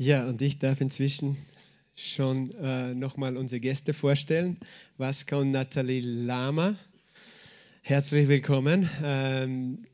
Ja, 0.00 0.28
und 0.28 0.40
ich 0.42 0.60
darf 0.60 0.80
inzwischen 0.80 1.36
schon 1.96 2.54
äh, 2.54 2.94
nochmal 2.94 3.36
unsere 3.36 3.58
Gäste 3.58 3.92
vorstellen. 3.92 4.56
Vasco 4.96 5.40
und 5.40 5.50
Nathalie 5.50 6.02
Lama. 6.02 6.78
Herzlich 7.82 8.28
willkommen. 8.28 8.88
Ähm, 9.02 9.86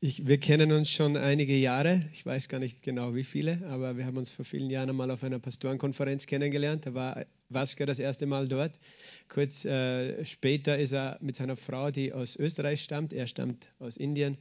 ich, 0.00 0.26
wir 0.26 0.38
kennen 0.38 0.72
uns 0.72 0.90
schon 0.90 1.16
einige 1.16 1.56
Jahre. 1.56 2.04
Ich 2.12 2.26
weiß 2.26 2.48
gar 2.48 2.58
nicht 2.58 2.82
genau 2.82 3.14
wie 3.14 3.22
viele, 3.22 3.64
aber 3.68 3.96
wir 3.96 4.04
haben 4.04 4.16
uns 4.16 4.32
vor 4.32 4.44
vielen 4.44 4.68
Jahren 4.68 4.90
einmal 4.90 5.12
auf 5.12 5.22
einer 5.22 5.38
Pastorenkonferenz 5.38 6.26
kennengelernt. 6.26 6.84
Da 6.86 6.94
war 6.94 7.24
Vasco 7.48 7.86
das 7.86 8.00
erste 8.00 8.26
Mal 8.26 8.48
dort. 8.48 8.80
Kurz 9.28 9.64
äh, 9.64 10.24
später 10.24 10.76
ist 10.76 10.90
er 10.90 11.18
mit 11.20 11.36
seiner 11.36 11.54
Frau, 11.54 11.92
die 11.92 12.12
aus 12.12 12.34
Österreich 12.34 12.82
stammt, 12.82 13.12
er 13.12 13.28
stammt 13.28 13.68
aus 13.78 13.96
Indien, 13.96 14.38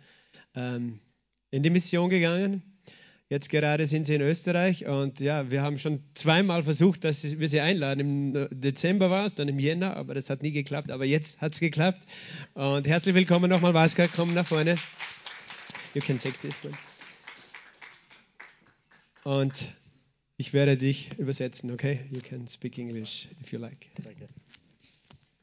ähm, 0.56 0.98
in 1.52 1.62
die 1.62 1.70
Mission 1.70 2.10
gegangen. 2.10 2.64
Jetzt 3.32 3.48
gerade 3.48 3.88
sind 3.88 4.06
sie 4.06 4.16
in 4.16 4.22
Österreich 4.22 4.88
und 4.88 5.22
ja, 5.22 5.50
wir 5.52 5.62
haben 5.62 5.78
schon 5.78 6.04
zweimal 6.14 6.64
versucht, 6.64 7.06
dass 7.06 7.40
wir 7.40 7.48
sie 7.48 7.62
einladen. 7.62 8.02
Im 8.02 8.50
Dezember 8.52 9.10
war 9.10 9.26
es, 9.26 9.36
dann 9.36 9.48
im 9.48 9.58
Jänner, 9.58 9.96
aber 9.96 10.14
das 10.14 10.30
hat 10.30 10.42
nie 10.44 10.52
geklappt. 10.52 10.92
Aber 10.92 11.06
jetzt 11.06 11.40
hat 11.40 11.54
es 11.54 11.62
geklappt. 11.62 12.06
Und 12.56 12.86
herzlich 12.86 13.16
willkommen 13.16 13.50
nochmal, 13.50 13.74
Vaska, 13.74 14.10
komm 14.14 14.34
nach 14.34 14.46
vorne. 14.46 14.76
You 15.94 16.02
can 16.02 16.20
take 16.20 16.38
this 16.40 16.56
one. 16.66 16.74
Und 19.24 19.76
ich 20.36 20.52
werde 20.52 20.76
dich 20.76 21.18
übersetzen, 21.18 21.72
okay? 21.72 22.02
You 22.12 22.20
can 22.20 22.50
speak 22.50 22.78
English 22.80 23.30
if 23.42 23.54
you 23.54 23.60
like. 23.60 23.92
Danke. 24.04 24.28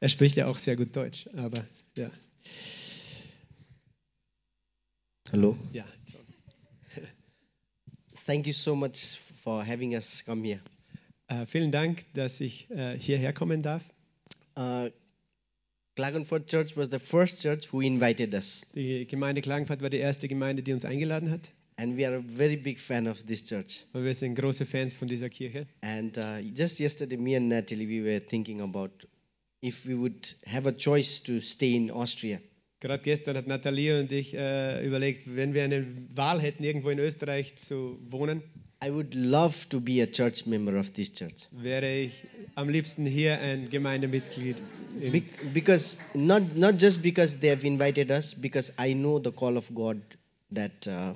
Er 0.01 0.09
spricht 0.11 0.37
ja 0.37 0.47
auch 0.47 0.59
sehr 0.59 0.77
gut 0.77 0.95
Deutsch, 0.95 1.27
aber 1.35 1.65
ja. 1.97 2.11
Hallo. 5.33 5.57
Ja, 5.73 5.87
so. 6.05 6.19
Thank 8.29 8.47
you 8.47 8.53
so 8.53 8.77
much 8.77 9.19
for 9.43 9.65
having 9.65 9.95
us 9.95 10.23
come 10.23 10.45
here. 10.45 10.61
Äh, 11.29 11.47
vielen 11.47 11.73
Dank, 11.73 12.05
dass 12.13 12.43
ich 12.43 12.71
äh, 12.71 12.99
hierher 12.99 13.33
kommen 13.33 13.63
darf. 13.63 13.83
Uh, 14.55 14.91
Klagenfurt 15.97 16.47
Church 16.51 16.77
was 16.77 16.91
the 16.91 16.99
first 16.99 17.41
church 17.41 17.73
who 17.73 17.81
invited 17.81 18.35
us, 18.35 18.67
Die 18.75 19.07
Gemeinde 19.07 19.41
Klagenfurt 19.41 19.81
war 19.81 19.89
die 19.89 19.97
erste 19.97 20.29
Gemeinde, 20.29 20.63
die 20.63 20.75
uns 20.75 20.85
eingeladen 20.85 21.31
hat. 21.31 21.51
and 21.79 21.97
we 21.97 22.05
are 22.07 22.17
a 22.17 22.21
very 22.21 22.57
big 22.57 22.79
fan 22.79 23.07
of 23.09 23.25
this 23.25 23.47
church. 23.47 23.81
Und 23.95 24.05
wir 24.05 24.13
sind 24.13 24.35
große 24.35 24.67
Fans 24.67 24.93
von 24.93 25.09
dieser 25.09 25.31
Kirche. 25.31 25.67
And 25.81 26.19
uh, 26.19 26.39
just 26.55 26.81
yesterday, 26.81 27.17
me 27.17 27.35
and 27.35 27.49
Natalie, 27.49 27.89
we 27.89 28.05
were 28.05 28.21
thinking 28.21 28.61
about 28.61 28.91
if 29.63 29.87
we 29.87 29.95
would 29.99 30.29
have 30.45 30.69
a 30.69 30.73
choice 30.73 31.23
to 31.23 31.41
stay 31.41 31.75
in 31.77 31.91
Austria. 31.91 32.41
Gerade 32.81 33.03
gestern 33.03 33.37
hat 33.37 33.47
Nathalie 33.49 33.99
und 33.99 34.13
ich 34.13 34.35
äh, 34.35 34.87
überlegt, 34.87 35.35
wenn 35.35 35.53
wir 35.55 35.65
eine 35.65 35.85
Wahl 36.15 36.41
hätten, 36.41 36.63
irgendwo 36.63 36.91
in 36.91 36.99
Österreich 37.01 37.57
zu 37.57 37.99
wohnen, 38.09 38.41
I 38.85 38.93
would 38.93 39.13
love 39.15 39.69
to 39.71 39.81
be 39.81 40.01
a 40.01 40.07
church 40.07 40.47
member 40.47 40.79
of 40.79 40.91
this 40.93 41.13
church 41.13 41.49
wäre 41.51 41.91
ich 41.93 42.23
am 42.55 42.69
liebsten 42.69 43.05
hier 43.07 43.41
ein 43.41 43.69
Gemeindemitglied. 43.71 44.57
in- 45.01 45.11
Be- 45.13 45.23
because 45.53 45.99
not 46.15 46.57
not 46.57 46.79
just 46.81 47.03
because 47.03 47.41
they 47.41 47.51
have 47.51 47.67
invited 47.67 48.13
us, 48.13 48.41
because 48.41 48.73
I 48.79 48.95
know 48.95 49.19
the 49.19 49.33
call 49.33 49.57
of 49.57 49.69
God 49.75 50.01
that 50.55 50.87
uh, 50.87 51.15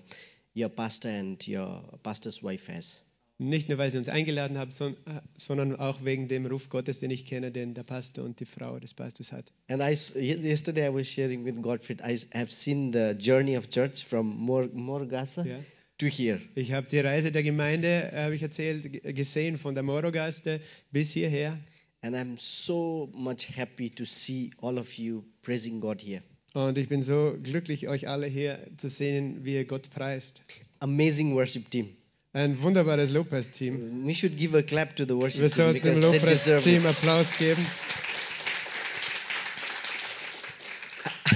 your 0.54 0.68
pastor 0.70 1.08
and 1.10 1.40
your 1.46 1.80
pastor's 2.02 2.42
wife 2.42 2.66
has. 2.72 3.00
Nicht 3.48 3.68
nur, 3.68 3.78
weil 3.78 3.90
sie 3.90 3.98
uns 3.98 4.08
eingeladen 4.08 4.58
haben, 4.58 4.70
äh, 4.70 4.92
sondern 5.36 5.76
auch 5.76 6.04
wegen 6.04 6.28
dem 6.28 6.46
Ruf 6.46 6.68
Gottes, 6.68 7.00
den 7.00 7.10
ich 7.10 7.26
kenne, 7.26 7.50
den 7.50 7.74
der 7.74 7.82
Pastor 7.82 8.24
und 8.24 8.38
die 8.40 8.44
Frau 8.44 8.78
des 8.78 8.94
Pastors 8.94 9.32
hat. 9.32 9.52
And 9.68 9.82
I 9.82 9.92
yesterday 10.20 10.88
I 10.88 10.94
was 10.94 11.08
sharing 11.08 11.44
with 11.44 11.60
Godfried. 11.60 12.00
I 12.00 12.16
have 12.34 12.50
seen 12.52 12.92
the 12.92 13.14
journey 13.18 13.56
of 13.56 13.68
church 13.70 14.04
from 14.04 14.26
Mor- 14.36 14.68
Morgasa 14.72 15.44
Ja. 15.44 15.58
to 15.98 16.06
here, 16.06 16.40
Ich 16.54 16.72
habe 16.72 16.86
die 16.90 16.98
Reise 17.00 17.30
der 17.32 17.42
Gemeinde, 17.42 18.10
äh, 18.12 18.24
habe 18.24 18.34
ich 18.34 18.42
erzählt, 18.42 19.02
gesehen 19.14 19.58
von 19.58 19.74
der 19.74 19.82
Morogaste 19.82 20.60
bis 20.90 21.12
hierher. 21.12 21.58
and 22.04 22.16
I'm 22.16 22.36
so 22.36 23.10
much 23.14 23.56
happy 23.56 23.88
to 23.90 24.04
see 24.04 24.50
all 24.60 24.76
of 24.78 24.92
you 24.98 25.22
praising 25.42 25.80
God 25.80 26.02
here. 26.02 26.22
Und 26.54 26.76
ich 26.76 26.88
bin 26.88 27.02
so 27.02 27.36
glücklich, 27.42 27.86
euch 27.88 28.08
alle 28.08 28.26
hier 28.26 28.58
zu 28.76 28.88
sehen, 28.88 29.44
wie 29.44 29.54
ihr 29.54 29.64
Gott 29.64 29.88
preist. 29.90 30.42
Amazing 30.80 31.34
worship 31.34 31.70
team. 31.70 31.88
Ein 32.34 32.62
wunderbares 32.62 33.10
Lobpreisteam. 33.10 34.06
We 34.06 34.14
should 34.14 34.38
give 34.38 34.54
a 34.54 34.62
clap 34.62 34.96
to 34.96 35.04
the 35.04 35.14
worship 35.14 35.42
Wir 35.42 35.48
team 35.48 35.56
sollten 35.56 35.82
dem 35.82 36.00
because 36.00 36.12
they 36.12 36.18
deserve 36.18 36.64
Lobpreisteam 36.64 36.84
it. 36.84 36.86
Applaus 36.86 37.36
geben. 37.36 37.66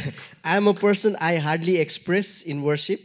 I'm 0.42 0.66
a 0.68 0.72
person 0.72 1.14
I 1.20 1.36
hardly 1.36 1.76
express 1.80 2.40
in 2.40 2.62
worship, 2.62 3.00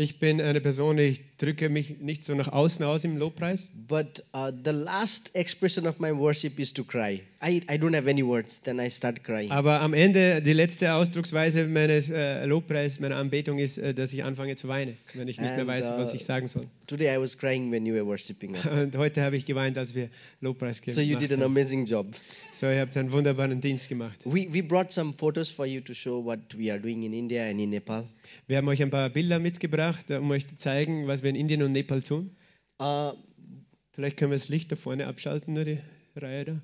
Ich 0.00 0.18
bin 0.18 0.40
eine 0.40 0.62
Person, 0.62 0.96
ich 0.96 1.20
drücke 1.36 1.68
mich 1.68 1.98
nicht 2.00 2.24
so 2.24 2.34
nach 2.34 2.48
außen 2.48 2.82
aus 2.86 3.04
im 3.04 3.18
Lobpreis. 3.18 3.68
but 3.86 4.24
uh, 4.34 4.50
the 4.64 4.70
last 4.70 5.36
expression 5.36 5.86
of 5.86 6.00
my 6.00 6.10
worship 6.10 6.58
is 6.58 6.72
to 6.72 6.84
cry. 6.84 7.20
I, 7.42 7.60
I 7.68 7.76
don't 7.76 7.94
have 7.94 8.08
any 8.08 8.22
words, 8.22 8.60
then 8.62 8.80
I 8.80 8.88
start 8.88 9.22
crying. 9.22 9.50
Aber 9.50 9.82
am 9.82 9.92
Ende, 9.92 10.40
die 10.40 10.54
letzte 10.54 10.94
Ausdrucksweise 10.94 11.66
meines 11.66 12.08
äh, 12.08 12.46
Lobpreis, 12.46 12.98
meiner 13.00 13.16
Anbetung 13.16 13.58
ist, 13.58 13.76
äh, 13.76 13.92
dass 13.92 14.14
ich 14.14 14.24
anfange 14.24 14.56
zu 14.56 14.68
weinen, 14.68 14.96
wenn 15.12 15.28
ich 15.28 15.38
nicht 15.38 15.50
mehr 15.50 15.60
And, 15.60 15.68
weiß, 15.68 15.88
uh, 15.88 15.98
was 15.98 16.14
ich 16.14 16.24
sagen 16.24 16.46
soll. 16.46 16.66
Today 16.86 17.14
I 17.14 17.20
was 17.20 17.36
crying 17.36 17.70
when 17.70 17.84
you 17.84 17.92
were 17.92 18.06
worshiping. 18.06 18.54
Und 18.56 18.96
heute 18.96 19.22
habe 19.22 19.36
ich 19.36 19.44
geweint, 19.44 19.76
als 19.76 19.94
wir 19.94 20.08
Lobpreis 20.40 20.80
So 20.86 21.02
you 21.02 21.08
gemacht 21.08 21.24
did 21.24 21.32
an 21.32 21.40
haben. 21.42 21.52
amazing 21.52 21.84
job. 21.84 22.06
So, 22.52 22.66
ihr 22.70 22.80
habt 22.80 22.96
einen 22.96 23.12
wunderbaren 23.12 23.60
Dienst 23.60 23.90
gemacht. 23.90 24.20
We, 24.24 24.46
we 24.50 24.62
brought 24.62 24.92
some 24.92 25.12
photos 25.12 25.50
for 25.50 25.66
you 25.66 25.82
to 25.82 25.92
show 25.92 26.24
what 26.24 26.38
we 26.56 26.70
are 26.72 26.80
doing 26.80 27.02
in 27.02 27.12
India 27.12 27.44
and 27.44 27.60
in 27.60 27.68
Nepal. 27.68 28.06
Wir 28.50 28.56
haben 28.56 28.66
euch 28.66 28.82
ein 28.82 28.90
paar 28.90 29.08
Bilder 29.10 29.38
mitgebracht, 29.38 30.10
um 30.10 30.28
euch 30.32 30.44
zu 30.48 30.56
zeigen, 30.56 31.06
was 31.06 31.22
wir 31.22 31.30
in 31.30 31.36
Indien 31.36 31.62
und 31.62 31.70
Nepal 31.70 32.02
tun. 32.02 32.34
Uh, 32.82 33.12
Vielleicht 33.92 34.16
können 34.16 34.32
wir 34.32 34.38
das 34.38 34.48
Licht 34.48 34.72
da 34.72 34.76
vorne 34.76 35.06
abschalten, 35.06 35.54
nur 35.54 35.64
die 35.64 35.78
Reihe 36.16 36.44
da. 36.44 36.60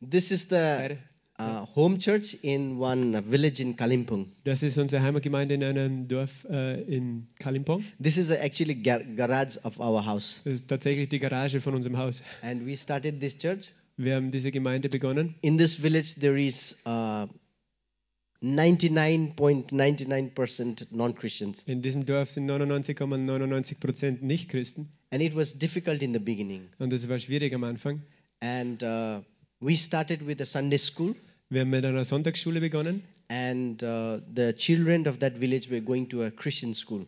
this 0.00 0.32
is 0.32 0.48
the 0.48 0.96
uh, 1.38 1.64
home 1.76 1.98
church 1.98 2.38
in 2.42 2.78
one 2.78 3.22
village 3.22 3.62
in 3.62 3.76
Kalimpong. 3.76 4.32
Das 4.42 4.64
ist 4.64 4.78
unsere 4.78 5.00
Heimatgemeinde 5.00 5.54
in 5.54 5.62
einem 5.62 6.08
Dorf 6.08 6.44
äh, 6.50 6.82
in 6.82 7.28
Kalimpong. 7.38 7.84
This 8.02 8.16
is 8.16 8.30
actually 8.30 8.74
gar- 8.74 9.04
garage 9.04 9.60
of 9.62 9.78
our 9.78 10.04
house. 10.04 10.40
Das 10.42 10.54
ist 10.54 10.66
tatsächlich 10.66 11.08
die 11.08 11.20
Garage 11.20 11.60
von 11.60 11.72
unserem 11.76 11.98
Haus. 11.98 12.24
And 12.42 12.66
we 12.66 12.76
started 12.76 13.20
this 13.20 13.38
church. 13.38 13.70
Wir 13.96 14.16
haben 14.16 14.32
diese 14.32 14.50
Gemeinde 14.50 14.88
begonnen. 14.88 15.36
In 15.42 15.56
this 15.56 15.76
village, 15.76 16.18
there 16.18 16.40
is 16.40 16.82
uh, 16.84 17.28
99.99% 18.42 20.94
non-Christians. 20.94 21.64
In 21.66 21.82
diesem 21.82 22.06
Dorf 22.06 22.30
sind 22.30 22.48
99,99% 22.48 23.80
Prozent 23.80 24.22
Nichtchristen. 24.22 24.88
And 25.10 25.20
it 25.22 25.34
was 25.34 25.58
difficult 25.58 26.02
in 26.02 26.12
the 26.12 26.20
beginning. 26.20 26.68
Und 26.78 26.92
es 26.92 27.08
war 27.08 27.18
schwierig 27.18 27.52
am 27.54 27.64
Anfang. 27.64 28.02
And 28.40 28.82
uh, 28.82 29.22
we 29.60 29.74
started 29.76 30.26
with 30.26 30.38
a 30.40 30.46
Sunday 30.46 30.78
school. 30.78 31.14
Wir 31.50 31.62
haben 31.62 31.70
mit 31.70 31.84
einer 31.84 32.04
Sonntagsschule 32.04 32.60
begonnen. 32.60 33.02
And 33.28 33.82
uh, 33.82 34.20
the 34.34 34.52
children 34.54 35.08
of 35.08 35.18
that 35.18 35.38
village 35.38 35.70
were 35.70 35.80
going 35.80 36.08
to 36.10 36.22
a 36.22 36.30
Christian 36.30 36.74
school. 36.74 37.06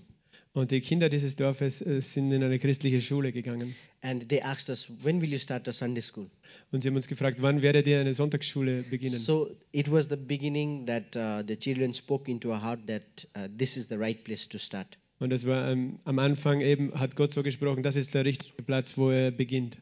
Und 0.53 0.73
die 0.73 0.81
Kinder 0.81 1.09
dieses 1.09 1.37
Dorfes 1.37 1.81
äh, 1.81 2.01
sind 2.01 2.33
in 2.33 2.43
eine 2.43 2.59
christliche 2.59 3.01
Schule 3.01 3.31
gegangen. 3.31 3.75
And 4.03 4.29
they 4.29 4.41
asked 4.41 4.69
us, 4.69 4.91
when 5.05 5.21
will 5.21 5.31
you 5.31 5.39
start 5.39 5.69
a 5.69 5.73
Sunday 5.73 6.03
school? 6.03 6.29
Und 6.73 6.83
sie 6.83 6.89
haben 6.89 6.97
uns 6.97 7.07
gefragt, 7.07 7.39
wann 7.41 7.63
werdet 7.63 7.87
ihr 7.87 8.01
eine 8.01 8.15
Sonntagsschule 8.15 8.83
beginnen? 8.83 9.17
So 9.17 9.57
it 9.71 9.91
was 9.91 10.09
the 10.09 10.17
beginning 10.17 10.87
that 10.87 11.15
uh, 11.15 11.47
the 11.47 11.57
children 11.57 11.95
spoke 11.95 12.29
into 12.29 12.51
our 12.51 12.61
heart 12.61 12.81
that 12.89 13.29
uh, 13.37 13.49
this 13.57 13.77
is 13.77 13.89
the 13.89 13.97
right 13.97 14.23
place 14.25 14.49
to 14.49 14.59
start. 14.59 14.99
Und 15.21 15.31
das 15.31 15.47
war 15.47 15.71
ähm, 15.71 16.01
am 16.05 16.19
Anfang 16.19 16.61
eben, 16.63 16.93
hat 16.99 17.15
Gott 17.15 17.31
so 17.33 17.43
gesprochen, 17.43 17.83
das 17.83 17.95
ist 17.95 18.15
der 18.15 18.25
richtige 18.25 18.63
Platz, 18.63 18.97
wo 18.97 19.11
er 19.11 19.31
beginnt. 19.31 19.79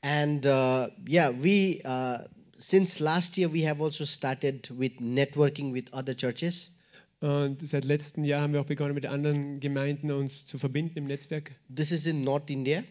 And 0.00 0.46
uh, 0.46 0.88
yeah, 1.06 1.32
we 1.42 1.82
uh, 1.84 2.26
since 2.56 3.02
last 3.02 3.36
year 3.36 3.52
we 3.52 3.68
have 3.68 3.82
also 3.82 4.06
started 4.06 4.70
with 4.78 5.00
networking 5.00 5.74
with 5.74 5.92
other 5.92 6.14
churches. 6.14 6.75
Und 7.20 7.66
seit 7.66 7.84
letztem 7.84 8.24
Jahr 8.24 8.42
haben 8.42 8.52
wir 8.52 8.60
auch 8.60 8.66
begonnen, 8.66 8.94
mit 8.94 9.06
anderen 9.06 9.58
Gemeinden 9.60 10.10
uns 10.10 10.46
zu 10.46 10.58
verbinden 10.58 10.98
im 10.98 11.04
Netzwerk. 11.06 11.52
This 11.74 11.90
is 11.90 12.06
in 12.06 12.22
North 12.24 12.50
India. 12.50 12.82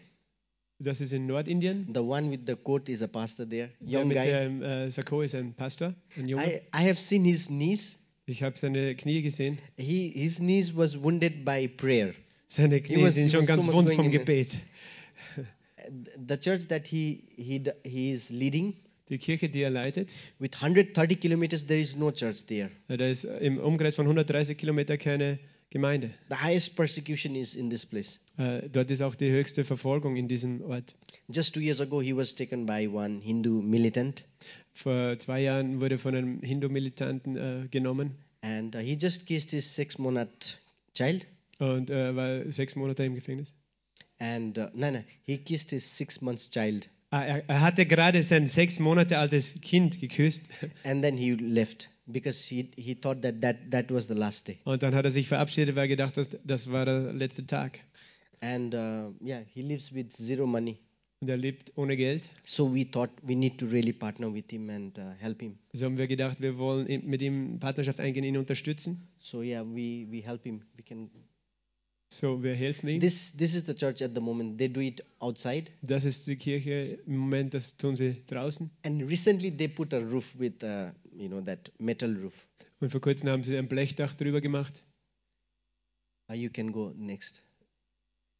Das 0.78 1.00
ist 1.00 1.12
in 1.14 1.26
Nordindien. 1.26 1.88
The 1.94 2.00
one 2.00 2.30
with 2.30 2.40
the 2.46 2.54
coat 2.54 2.88
is 2.90 3.00
a 3.02 3.06
pastor 3.06 3.48
there, 3.48 3.70
Der 3.80 4.00
young 4.00 4.08
mit 4.08 4.18
guy. 4.18 4.26
dem 4.26 4.62
äh, 4.62 4.90
Sakko 4.90 5.22
ist 5.22 5.34
ein 5.34 5.54
Pastor, 5.54 5.94
ein 6.18 6.28
Junge. 6.28 6.44
I, 6.44 6.56
I 6.74 6.86
have 6.88 6.96
seen 6.96 7.24
his 7.24 7.46
knees. 7.46 8.02
Ich 8.26 8.42
habe 8.42 8.58
seine 8.58 8.94
Knie 8.94 9.22
gesehen. 9.22 9.56
He 9.78 10.10
his 10.14 10.36
knees 10.38 10.76
was 10.76 11.00
wounded 11.02 11.46
by 11.46 11.66
prayer. 11.68 12.12
Seine 12.48 12.82
Knie 12.82 13.02
was- 13.02 13.14
sind 13.14 13.32
schon 13.32 13.42
so 13.42 13.46
ganz 13.46 13.64
much 13.66 13.74
wund 13.74 13.90
vom 13.94 14.10
Gebet. 14.10 14.50
The 16.28 16.36
church 16.36 16.66
that 16.68 16.86
he 16.86 17.22
he 17.36 17.62
he 17.84 18.10
is 18.10 18.28
leading 18.30 18.74
Die 19.08 19.18
Kirche, 19.18 19.48
die 19.48 19.60
er 19.62 19.70
leitet, 19.70 20.12
with 20.38 20.50
130 20.60 21.20
kilometers, 21.20 21.66
there 21.66 21.80
is 21.80 21.96
no 21.96 22.10
church 22.10 22.46
there. 22.46 22.70
da 22.88 23.06
ist 23.06 23.24
im 23.24 23.58
Umkreis 23.58 23.94
von 23.94 24.06
130 24.06 24.58
Kilometer 24.58 24.98
keine 24.98 25.38
Gemeinde. 25.70 26.10
The 26.28 26.36
highest 26.36 26.76
persecution 26.76 27.34
is 27.36 27.54
in 27.54 27.70
this 27.70 27.86
place. 27.86 28.20
Äh, 28.38 28.68
Dort 28.68 28.90
ist 28.90 29.02
auch 29.02 29.14
die 29.14 29.30
höchste 29.30 29.64
Verfolgung 29.64 30.16
in 30.16 30.26
diesem 30.28 30.60
Ort. 30.62 30.94
Just 31.28 31.54
two 31.54 31.60
years 31.60 31.80
ago, 31.80 32.00
he 32.00 32.16
was 32.16 32.34
taken 32.34 32.66
by 32.66 32.88
one 32.88 33.20
Hindu 33.20 33.62
militant, 33.62 34.24
Vor 34.74 35.18
zwei 35.18 35.40
Jahren 35.42 35.80
wurde 35.80 35.98
von 35.98 36.14
einem 36.14 36.40
Hindu-Militanten 36.40 37.36
äh, 37.36 37.68
genommen 37.70 38.12
and 38.42 38.76
uh, 38.76 38.78
he 38.78 38.96
just 39.00 39.26
kissed 39.26 39.50
his 39.50 39.74
six 39.74 39.98
month 39.98 40.58
child, 40.94 41.26
und 41.58 41.90
äh, 41.90 42.14
war 42.14 42.50
sechs 42.52 42.76
Monate 42.76 43.04
im 43.04 43.14
Gefängnis. 43.14 43.54
and 44.18 44.56
uh, 44.58 44.68
no, 44.74 44.90
no, 44.90 45.02
he 45.24 45.36
kissed 45.38 45.70
his 45.70 45.84
six 45.96 46.20
months 46.20 46.50
child, 46.50 46.88
Er, 47.10 47.48
er 47.48 47.60
hatte 47.60 47.86
gerade 47.86 48.22
sein 48.22 48.48
sechs 48.48 48.78
Monate 48.78 49.18
altes 49.18 49.60
Kind 49.60 50.00
geküsst 50.00 50.44
and 50.84 51.02
then 51.02 51.16
he 51.16 51.32
left 51.32 51.88
because 52.06 52.44
he 52.48 52.70
he 52.76 52.94
thought 52.94 53.22
that 53.22 53.40
that 53.40 53.56
that 53.70 53.90
was 53.92 54.08
the 54.08 54.14
last 54.14 54.48
day. 54.48 54.58
und 54.64 54.82
dann 54.82 54.94
hat 54.94 55.04
er 55.04 55.10
sich 55.10 55.28
verabschiedet, 55.28 55.76
weil 55.76 55.84
er 55.84 55.88
gedacht 55.88 56.16
hat, 56.16 56.38
das 56.44 56.72
war 56.72 56.84
der 56.84 57.12
letzte 57.12 57.46
Tag. 57.46 57.78
And 58.40 58.74
uh, 58.74 59.12
yeah, 59.24 59.42
he 59.54 59.62
lives 59.62 59.94
with 59.94 60.12
zero 60.12 60.46
money. 60.46 60.78
Und 61.20 61.28
er 61.28 61.36
lebt 61.36 61.76
ohne 61.78 61.96
Geld. 61.96 62.28
So 62.44 62.74
we 62.74 62.84
thought 62.84 63.10
we 63.22 63.34
need 63.34 63.58
to 63.58 63.66
really 63.66 63.92
partner 63.92 64.32
with 64.32 64.44
him 64.50 64.68
and 64.68 64.98
uh, 64.98 65.12
help 65.18 65.40
him. 65.40 65.58
So 65.72 65.86
haben 65.86 65.96
wir 65.96 66.06
gedacht, 66.08 66.42
wir 66.42 66.58
wollen 66.58 66.86
mit 67.06 67.22
ihm 67.22 67.58
Partnerschaft 67.58 68.00
eingehen, 68.00 68.24
ihn 68.24 68.36
unterstützen. 68.36 69.08
So 69.18 69.42
yeah, 69.42 69.64
we 69.64 70.06
we 70.10 70.22
help 70.22 70.44
him. 70.44 70.62
We 70.76 70.82
can. 70.82 71.10
So, 72.16 72.42
wir 72.42 72.54
helfen 72.54 72.88
ihm. 72.88 72.98
This 73.00 73.36
this 73.36 73.54
is 73.54 73.66
the 73.66 73.74
church 73.74 74.00
at 74.00 74.12
the 74.14 74.20
moment. 74.22 74.56
They 74.58 74.68
do 74.68 74.80
it 74.80 75.04
outside, 75.20 75.70
Das 75.82 76.06
ist 76.06 76.26
die 76.26 76.36
Kirche 76.36 76.98
im 77.06 77.18
Moment, 77.18 77.52
das 77.52 77.76
tun 77.76 77.94
sie 77.94 78.16
draußen. 78.26 78.70
and 78.84 79.02
recently 79.02 79.50
they 79.54 79.68
put 79.68 79.92
a 79.92 79.98
roof 79.98 80.34
with 80.38 80.62
uh, 80.62 80.92
you 81.14 81.28
know 81.28 81.42
that 81.42 81.70
metal 81.78 82.10
roof. 82.16 82.46
Und 82.80 82.90
vor 82.90 83.02
kurzem 83.02 83.28
haben 83.28 83.44
sie 83.44 83.54
ein 83.58 83.68
Blechdach 83.68 84.14
drüber 84.16 84.40
gemacht. 84.40 84.82
Uh, 86.30 86.34
you 86.34 86.48
can 86.48 86.72
go 86.72 86.94
next. 86.96 87.42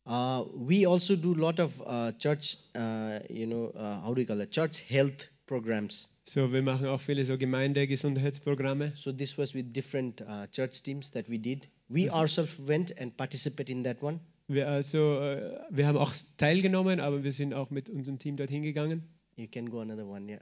Uh, 0.07 0.45
we 0.55 0.87
also 0.87 1.15
do 1.15 1.35
a 1.35 1.39
lot 1.39 1.61
of 1.61 1.79
uh, 1.83 2.13
church, 2.19 2.57
uh, 2.75 3.19
you 3.29 3.45
know, 3.47 3.73
uh, 3.75 4.01
how 4.03 4.15
do 4.15 4.21
you 4.23 4.27
call 4.27 4.41
it? 4.41 4.51
Church 4.53 4.81
health 4.89 5.29
programs. 5.47 6.09
So, 6.29 6.53
wir 6.53 6.63
machen 6.63 6.87
auch 6.87 7.01
viele 7.01 7.25
so 7.25 7.39
Gemeindegesundheitsprogramme. 7.39 8.93
So 8.97 9.13
this 9.13 9.39
was 9.39 9.55
with 9.55 9.73
different 9.73 10.23
uh, 10.23 10.47
church 10.51 10.83
teams 10.83 11.13
that 11.13 11.31
we 11.31 11.39
did. 11.39 11.69
We 11.89 12.11
ourselves 12.11 12.59
went 12.67 13.01
and 13.01 13.17
participated 13.17 13.71
in 13.71 13.85
that 13.85 14.03
one. 14.03 14.19
Wir, 14.49 14.69
also, 14.69 15.21
äh, 15.21 15.61
wir 15.71 15.87
haben 15.87 15.97
auch 15.97 16.13
teilgenommen, 16.37 16.99
aber 16.99 17.23
wir 17.23 17.33
sind 17.33 17.55
auch 17.55 17.71
mit 17.71 17.89
unserem 17.91 18.19
Team 18.19 18.37
dorthin 18.37 18.63
gegangen. 18.63 19.05
You 19.37 19.47
can 19.47 19.71
go 19.71 19.81
another 19.81 20.07
one, 20.07 20.29
yeah. 20.29 20.41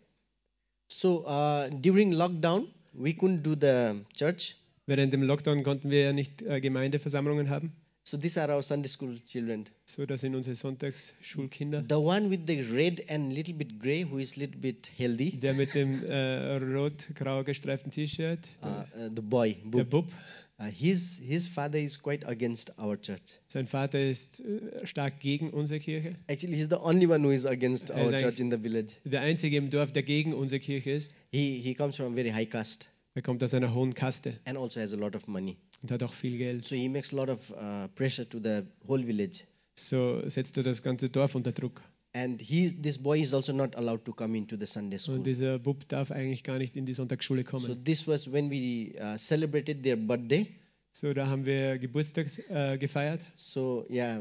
So 0.88 1.26
uh, 1.26 1.68
during 1.70 2.12
lockdown, 2.12 2.66
we 2.94 3.10
couldn't 3.10 3.42
do 3.42 3.54
the 3.54 4.04
church. 4.14 4.56
Während 4.86 5.12
dem 5.12 5.22
Lockdown 5.22 5.62
konnten 5.64 5.90
wir 5.90 6.02
ja 6.02 6.12
nicht 6.12 6.42
äh, 6.42 6.60
Gemeindeversammlungen 6.60 7.50
haben. 7.50 7.72
So 8.06 8.18
these 8.18 8.36
are 8.36 8.50
our 8.50 8.62
Sunday 8.62 8.88
school 8.88 9.18
children. 9.26 9.64
So, 9.86 10.04
das 10.04 10.20
sind 10.20 10.34
unsere 10.34 10.54
Sonntagsschulkinder. 10.56 11.86
The 11.88 11.98
one 11.98 12.28
with 12.28 12.40
the 12.46 12.60
red 12.60 13.02
and 13.08 13.32
little 13.32 13.54
bit 13.54 13.78
gray, 13.80 14.02
who 14.04 14.18
is 14.18 14.36
a 14.36 14.40
little 14.40 14.60
bit 14.60 14.90
healthy, 14.98 15.40
Der 15.40 15.54
mit 15.54 15.74
dem 15.74 16.04
äh, 16.04 16.56
rot-grau 16.56 17.44
gestreiften 17.44 17.90
T-Shirt, 17.90 18.40
uh, 18.62 18.66
uh, 18.66 19.10
the 19.16 19.22
boy, 19.22 19.54
der 19.64 19.84
Bub. 19.84 19.90
Bub. 20.06 20.12
Uh, 20.60 20.64
his 20.66 21.18
his 21.18 21.48
father 21.48 21.78
is 21.78 22.00
quite 22.00 22.24
against 22.28 22.78
our 22.78 23.00
church. 23.00 23.40
Sein 23.48 23.66
Vater 23.66 23.98
ist 23.98 24.40
äh, 24.40 24.86
stark 24.86 25.18
gegen 25.20 25.48
unsere 25.48 25.80
Kirche. 25.80 26.14
Actually, 26.26 26.56
he's 26.56 26.68
the 26.68 26.80
only 26.80 27.06
one 27.08 27.24
who 27.24 27.30
is 27.30 27.46
against 27.46 27.88
Er 27.88 28.04
our 28.04 28.18
church 28.18 28.38
in 28.38 28.50
the 28.50 28.58
village. 28.58 28.92
Der 29.04 29.22
einzige 29.22 29.56
im 29.56 29.70
Dorf, 29.70 29.92
der 29.92 30.02
gegen 30.02 30.34
unsere 30.34 30.60
Kirche 30.60 30.90
ist. 30.90 31.12
He 31.32 31.58
he 31.58 31.74
comes 31.74 31.96
from 31.96 32.12
a 32.12 32.14
very 32.14 32.30
high 32.30 32.48
caste 32.48 32.86
Er 33.14 33.22
kommt 33.22 33.42
aus 33.42 33.54
einer 33.54 33.72
hohen 33.74 33.94
Kaste 33.94 34.34
and 34.44 34.58
also 34.58 34.80
has 34.80 34.92
a 34.92 34.96
lot 34.96 35.16
of 35.16 35.26
money. 35.26 35.56
Und 35.84 35.90
hat 35.90 36.02
auch 36.02 36.12
viel 36.14 36.38
Geld. 36.38 36.64
So 36.64 36.74
he 36.74 36.88
makes 36.88 37.12
a 37.12 37.16
lot 37.16 37.28
of 37.28 37.50
uh, 37.50 37.88
pressure 37.94 38.26
to 38.30 38.38
the 38.42 38.62
whole 38.88 39.04
village. 39.04 39.44
So 39.74 40.26
setzt 40.26 40.56
er 40.56 40.62
das 40.62 40.82
ganze 40.82 41.10
Dorf 41.10 41.34
unter 41.34 41.52
Druck. 41.52 41.82
And 42.14 42.40
he's, 42.40 42.80
this 42.80 42.96
boy 42.96 43.20
is 43.20 43.34
also 43.34 43.52
not 43.52 43.76
allowed 43.76 44.04
to 44.06 44.12
come 44.14 44.38
into 44.38 44.56
the 44.56 44.64
Sunday 44.66 44.96
school. 44.98 45.16
Und 45.16 45.26
dieser 45.26 45.58
Bub 45.58 45.86
darf 45.88 46.10
eigentlich 46.10 46.42
gar 46.42 46.56
nicht 46.58 46.74
in 46.76 46.86
die 46.86 46.94
Sonntagsschule 46.94 47.42
So 47.42 47.50
kommen. 47.50 47.84
this 47.84 48.08
was 48.08 48.32
when 48.32 48.50
we 48.50 48.94
uh, 48.98 49.18
celebrated 49.18 49.82
their 49.82 49.96
birthday. 49.96 50.46
So, 50.92 51.12
da 51.12 51.26
haben 51.26 51.44
wir 51.44 51.76
Geburtstag 51.78 52.28
äh, 52.48 52.78
gefeiert. 52.78 53.26
So 53.34 53.84
yeah, 53.90 54.20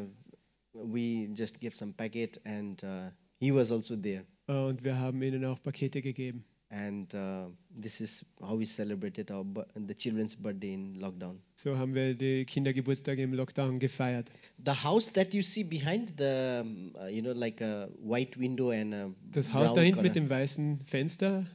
we 0.74 1.30
just 1.33 1.62
gave 1.62 1.77
some 1.77 1.94
packet, 1.94 2.42
and 2.45 2.83
uh, 2.83 3.12
he 3.39 3.54
was 3.54 3.71
also 3.71 3.95
there. 3.95 4.25
Und 4.48 4.83
wir 4.83 4.98
haben 4.98 5.21
ihnen 5.21 5.45
auch 5.45 5.62
Pakete 5.63 6.01
gegeben. 6.01 6.44
And 6.73 7.13
uh, 7.13 7.49
this 7.69 8.01
is 8.01 8.25
how 8.41 8.55
we 8.55 8.65
celebrated 8.65 9.29
our 9.29 9.45
the 9.75 9.93
children's 9.93 10.33
birthday 10.33 10.73
in 10.73 10.95
lockdown. 10.99 11.37
So 11.55 11.77
haben 11.77 11.93
wir 11.93 12.15
die 12.15 12.45
Kindergeburtstage 12.45 13.21
im 13.21 13.33
Lockdown 13.33 13.77
gefeiert. 13.77 14.31
The 14.57 14.83
house 14.83 15.13
that 15.13 15.35
you 15.35 15.43
see 15.43 15.63
behind 15.63 16.17
the, 16.17 16.61
um, 16.63 16.95
uh, 16.99 17.05
you 17.05 17.21
know, 17.21 17.33
like 17.33 17.61
a 17.61 17.89
white 18.01 18.37
window 18.37 18.71
and 18.71 18.93
a 18.93 19.11
Das 19.31 19.53
Haus 19.53 19.75
da 19.75 19.81
hinten 19.81 20.01
mit 20.01 20.15
dem 20.15 20.31
weißen 20.31 20.79
Fenster, 20.83 21.45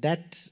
that 0.00 0.50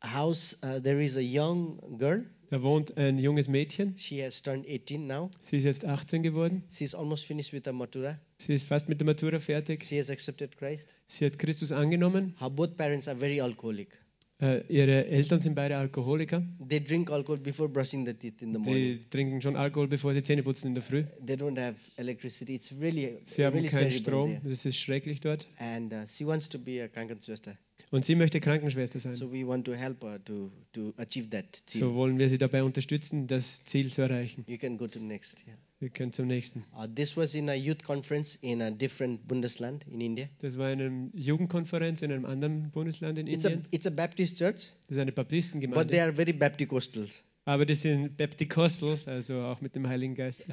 house, 0.00 0.62
uh, 0.62 0.78
there 0.80 1.02
is 1.02 1.16
a 1.16 1.22
young 1.22 1.98
girl. 1.98 2.24
Da 2.50 2.62
wohnt 2.62 2.96
ein 2.96 3.18
junges 3.18 3.48
Mädchen. 3.48 3.96
She 3.96 4.22
has 4.22 4.42
turned 4.42 4.66
18 4.68 5.06
now. 5.06 5.30
Sie 5.40 5.56
ist 5.58 5.64
jetzt 5.64 5.84
18 5.84 6.22
geworden. 6.22 6.64
She's 6.70 6.94
almost 6.94 7.24
finished 7.24 7.52
with 7.52 7.62
the 7.64 7.72
matura. 7.72 8.18
Sie 8.38 8.54
ist 8.54 8.66
fast 8.66 8.88
mit 8.88 9.00
der 9.00 9.06
Matura 9.06 9.38
fertig. 9.38 9.84
She 9.84 9.98
has 9.98 10.10
accepted 10.10 10.56
Christ. 10.56 10.94
Sie 11.06 11.24
hat 11.24 11.38
Christus 11.38 11.70
angenommen. 11.72 12.34
Her 12.40 12.50
both 12.50 12.76
parents 12.76 13.06
are 13.08 13.16
very 13.16 13.40
alcoholic. 13.40 13.98
Äh, 14.40 14.62
ihre 14.68 15.06
Eltern 15.06 15.38
sind 15.38 15.54
beide 15.54 15.76
Alkoholiker. 15.76 16.42
They 16.66 16.80
drink 16.80 17.10
alcohol 17.10 17.38
before 17.38 17.68
brushing 17.68 18.06
the 18.06 18.14
teeth 18.14 18.40
in 18.40 18.52
the 18.52 18.58
morning. 18.58 18.98
Die 18.98 19.10
trinken 19.10 19.42
schon 19.42 19.54
Alkohol, 19.54 19.86
bevor 19.86 20.14
sie 20.14 20.22
Zähne 20.22 20.42
putzen 20.42 20.68
in 20.68 20.74
der 20.74 20.82
Früh. 20.82 21.04
They 21.24 21.36
don't 21.36 21.60
have 21.60 21.76
electricity. 21.98 22.54
It's 22.54 22.72
really, 22.80 23.18
Sie 23.24 23.44
haben 23.44 23.54
really 23.54 23.68
keinen 23.68 23.90
Strom. 23.90 24.30
there. 24.40 24.50
Das 24.50 24.64
ist 24.64 24.78
schrecklich 24.78 25.20
dort. 25.20 25.46
And 25.58 25.92
uh, 25.92 26.06
she 26.08 26.26
wants 26.26 26.48
to 26.48 26.58
be 26.58 26.82
a 26.82 26.88
Krankenschwester. 26.88 27.56
Und 27.90 28.04
sie 28.04 28.14
möchte 28.14 28.40
Krankenschwester 28.40 29.00
sein. 29.00 29.14
So 29.14 29.32
we 29.32 29.46
want 29.46 29.64
to 29.66 29.74
help 29.74 30.02
her 30.02 30.22
to, 30.24 30.50
to 30.72 30.92
achieve 30.96 31.30
that 31.30 31.62
So 31.66 31.94
wollen 31.94 32.18
wir 32.18 32.28
sie 32.28 32.38
dabei 32.38 32.62
unterstützen, 32.62 33.26
das 33.26 33.64
Ziel 33.64 33.90
zu 33.90 34.02
erreichen. 34.02 34.44
You 34.46 34.58
can 34.58 34.76
go 34.76 34.86
to 34.86 34.98
next. 35.00 35.44
Yeah. 35.46 35.56
Wir 35.80 35.88
können 35.88 36.12
zum 36.12 36.26
nächsten. 36.26 36.64
Uh, 36.76 36.86
this 36.86 37.16
was 37.16 37.34
in 37.34 37.48
a 37.48 37.54
youth 37.54 37.82
conference 37.82 38.36
in 38.42 38.60
a 38.60 38.70
different 38.70 39.26
Bundesland 39.26 39.86
in 39.90 40.00
India. 40.02 40.28
Das 40.40 40.58
war 40.58 40.70
in 40.70 40.80
einer 40.80 41.08
Jugendkonferenz 41.14 42.02
in 42.02 42.12
einem 42.12 42.26
anderen 42.26 42.70
Bundesland 42.70 43.16
in 43.18 43.26
It's 43.26 43.46
a, 43.46 43.48
Indien. 43.48 43.68
it's 43.70 43.86
a 43.86 43.90
Baptist 43.90 44.36
church, 44.36 44.68
Das 44.88 44.96
ist 44.96 44.98
eine 44.98 45.10
but 45.12 45.28
they 45.30 45.38
Baptistengemeinde. 45.38 46.02
are 46.02 46.12
very 46.12 46.34
Bapticostals. 46.34 47.24
Aber 47.50 47.66
die 47.66 47.74
sind 47.74 48.16
Baptikostels, 48.16 49.08
also 49.08 49.40
auch 49.42 49.60
mit 49.60 49.74
dem 49.74 49.88
Heiligen 49.88 50.14
Geist. 50.14 50.42
Uh, 50.48 50.52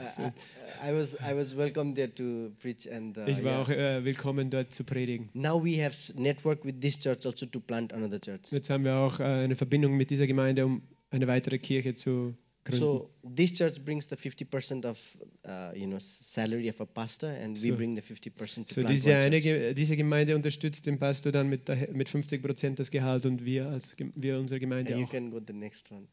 I, 0.83 0.89
I 0.89 0.93
was 0.95 1.13
I 1.15 1.35
was 1.35 1.55
welcome 1.55 1.93
there 1.93 2.11
to 2.15 2.49
preach 2.59 2.91
and 2.91 3.15
uh, 3.19 3.21
Ich 3.27 3.43
war 3.43 3.51
yeah. 3.51 3.61
auch 3.61 3.69
äh, 3.69 4.03
willkommen 4.03 4.49
dort 4.49 4.73
zu 4.73 4.83
predigen. 4.83 5.29
now 5.33 5.63
we 5.63 5.83
have 5.83 5.95
networked 6.19 6.65
with 6.65 6.73
this 6.81 6.97
church 6.97 7.23
also 7.27 7.45
to 7.45 7.59
plant 7.59 7.93
another 7.93 8.19
church. 8.19 8.51
Jetzt 8.51 8.71
haben 8.71 8.83
wir 8.83 8.95
auch 8.95 9.19
äh, 9.19 9.23
eine 9.25 9.55
Verbindung 9.55 9.95
mit 9.95 10.09
dieser 10.09 10.25
Gemeinde, 10.25 10.65
um 10.65 10.81
eine 11.11 11.27
weitere 11.27 11.59
Kirche 11.59 11.93
zu 11.93 12.33
gründen. 12.63 12.79
So 12.79 13.11
this 13.35 13.53
church 13.53 13.85
brings 13.85 14.09
the 14.09 14.15
50% 14.15 14.89
of 14.89 14.97
uh, 15.45 15.75
you 15.77 15.85
know 15.85 15.99
salary 15.99 16.67
of 16.67 16.81
a 16.81 16.85
pastor, 16.85 17.29
and 17.29 17.55
we 17.63 17.69
So- 17.69 17.75
bring 17.75 17.95
the 17.95 18.01
50% 18.01 18.65
to 18.69 18.73
So 18.73 18.81
plant 18.81 18.89
diese, 18.95 19.15
eine, 19.15 19.75
diese 19.75 19.95
Gemeinde 19.95 20.35
unterstützt 20.35 20.87
den 20.87 20.97
Pastor 20.97 21.31
dann 21.31 21.47
mit, 21.47 21.69
mit 21.93 22.09
50 22.09 22.41
Prozent 22.41 22.79
das 22.79 22.89
Gehalt 22.89 23.27
und 23.27 23.45
wir 23.45 23.67
als 23.67 23.95
wir 24.15 24.39
unsere 24.39 24.59
Gemeinde 24.59 24.93
And 24.93 25.01
you 25.01 25.05
auch. 25.07 25.11
can 25.11 25.29
go 25.29 25.39
the 25.45 25.53
next 25.53 25.91
one. 25.91 26.07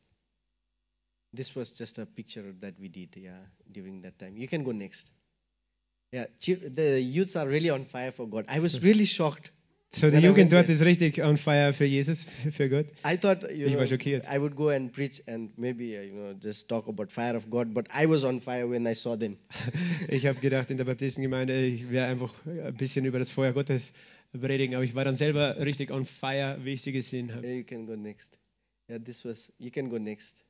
This 1.34 1.54
was 1.54 1.76
just 1.76 1.98
a 1.98 2.06
picture 2.06 2.54
that 2.60 2.74
we 2.78 2.88
did, 2.88 3.16
yeah, 3.16 3.32
during 3.70 4.02
that 4.02 4.18
time. 4.18 4.36
You 4.36 4.48
can 4.48 4.62
go 4.64 4.72
next. 4.72 5.10
Yeah, 6.12 6.26
the 6.46 7.00
youths 7.00 7.34
are 7.34 7.48
really 7.48 7.70
on 7.70 7.84
fire 7.84 8.12
for 8.12 8.28
God. 8.28 8.44
I 8.48 8.60
was 8.60 8.82
really 8.82 9.06
shocked. 9.06 9.50
So 9.96 10.10
die 10.10 10.18
Jugend 10.18 10.52
dort 10.52 10.68
ist 10.68 10.82
richtig 10.82 11.22
on 11.22 11.36
fire 11.36 11.72
für 11.72 11.84
Jesus, 11.84 12.24
für 12.50 12.68
Gott. 12.68 12.86
I 13.04 13.16
thought 13.16 13.42
you 13.42 13.66
Ich 13.66 13.72
know, 13.72 13.78
war 13.80 13.86
schockiert. 13.86 14.26
I 14.28 14.40
would 14.40 14.56
go 14.56 14.68
and 14.68 14.92
preach 14.92 15.22
and 15.28 15.56
maybe 15.56 15.96
uh, 15.96 16.02
you 16.02 16.12
know 16.14 16.34
just 16.34 16.68
talk 16.68 16.88
about 16.88 17.12
fire 17.12 17.36
of 17.36 17.48
God, 17.48 17.74
but 17.74 17.86
I 17.94 18.06
was 18.06 18.24
on 18.24 18.40
fire 18.40 18.68
when 18.68 18.86
I 18.86 18.94
saw 18.94 19.16
them. 19.16 19.36
Ich 20.08 20.26
habe 20.26 20.38
gedacht 20.40 20.70
in 20.70 20.78
der 20.78 20.84
Baptistengemeinde, 20.84 21.64
ich 21.64 21.90
werde 21.90 22.10
einfach 22.10 22.34
ein 22.46 22.76
bisschen 22.76 23.04
über 23.04 23.18
das 23.18 23.30
Feuer 23.30 23.52
Gottes 23.52 23.92
predigen, 24.32 24.74
aber 24.74 24.84
ich 24.84 24.94
war 24.94 25.04
dann 25.04 25.14
selber 25.14 25.58
richtig 25.60 25.92
on 25.92 26.04
fire, 26.04 26.58
wie 26.64 26.72
ich 26.72 26.82
sie 26.82 26.92
gesehen 26.92 27.32
habe. 27.32 27.46
Yeah, 27.46 27.56
you 27.56 27.64
can 27.64 27.86
go 27.86 27.94
next. 27.94 28.38
Yeah, 28.90 28.98
this 28.98 29.24
was. 29.24 29.52
You 29.58 29.70
can 29.70 29.88
go 29.88 29.98
next. 29.98 30.44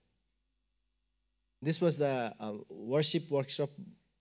This 1.64 1.80
was 1.80 1.96
the 1.96 2.30
uh, 2.40 2.58
worship 2.68 3.30
workshop. 3.30 3.70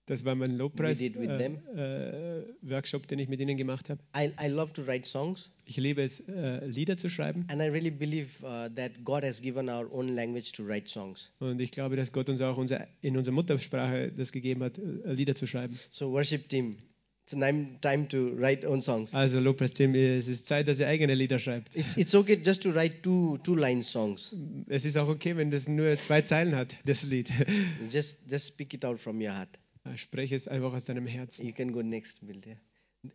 Das 0.06 0.22
war 0.26 0.34
mein 0.34 0.58
Lobpreis 0.58 1.00
We 1.00 1.08
did 1.08 1.18
with 1.18 1.30
äh, 1.30 1.38
them. 1.38 1.58
äh, 1.74 2.42
Workshop, 2.70 3.06
den 3.06 3.18
ich 3.20 3.28
mit 3.30 3.40
ihnen 3.40 3.56
gemacht 3.56 3.88
habe. 3.88 4.02
I, 4.14 4.30
I 4.38 4.48
love 4.48 4.70
to 4.74 4.86
write 4.86 5.08
songs, 5.08 5.50
Ich 5.64 5.78
liebe 5.78 6.02
es, 6.02 6.28
äh, 6.28 6.66
Lieder 6.66 6.98
zu 6.98 7.08
schreiben 7.08 7.46
and 7.48 7.62
I 7.62 7.68
really 7.68 7.90
believe 7.90 8.44
uh, 8.44 8.68
that 8.74 8.92
God 9.02 9.22
has 9.24 9.40
given 9.40 9.70
our 9.70 9.90
own 9.90 10.08
language 10.08 10.52
to 10.52 10.66
write 10.66 10.88
songs. 10.90 11.32
und 11.38 11.58
ich 11.58 11.70
glaube, 11.70 11.96
dass 11.96 12.12
Gott 12.12 12.28
uns 12.28 12.42
auch 12.42 12.58
unser, 12.58 12.86
in 13.00 13.16
unserer 13.16 13.34
Muttersprache 13.34 14.12
das 14.12 14.30
gegeben 14.30 14.62
hat, 14.62 14.76
äh, 14.76 15.14
Lieder 15.14 15.34
zu 15.34 15.46
schreiben. 15.46 15.74
So, 15.88 16.12
worship 16.12 16.50
team, 16.50 16.76
it's 17.24 17.32
time 17.32 17.78
time 17.80 18.06
to 18.08 18.36
write 18.36 18.64
own 18.66 18.82
songs. 18.82 19.14
Also 19.14 19.40
Lobpreisteam, 19.40 19.94
es 19.94 20.28
ist 20.28 20.46
Zeit, 20.46 20.68
dass 20.68 20.78
ihr 20.78 20.88
eigene 20.88 21.14
Lieder 21.14 21.38
schreibt. 21.38 21.74
It's, 21.74 21.96
it's 21.96 22.14
okay 22.14 22.38
just 22.44 22.62
to 22.64 22.74
write 22.74 23.02
two 23.02 23.38
two 23.38 23.54
line 23.54 23.82
songs. 23.82 24.34
Es 24.68 24.84
ist 24.84 24.96
auch 24.98 25.08
okay, 25.08 25.36
wenn 25.36 25.50
das 25.50 25.66
nur 25.66 25.98
zwei 25.98 26.22
Zeilen 26.22 26.54
hat, 26.54 26.76
das 26.84 27.04
Lied. 27.04 27.32
Just 27.90 28.30
just 28.30 28.46
speak 28.46 28.74
it 28.74 28.84
out 28.84 29.00
from 29.00 29.20
your 29.20 29.34
heart. 29.34 29.48
Spreche 29.96 30.34
es 30.34 30.48
einfach 30.48 30.72
aus 30.74 30.84
deinem 30.84 31.06
Herzen. 31.06 31.46
You 31.46 31.52
can 31.52 31.72
go 31.72 31.82
next, 31.82 32.26
Bill. 32.26 32.40
Yeah. 32.46 32.56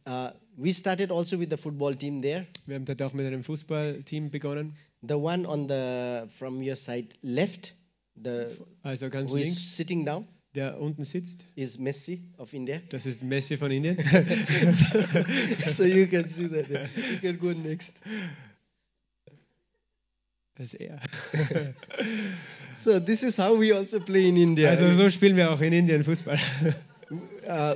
Uh, 0.06 0.34
we 0.56 0.72
started 0.72 1.12
also 1.12 1.40
with 1.40 1.50
the 1.50 1.58
football 1.58 1.96
team 1.96 2.22
there. 2.22 2.48
Wir 2.66 2.76
haben 2.76 2.86
dort 2.86 3.02
auch 3.02 3.14
mit 3.14 3.26
einem 3.26 3.44
Fußballteam 3.44 4.30
begonnen. 4.30 4.76
The 5.02 5.16
one 5.16 5.48
on 5.48 5.68
the 5.68 6.30
from 6.30 6.62
your 6.62 6.76
side 6.76 7.10
left, 7.22 7.74
the 8.16 8.48
Also 8.84 9.10
ganz 9.10 9.32
who 9.32 9.38
links, 9.38 9.52
is 9.52 9.78
sitting 9.78 10.06
down. 10.06 10.28
Der 10.56 10.80
unten 10.80 11.06
sitzt. 11.06 11.46
is 11.56 11.78
Messi 11.78 12.24
of 12.38 12.54
India. 12.54 12.82
Das 12.90 13.06
ist 13.06 13.24
Messi 13.24 13.58
von 13.58 13.72
Indien. 13.72 13.98
so 15.66 15.84
you 15.84 16.08
can 16.08 16.28
see 16.28 16.48
that. 16.48 16.68
You 16.70 17.20
can 17.22 17.40
go 17.40 17.52
next. 17.52 18.00
Das 20.56 20.74
ist 20.74 20.82
er. 20.82 21.00
So 22.76 22.98
this 22.98 23.24
is 23.24 23.38
how 23.38 23.60
we 23.60 23.76
also 23.76 24.00
play 24.00 24.30
in 24.30 24.38
India. 24.38 24.70
Also 24.70 24.90
so 24.94 25.10
spielen 25.10 25.36
wir 25.36 25.52
auch 25.52 25.60
in 25.60 25.74
Indien 25.74 26.04
Fußball. 26.06 26.40
Uh, 27.46 27.76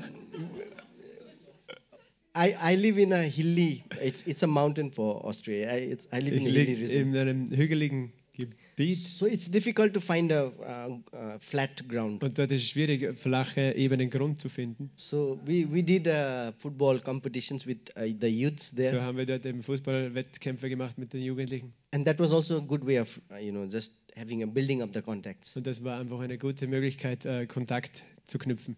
I, 2.35 2.55
I 2.71 2.75
live 2.75 2.97
in 2.97 3.11
a 3.11 3.17
hilly. 3.17 3.83
It's 4.01 4.25
it's 4.25 4.43
a 4.43 4.47
mountain 4.47 4.91
for 4.91 5.25
Austria. 5.25 5.69
I, 5.75 5.91
it's, 5.91 6.07
I 6.13 6.19
live 6.19 6.35
Ich 6.35 6.41
in 6.41 6.47
a 6.47 6.51
hilly 6.51 6.73
region. 6.81 7.01
in 7.01 7.17
einem 7.17 7.49
hügeligen 7.51 8.13
Gebiet 8.35 8.97
So 9.07 9.27
it's 9.27 9.49
difficult 9.49 9.93
to 9.93 9.99
find 10.01 10.31
a, 10.31 10.47
uh, 10.47 11.15
uh, 11.15 11.37
flat 11.39 11.87
ground. 11.87 12.23
und 12.23 12.37
dort 12.37 12.49
ist 12.51 12.63
es 12.63 12.69
schwierig, 12.69 13.15
flache, 13.15 13.75
ebenen 13.75 14.09
Grund 14.09 14.41
zu 14.41 14.49
finden. 14.49 14.89
So 14.95 15.39
we, 15.45 15.71
we 15.71 15.83
did 15.83 16.07
uh, 16.07 16.51
football 16.57 16.99
competitions 16.99 17.67
with 17.67 17.77
uh, 17.95 18.01
the 18.19 18.27
youths 18.27 18.71
there, 18.75 18.91
So 18.91 19.01
haben 19.01 19.17
wir 19.17 19.25
dort 19.27 19.45
eben 19.45 19.61
Fußballwettkämpfe 19.61 20.67
gemacht 20.69 20.97
mit 20.97 21.13
den 21.13 21.21
Jugendlichen. 21.21 21.73
and 21.91 22.05
that 22.05 22.19
was 22.19 22.33
also 22.33 22.57
a 22.57 22.61
good 22.61 22.85
way 22.85 22.99
of 22.99 23.21
uh, 23.31 23.37
you 23.37 23.51
know 23.51 23.65
just 23.65 23.93
having 24.15 24.41
a 24.41 24.47
building 24.47 24.81
up 24.81 24.89
the 24.93 25.01
contacts. 25.03 25.55
Und 25.55 25.67
das 25.67 25.83
war 25.83 25.99
einfach 25.99 26.19
eine 26.19 26.37
gute 26.39 26.65
Möglichkeit, 26.67 27.25
äh, 27.25 27.45
Kontakt 27.45 28.03
zu 28.25 28.39
knüpfen. 28.39 28.75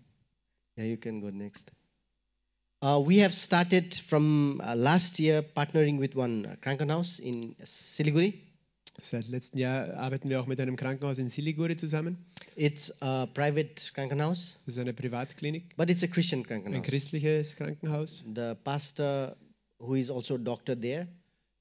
Yeah, 0.77 0.88
you 0.88 0.97
can 0.97 1.21
go 1.21 1.29
next. 1.31 1.71
Uh, 2.83 3.00
we 3.00 3.24
have 3.24 3.31
started 3.33 3.95
from 3.95 4.59
uh, 4.62 4.75
last 4.75 5.17
year 5.17 5.41
partnering 5.41 5.97
with 6.00 6.13
one 6.15 6.57
Krankenhaus 6.62 7.19
in 7.19 7.55
Siliguri. 7.63 8.33
Seit 9.00 9.28
letztem 9.28 9.60
Jahr 9.60 9.94
arbeiten 9.96 10.30
wir 10.30 10.40
auch 10.40 10.48
mit 10.48 10.60
einem 10.60 10.75
Krankenhaus 10.78 11.18
in 11.20 11.30
Siliguri 11.30 11.75
zusammen. 11.75 12.18
It's 12.56 13.02
a 13.02 13.25
private 13.25 13.92
Krankenhaus, 13.94 14.58
Das 14.66 14.75
ist 14.75 14.80
eine 14.80 14.94
Privatklinik, 14.94 15.75
but 15.75 15.90
it's 15.90 16.04
a 16.04 16.08
Christian 16.08 16.40
ein 16.42 16.44
Krankenhaus. 16.46 16.84
christliches 16.86 17.56
Krankenhaus. 17.58 18.24
The 18.34 18.54
pastor, 18.64 19.36
who 19.80 19.96
is 19.96 20.10
also 20.10 20.36
a 20.36 20.38
doctor 20.38 20.80
there, 20.80 21.08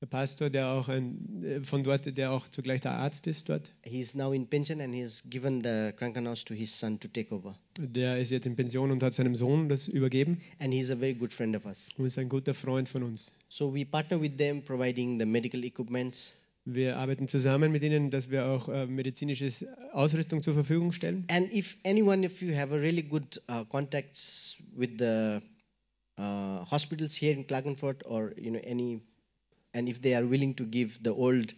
Der 0.00 0.06
Pastor, 0.08 0.50
der 0.50 0.68
auch 0.68 0.88
ein, 0.88 1.42
äh, 1.42 1.60
von 1.62 1.82
dort, 1.82 2.16
der 2.18 2.30
auch 2.32 2.46
zugleich 2.48 2.82
der 2.82 2.92
Arzt 2.92 3.26
ist 3.26 3.48
dort, 3.48 3.72
he's 3.82 4.14
now 4.14 4.32
in 4.32 4.46
pension 4.46 4.80
and 4.80 4.94
he's 4.94 5.22
given 5.30 5.62
the 5.62 5.92
Krankenhaus 5.96 6.44
to 6.44 6.52
his 6.54 6.78
son 6.78 7.00
to 7.00 7.08
take 7.08 7.34
over. 7.34 7.58
der 7.78 8.18
ist 8.18 8.30
jetzt 8.30 8.46
in 8.46 8.54
Pension 8.54 8.90
und 8.90 9.02
hat 9.02 9.14
seinem 9.14 9.34
Sohn 9.34 9.68
das 9.68 9.88
übergeben 9.88 10.40
And 10.60 10.72
he's 10.74 10.90
a 10.90 10.96
very 10.96 11.14
good 11.14 11.32
friend 11.32 11.56
of 11.56 11.64
us. 11.64 11.88
und 11.96 12.04
ist 12.06 12.18
ein 12.18 12.28
guter 12.28 12.54
Freund 12.54 12.88
von 12.88 13.02
uns. 13.02 13.32
So 13.48 13.74
we 13.74 13.84
partner 13.86 14.20
with 14.20 14.36
them, 14.36 14.62
providing 14.62 15.18
the 15.18 15.26
medical 15.26 15.64
equipments. 15.64 16.38
Wir 16.66 16.96
arbeiten 16.96 17.28
zusammen 17.28 17.72
mit 17.72 17.82
ihnen, 17.82 18.10
dass 18.10 18.30
wir 18.30 18.46
auch 18.46 18.68
äh, 18.70 18.86
medizinische 18.86 19.48
Ausrüstung 19.92 20.42
zur 20.42 20.54
Verfügung 20.54 20.92
stellen. 20.92 21.26
And 21.28 21.52
if 21.52 21.76
anyone, 21.84 22.24
if 22.24 22.40
you 22.40 22.54
have 22.56 22.74
a 22.74 22.78
really 22.78 23.02
good 23.02 23.42
uh, 23.50 23.64
contacts 23.66 24.62
with 24.74 24.92
the 24.98 25.42
uh, 26.16 26.64
hospitals 26.64 27.14
here 27.14 27.32
in 27.32 27.46
Klagenfurt 27.46 28.06
or 28.06 28.32
you 28.38 28.50
know 28.50 28.60
any, 28.64 29.02
and 29.74 29.88
if 29.90 30.00
they 30.00 30.14
are 30.14 30.24
willing 30.26 30.56
to 30.56 30.64
give 30.64 31.00
the 31.02 31.10
old 31.10 31.54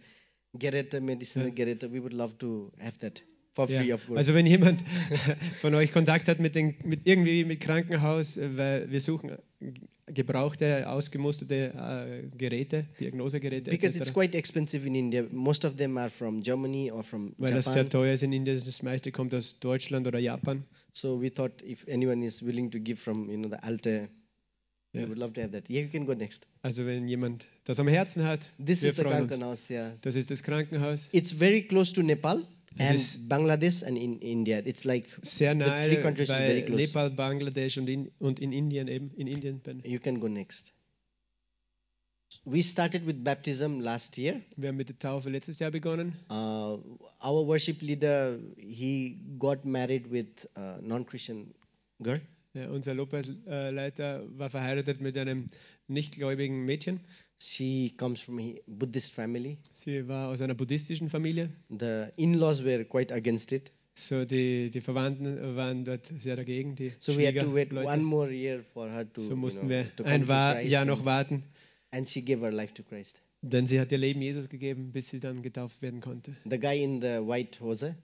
Geräte, 0.57 0.99
medicinal 0.99 1.51
Geräte, 1.51 1.89
we 1.89 2.01
would 2.01 2.13
love 2.13 2.37
to 2.39 2.73
have 2.79 2.97
that 2.99 3.23
for 3.57 3.67
free, 3.67 3.91
of 3.91 4.05
course. 4.05 4.17
Also 4.19 4.33
wenn 4.35 4.45
jemand 4.45 4.83
von 5.61 5.73
euch 5.73 5.91
Kontakt 5.91 6.27
hat 6.27 6.39
mit, 6.39 6.53
den, 6.55 6.75
mit 6.85 7.01
irgendwie 7.05 7.43
mit 7.43 7.59
Krankenhaus, 7.59 8.37
äh, 8.37 8.55
weil 8.57 8.91
wir 8.91 8.99
suchen 9.01 9.31
gebrauchte, 10.05 10.87
ausgemusterte 10.87 11.73
äh, 11.73 12.37
Geräte, 12.37 12.85
Diagnosegeräte 12.99 13.71
because 13.71 13.97
it's 13.97 14.13
quite 14.13 14.37
expensive 14.37 14.85
in 14.87 14.93
India. 14.95 15.23
Most 15.31 15.65
of 15.65 15.75
them 15.77 15.97
are 15.97 16.09
from 16.09 16.41
Germany 16.41 16.91
or 16.91 17.03
from 17.03 17.33
Weil 17.37 17.51
das 17.53 17.65
sehr 17.65 17.77
Japan. 17.83 17.89
teuer 17.89 18.13
ist 18.13 18.23
in 18.23 18.31
Indien, 18.31 18.61
das 18.63 18.83
meiste 18.83 19.11
kommt 19.11 19.33
aus 19.33 19.59
Deutschland 19.59 20.05
oder 20.07 20.19
Japan. 20.19 20.63
So 20.93 21.19
we 21.21 21.33
thought 21.33 21.61
if 21.63 21.85
anyone 21.89 22.23
is 22.23 22.45
willing 22.45 22.69
to 22.71 22.79
give 22.79 22.97
from 23.01 23.29
you 23.29 23.37
know 23.37 23.49
the 23.49 23.61
Alte, 23.63 24.07
we 24.93 24.99
Yeah. 25.01 25.09
would 25.09 25.17
love 25.17 25.33
to 25.33 25.41
have 25.41 25.51
that. 25.51 25.69
Yeah, 25.69 25.81
you 25.81 25.89
can 25.89 26.05
go 26.05 26.13
next. 26.13 26.47
Also 26.61 26.85
wenn 26.85 27.07
jemand 27.07 27.45
das 27.65 27.79
am 27.79 27.87
Herzen 27.89 28.23
hat, 28.23 28.49
This 28.63 28.83
wir 28.83 28.89
is 28.91 28.95
the 28.95 29.01
freuen 29.01 29.23
uns. 29.23 29.31
Krankenhaus, 29.33 29.69
yeah. 29.69 29.91
Das 30.01 30.15
ist 30.15 30.31
das 30.31 30.43
Krankenhaus. 30.43 31.09
It's 31.11 31.31
very 31.31 31.63
close 31.63 31.93
to 31.93 32.01
Nepal 32.03 32.43
and 32.79 32.99
Bangladesh 33.29 33.83
and 33.83 33.97
in 33.97 34.19
India. 34.19 34.61
It's 34.65 34.85
like 34.85 35.07
Sehr 35.21 35.53
the 35.53 35.65
nahe 35.65 35.83
three 35.83 36.01
countries 36.01 36.29
is 36.29 36.35
very 36.35 36.63
close. 36.63 36.79
Nepal, 36.79 37.09
Bangladesch 37.09 37.77
und 37.77 37.89
in, 37.89 38.11
und 38.19 38.39
in 38.39 38.51
Indien 38.51 38.87
eben. 38.87 39.11
In 39.15 39.27
Indien. 39.27 39.61
dann. 39.63 39.81
You 39.83 39.99
can 39.99 40.19
go 40.19 40.27
next. 40.27 40.73
We 42.45 42.61
started 42.61 43.05
with 43.05 43.23
baptism 43.23 43.79
last 43.79 44.17
year. 44.17 44.41
Wir 44.55 44.69
haben 44.69 44.77
mit 44.77 44.89
der 44.89 44.99
Taufe 44.99 45.29
letztes 45.29 45.59
Jahr 45.59 45.71
begonnen. 45.71 46.13
Uh, 46.29 46.77
our 47.21 47.45
worship 47.45 47.81
leader 47.81 48.39
he 48.57 49.17
got 49.39 49.65
married 49.65 50.11
with 50.11 50.47
a 50.55 50.79
non-Christian 50.81 51.53
girl. 52.01 52.19
Ja, 52.53 52.69
unser 52.69 52.93
Lobpreisleiter 52.93 54.23
war 54.37 54.49
verheiratet 54.49 54.99
mit 54.99 55.17
einem 55.17 55.47
nichtgläubigen 55.87 56.65
Mädchen. 56.65 57.01
She 57.39 57.93
comes 57.97 58.19
from 58.21 58.39
a 58.39 58.55
Buddhist 58.67 59.13
family. 59.13 59.57
Sie 59.71 60.07
war 60.07 60.29
aus 60.29 60.41
einer 60.41 60.55
buddhistischen 60.55 61.09
Familie. 61.09 61.49
The 61.69 62.07
in-laws 62.15 62.63
were 62.63 62.83
quite 62.85 63.13
against 63.13 63.51
it. 63.51 63.71
So 63.93 64.25
die, 64.25 64.69
die 64.71 64.81
Verwandten 64.81 65.55
waren 65.55 65.83
dort 65.85 66.05
sehr 66.19 66.35
dagegen, 66.35 66.75
die 66.75 66.91
So 66.99 67.15
we 67.17 67.25
had 67.27 67.35
to 67.35 67.53
wait 67.53 67.69
Schwiegerleute. 67.69 67.87
one 67.89 68.03
more 68.03 68.31
year 68.31 68.63
for 68.73 68.89
her 68.89 69.11
to, 69.11 69.21
So 69.21 69.31
you 69.31 69.35
mussten 69.37 69.67
know, 69.67 69.69
wir 69.69 70.05
ein 70.05 70.67
Jahr 70.67 70.81
and- 70.83 70.89
noch 70.91 71.03
warten, 71.05 71.43
and 71.91 72.07
she 72.07 72.21
gave 72.21 72.41
her 72.43 72.51
life 72.51 72.73
to 72.75 72.83
Christ. 72.83 73.21
denn 73.41 73.65
sie 73.65 73.79
hat 73.79 73.91
ihr 73.91 73.97
Leben 73.97 74.21
Jesus 74.21 74.49
gegeben, 74.49 74.91
bis 74.91 75.09
sie 75.09 75.19
dann 75.19 75.41
getauft 75.41 75.81
werden 75.81 75.99
konnte. 76.01 76.35
The 76.47 76.59
guy 76.59 76.83
in 76.83 77.01
the 77.01 77.19
white 77.25 77.59
hose, 77.59 77.95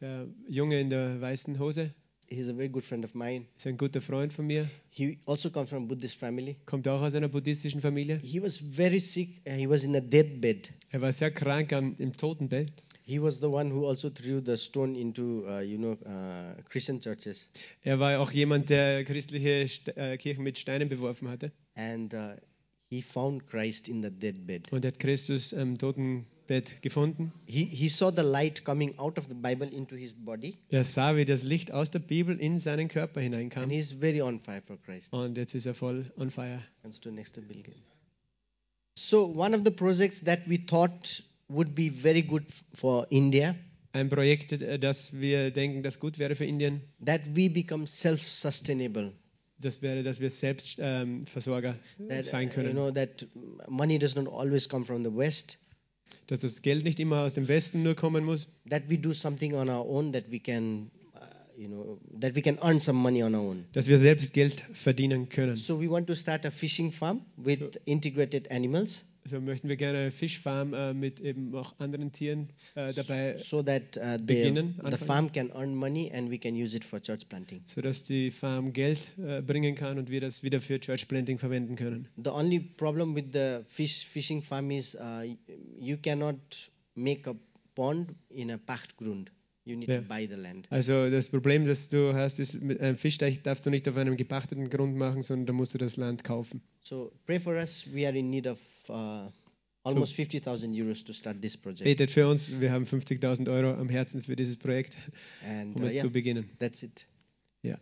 Der 0.00 0.26
Junge 0.48 0.80
in 0.80 0.90
der 0.90 1.20
weißen 1.20 1.58
Hose 1.58 1.90
he's 2.30 2.48
a 2.48 2.52
very 2.54 2.68
good 2.68 2.84
friend 2.84 3.04
of 3.04 3.14
mine. 3.14 3.46
ist 3.56 3.66
ein 3.66 3.76
guter 3.76 4.00
Freund 4.00 4.32
von 4.32 4.46
mir, 4.46 4.68
He 4.90 5.18
also 5.26 5.50
comes 5.50 5.68
from 5.70 5.84
a 5.84 5.86
Buddhist 5.86 6.16
family. 6.16 6.56
kommt 6.66 6.86
auch 6.88 7.02
aus 7.02 7.14
einer 7.14 7.28
buddhistischen 7.28 7.80
Familie. 7.80 8.18
He 8.22 8.40
was 8.42 8.56
very 8.56 9.00
sick. 9.00 9.40
uh, 9.46 9.50
He 9.52 9.68
was 9.68 9.84
in 9.84 9.94
a 9.96 10.00
deathbed. 10.00 10.70
Er 10.90 11.00
war 11.00 11.12
sehr 11.12 11.30
krank 11.30 11.72
am, 11.72 11.94
im 11.98 12.16
Totenbett. 12.16 12.72
He 13.04 13.20
was 13.20 13.40
the 13.40 13.46
one 13.48 13.72
who 13.74 13.88
also 13.88 14.08
threw 14.08 14.40
the 14.44 14.56
stone 14.56 14.96
into, 14.96 15.44
uh, 15.48 15.60
you 15.60 15.78
know, 15.78 15.92
uh, 16.06 16.54
Christian 16.68 17.00
churches. 17.00 17.50
Er 17.82 17.98
war 17.98 18.20
auch 18.20 18.30
jemand, 18.30 18.70
der 18.70 19.04
christliche 19.04 19.66
St 19.66 19.96
äh, 19.96 20.16
Kirchen 20.16 20.44
mit 20.44 20.58
Steinen 20.58 20.88
beworfen 20.88 21.28
hatte. 21.28 21.50
And 21.74 22.14
uh, 22.14 22.34
he 22.88 23.02
found 23.02 23.48
Christ 23.48 23.88
in 23.88 24.02
the 24.02 24.10
deathbed. 24.10 24.70
Und 24.72 24.84
er 24.84 24.92
hat 24.92 25.00
Christus 25.00 25.52
am 25.54 25.76
Totenbett 26.50 26.82
gefunden. 26.82 27.32
He, 27.46 27.64
he 27.64 27.88
saw 27.88 28.10
the 28.10 28.22
light 28.22 28.64
coming 28.64 28.98
out 28.98 29.18
of 29.18 29.28
the 29.28 29.34
Bible 29.34 29.68
into 29.68 29.94
his 29.96 30.12
body. 30.12 30.56
Er 30.68 30.84
sah, 30.84 31.16
wie 31.16 31.24
das 31.24 31.42
Licht 31.44 31.70
aus 31.72 31.90
der 31.90 32.00
Bibel 32.00 32.38
in 32.38 32.58
seinen 32.58 32.88
Körper 32.88 33.20
And 33.20 33.32
hineinkam. 33.34 33.70
he's 33.70 33.92
very 33.92 34.20
on 34.20 34.40
fire 34.40 34.62
for 34.66 34.76
Christ. 34.78 35.12
Und 35.12 35.36
jetzt 35.36 35.54
ist 35.54 35.66
er 35.66 35.74
voll 35.74 36.10
on 36.16 36.30
fire. 36.30 36.60
Comes 36.82 37.00
to 37.00 37.10
next 37.10 37.36
bill 37.46 37.58
again. 37.60 37.74
So 38.96 39.26
one 39.26 39.54
of 39.54 39.62
the 39.64 39.70
projects 39.70 40.20
that 40.24 40.40
we 40.48 40.58
thought 40.58 41.22
would 41.48 41.74
be 41.74 41.88
very 41.90 42.22
good 42.22 42.44
for 42.74 43.06
India, 43.10 43.54
Ein 43.92 44.08
Projekt, 44.08 44.52
äh, 44.52 44.78
das 44.78 45.20
wir 45.20 45.50
denken, 45.50 45.82
das 45.82 45.98
gut 46.00 46.18
wäre 46.18 46.34
für 46.34 46.44
Indien, 46.44 46.80
that 47.04 47.22
we 47.34 47.48
become 47.48 47.86
self-sustainable. 47.86 49.12
das 49.60 49.82
wäre, 49.82 50.02
dass 50.02 50.20
wir 50.20 50.30
selbst 50.30 50.78
ähm, 50.80 51.24
Versorger 51.26 51.76
That 52.08 52.24
sein 52.24 52.48
uh, 52.48 52.50
you 52.50 52.54
können. 52.54 52.72
know 52.72 52.90
that 52.90 53.26
money 53.68 53.98
does 53.98 54.16
not 54.16 54.26
always 54.28 54.68
come 54.68 54.84
from 54.84 55.02
the 55.04 55.14
West. 55.14 55.58
Dass 56.26 56.40
das 56.40 56.62
Geld 56.62 56.84
nicht 56.84 57.00
immer 57.00 57.22
aus 57.22 57.34
dem 57.34 57.48
Westen 57.48 57.82
nur 57.82 57.94
kommen 57.94 58.24
muss, 58.24 58.48
That 58.68 58.84
we 58.88 58.98
do 58.98 59.12
something 59.12 59.54
on 59.54 59.68
our 59.68 59.86
own. 59.88 60.12
That 60.12 60.30
we 60.30 60.38
can, 60.38 60.90
uh, 61.14 61.20
you 61.60 61.68
know, 61.68 61.98
that 62.20 62.34
we 62.34 62.42
can 62.42 62.58
earn 62.62 62.80
some 62.80 62.98
money 62.98 63.22
on 63.22 63.34
our 63.34 63.42
own. 63.42 63.64
dass 63.72 63.88
wir 63.88 63.98
selbst 63.98 64.32
Geld 64.32 64.64
verdienen 64.72 65.28
können. 65.28 65.56
So 65.56 65.80
we 65.80 65.88
want 65.90 66.06
to 66.06 66.14
start 66.14 66.46
a 66.46 66.50
fishing 66.50 66.92
farm 66.92 67.22
with 67.36 67.80
integrated 67.84 68.50
animals, 68.50 69.04
So 69.24 69.40
möchten 69.40 69.68
wir 69.68 69.76
gerne 69.76 69.98
eine 69.98 70.10
Fischfarm 70.10 70.72
äh, 70.72 70.94
mit 70.94 71.20
eben 71.20 71.54
auch 71.54 71.74
anderen 71.78 72.10
Tieren 72.10 72.48
äh, 72.74 72.92
dabei, 72.92 73.36
so 73.36 73.62
that 73.62 73.96
uh, 73.98 74.16
the, 74.18 74.24
beginnen, 74.24 74.74
the 74.78 74.84
anfangen. 74.86 75.06
farm 75.06 75.32
can 75.32 75.50
earn 75.52 75.74
money 75.74 76.10
and 76.12 76.30
we 76.30 76.38
can 76.38 76.54
use 76.54 76.74
it 76.76 76.84
for 76.84 77.00
church 77.00 77.28
planting. 77.28 77.60
sodass 77.66 78.02
die 78.04 78.30
Farm 78.30 78.72
Geld 78.72 79.12
äh, 79.18 79.42
bringen 79.42 79.74
kann 79.74 79.98
und 79.98 80.10
wir 80.10 80.20
das 80.20 80.42
wieder 80.42 80.60
für 80.60 80.80
Church 80.80 81.06
Planting 81.06 81.38
verwenden 81.38 81.76
können. 81.76 82.08
The 82.22 82.30
only 82.30 82.60
problem 82.60 83.14
with 83.14 83.26
the 83.32 83.58
fish 83.66 84.06
fishing 84.06 84.42
farm 84.42 84.70
is 84.70 84.94
uh, 84.94 85.22
you 85.78 85.96
cannot 85.98 86.38
make 86.94 87.28
a 87.28 87.34
pond 87.74 88.14
in 88.30 88.50
a 88.50 88.56
Pachtgrund. 88.58 89.30
You 89.66 89.76
need 89.76 89.88
Ja. 89.90 89.96
to 90.00 90.02
buy 90.08 90.26
the 90.26 90.36
land. 90.36 90.66
Also 90.70 91.10
das 91.10 91.28
Problem, 91.28 91.66
das 91.66 91.90
du 91.90 92.14
hast, 92.14 92.40
ist, 92.40 92.62
mit 92.62 92.80
einem 92.80 92.96
Fischteich 92.96 93.42
darfst 93.42 93.66
du 93.66 93.70
nicht 93.70 93.86
auf 93.88 93.96
einem 93.98 94.16
gepachteten 94.16 94.70
Grund 94.70 94.96
machen, 94.96 95.20
sondern 95.22 95.46
da 95.46 95.52
musst 95.52 95.74
du 95.74 95.78
das 95.78 95.98
Land 95.98 96.24
kaufen. 96.24 96.62
So 96.82 97.12
pray 97.26 97.38
for 97.38 97.54
us. 97.54 97.84
We 97.92 98.06
are 98.08 98.16
in 98.18 98.30
need 98.30 98.46
of 98.46 98.58
uh, 98.88 99.30
almost 99.82 100.14
50,000 100.14 100.74
euros 100.74 101.04
to 101.04 101.12
start 101.12 101.40
this 101.42 101.56
project. 101.56 101.84
Betet 101.84 102.10
für 102.10 102.28
uns, 102.28 102.60
wir 102.60 102.72
haben 102.72 102.84
50.000 102.84 103.50
Euro 103.50 103.78
am 103.78 103.88
Herzen 103.88 104.22
für 104.22 104.36
dieses 104.36 104.56
Projekt, 104.56 104.96
And 105.46 105.74
um 105.76 105.82
uh, 105.82 105.86
es 105.86 105.94
yeah, 105.94 106.02
zu 106.04 106.10
beginnen. 106.10 106.48
that's 106.58 106.82
it. 106.82 107.06
Ja. 107.62 107.78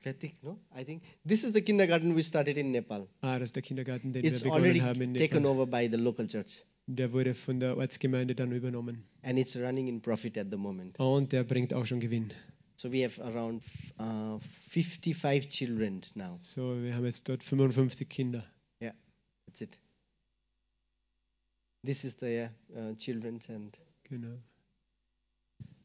Fertig, 0.00 0.34
no? 0.42 0.58
I 0.78 0.84
think 0.84 1.02
this 1.26 1.42
is 1.42 1.52
the 1.52 1.62
kindergarten 1.62 2.14
we 2.14 2.22
started 2.22 2.56
in 2.56 2.70
Nepal. 2.70 3.08
Ah, 3.22 3.38
das 3.38 3.48
ist 3.48 3.56
der 3.56 3.62
Kindergarten, 3.62 4.12
den 4.12 4.24
It's 4.24 4.44
wir 4.44 4.52
already 4.52 4.74
begonnen 4.74 4.88
haben 4.88 5.00
in 5.02 5.14
taken 5.14 5.42
Nepal. 5.42 5.50
over 5.52 5.66
by 5.66 5.88
the 5.90 5.96
local 5.96 6.26
church, 6.26 6.62
Der 6.86 7.12
wurde 7.12 7.34
von 7.34 7.58
der 7.58 7.76
Ortsgemeinde 7.76 8.34
dann 8.36 8.52
übernommen. 8.52 9.02
and 9.22 9.38
it's 9.38 9.56
running 9.56 9.88
in 9.88 10.00
profit 10.00 10.38
at 10.38 10.46
the 10.50 10.56
moment. 10.56 10.98
Und 11.00 11.32
der 11.32 11.42
bringt 11.44 11.74
auch 11.74 11.86
schon 11.86 11.98
Gewinn. 12.00 12.32
So 12.76 12.92
we 12.92 13.04
have 13.04 13.20
around 13.24 13.62
uh, 13.98 14.38
55 14.70 15.48
children 15.48 16.02
now. 16.14 16.36
So, 16.40 16.80
wir 16.82 16.94
haben 16.94 17.06
jetzt 17.06 17.28
dort 17.28 17.42
55 17.42 18.08
Kinder. 18.08 18.44
That's 19.56 19.62
it. 19.62 19.78
This 21.82 22.04
is 22.04 22.14
the 22.16 22.50
uh, 22.76 22.92
children, 22.98 23.40
and 23.48 23.76
Genau. 24.10 24.36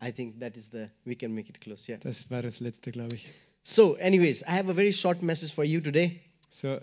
I 0.02 0.12
think 0.12 0.40
that 0.40 0.58
is 0.58 0.68
the. 0.68 0.90
We 1.06 1.16
can 1.16 1.34
make 1.34 1.50
it 1.50 1.62
close. 1.62 1.88
Yeah. 1.88 1.98
Das 2.02 2.30
war 2.30 2.42
das 2.42 2.60
letzte, 2.60 2.92
glaube 2.92 3.16
ich. 3.16 3.28
So, 3.64 3.96
anyways, 3.96 4.44
I 4.44 4.58
have 4.58 4.70
a 4.70 4.74
very 4.74 4.92
short 4.92 5.22
message 5.22 5.54
for 5.54 5.64
you 5.64 5.80
today. 5.80 6.20
So, 6.50 6.82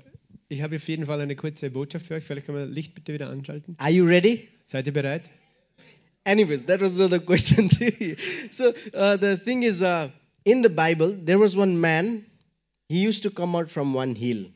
ich 0.48 0.62
habe 0.62 0.76
auf 0.76 0.88
jeden 0.88 1.04
Fall 1.04 1.20
eine 1.20 1.36
kurze 1.36 1.70
Botschaft 1.70 2.06
für 2.06 2.14
euch. 2.14 2.24
Vielleicht 2.24 2.46
können 2.46 2.58
wir 2.58 2.66
das 2.66 2.74
Licht 2.74 2.94
bitte 2.94 3.12
wieder 3.12 3.28
anschalten. 3.28 3.74
Are 3.78 3.90
you 3.90 4.06
ready? 4.06 4.48
Seid 4.64 4.86
ihr 4.86 4.94
bereit? 4.94 5.28
Anyways, 6.24 6.64
that 6.66 6.80
was 6.80 6.96
the 6.96 7.18
question. 7.26 7.68
so 8.50 8.72
uh, 8.94 9.18
the 9.18 9.36
thing 9.36 9.62
is, 9.62 9.82
uh, 9.82 10.08
in 10.44 10.62
the 10.62 10.70
Bible, 10.70 11.12
there 11.22 11.38
was 11.38 11.54
one 11.54 11.78
man. 11.78 12.24
He 12.88 13.06
used 13.06 13.24
to 13.24 13.30
come 13.30 13.54
out 13.54 13.70
from 13.70 13.94
one 13.94 14.14
hill, 14.14 14.46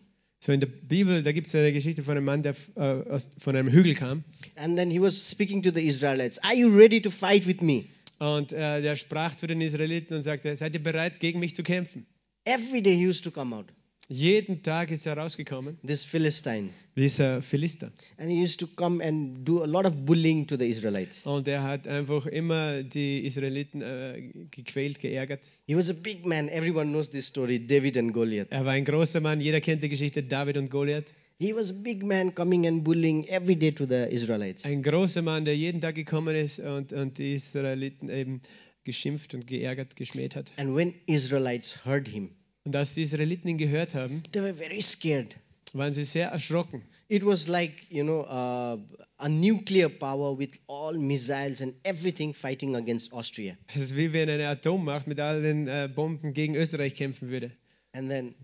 So 0.44 0.50
in 0.50 0.58
der 0.58 0.66
Bibel, 0.66 1.22
da 1.22 1.30
gibt 1.30 1.46
es 1.46 1.54
eine 1.54 1.72
Geschichte 1.72 2.02
von 2.02 2.16
einem 2.16 2.24
Mann, 2.26 2.42
der 2.42 2.56
äh, 2.74 2.80
aus, 2.80 3.30
von 3.38 3.54
einem 3.54 3.70
Hügel 3.70 3.94
kam. 3.94 4.24
and 4.56 4.76
then 4.76 4.90
he 4.90 5.00
was 5.00 5.30
speaking 5.30 5.62
to 5.62 5.70
the 5.72 5.86
Israelites. 5.86 6.42
Are 6.42 6.54
you 6.54 6.68
ready 6.76 7.00
to 7.00 7.10
fight 7.10 7.46
with 7.46 7.60
me? 7.60 7.84
Und 8.18 8.52
äh, 8.52 8.82
der 8.82 8.96
sprach 8.96 9.36
zu 9.36 9.46
den 9.46 9.60
Israeliten 9.60 10.14
und 10.14 10.22
sagte, 10.22 10.54
seid 10.56 10.74
ihr 10.74 10.82
bereit, 10.82 11.20
gegen 11.20 11.38
mich 11.38 11.54
zu 11.54 11.62
kämpfen? 11.62 12.06
Every 12.44 12.82
day 12.82 12.96
he 12.96 13.06
used 13.08 13.22
to 13.22 13.30
come 13.30 13.54
out. 13.54 13.66
Jeden 14.12 14.62
Tag 14.62 14.90
ist 14.90 15.06
er 15.06 15.16
rausgekommen, 15.16 15.78
This 15.86 16.04
Philistine, 16.04 16.68
dieser 16.96 17.40
Philister. 17.40 17.90
and 18.18 18.30
he 18.30 18.42
used 18.42 18.60
to 18.60 18.66
come 18.66 19.02
and 19.02 19.42
do 19.48 19.62
a 19.62 19.66
lot 19.66 19.86
of 19.86 19.94
bullying 20.04 20.46
to 20.46 20.56
the 20.58 20.66
Israelites. 20.68 21.24
Und 21.24 21.48
er 21.48 21.62
hat 21.62 21.88
einfach 21.88 22.26
immer 22.26 22.82
die 22.82 23.24
Israeliten 23.26 23.80
äh, 23.80 24.30
gequält, 24.50 25.00
geärgert. 25.00 25.40
He 25.66 25.74
was 25.74 25.88
a 25.88 25.94
big 25.94 26.26
man. 26.26 26.48
Everyone 26.48 26.90
knows 26.90 27.08
this 27.10 27.26
story, 27.26 27.58
David 27.66 27.96
and 27.96 28.12
Goliath. 28.12 28.48
Er 28.50 28.64
war 28.66 28.72
ein 28.72 28.84
großer 28.84 29.20
Mann, 29.20 29.40
jeder 29.40 29.60
kennt 29.62 29.82
die 29.82 29.88
Geschichte 29.88 30.22
David 30.22 30.58
und 30.58 30.70
Goliath. 30.70 31.14
He 31.38 31.54
was 31.56 31.70
a 31.70 31.74
big 31.82 32.04
man 32.04 32.34
coming 32.34 32.66
and 32.66 32.84
bullying 32.84 33.24
every 33.28 33.56
day 33.56 33.72
to 33.72 33.86
the 33.86 34.04
Israelites. 34.10 34.64
Ein 34.64 34.82
großer 34.82 35.22
Mann, 35.22 35.44
der 35.46 35.56
jeden 35.56 35.80
Tag 35.80 35.94
gekommen 35.94 36.36
ist 36.36 36.58
und, 36.60 36.92
und 36.92 37.16
die 37.18 37.32
Israeliten 37.34 38.10
eben 38.10 38.42
geschimpft 38.84 39.34
und 39.34 39.46
geärgert, 39.46 39.96
geschmäht 39.96 40.36
hat. 40.36 40.52
And 40.58 40.76
when 40.76 40.92
Israelites 41.06 41.84
heard 41.86 42.06
him, 42.06 42.28
Und 42.64 42.76
als 42.76 42.94
die 42.94 43.02
Israeliten 43.02 43.48
ihn 43.48 43.58
gehört 43.58 43.94
haben, 43.94 44.22
they 44.32 44.42
were 44.42 44.54
very 44.54 44.80
scared. 44.80 45.36
waren 45.72 45.92
sie 45.92 46.04
sehr 46.04 46.28
erschrocken. 46.28 46.82
It 47.08 47.24
was 47.26 47.46
like, 47.48 47.72
you 47.90 48.04
know, 48.04 48.20
uh, 48.22 48.78
a 49.18 49.28
nuclear 49.28 49.88
power 49.90 50.38
with 50.38 50.50
all 50.66 50.96
missiles 50.96 51.60
and 51.60 51.74
everything 51.82 52.32
fighting 52.32 52.74
against 52.76 53.12
Austria. 53.12 53.56
Es 53.74 53.82
ist 53.82 53.96
wie 53.96 54.12
wenn 54.12 54.28
eine 54.30 54.48
Atommacht 54.48 55.06
mit 55.06 55.18
all 55.20 55.42
den 55.42 55.66
äh, 55.68 55.90
Bomben 55.94 56.32
gegen 56.32 56.54
Österreich 56.54 56.94
kämpfen 56.94 57.28
würde. 57.28 57.50
And 57.92 58.08
then, 58.08 58.34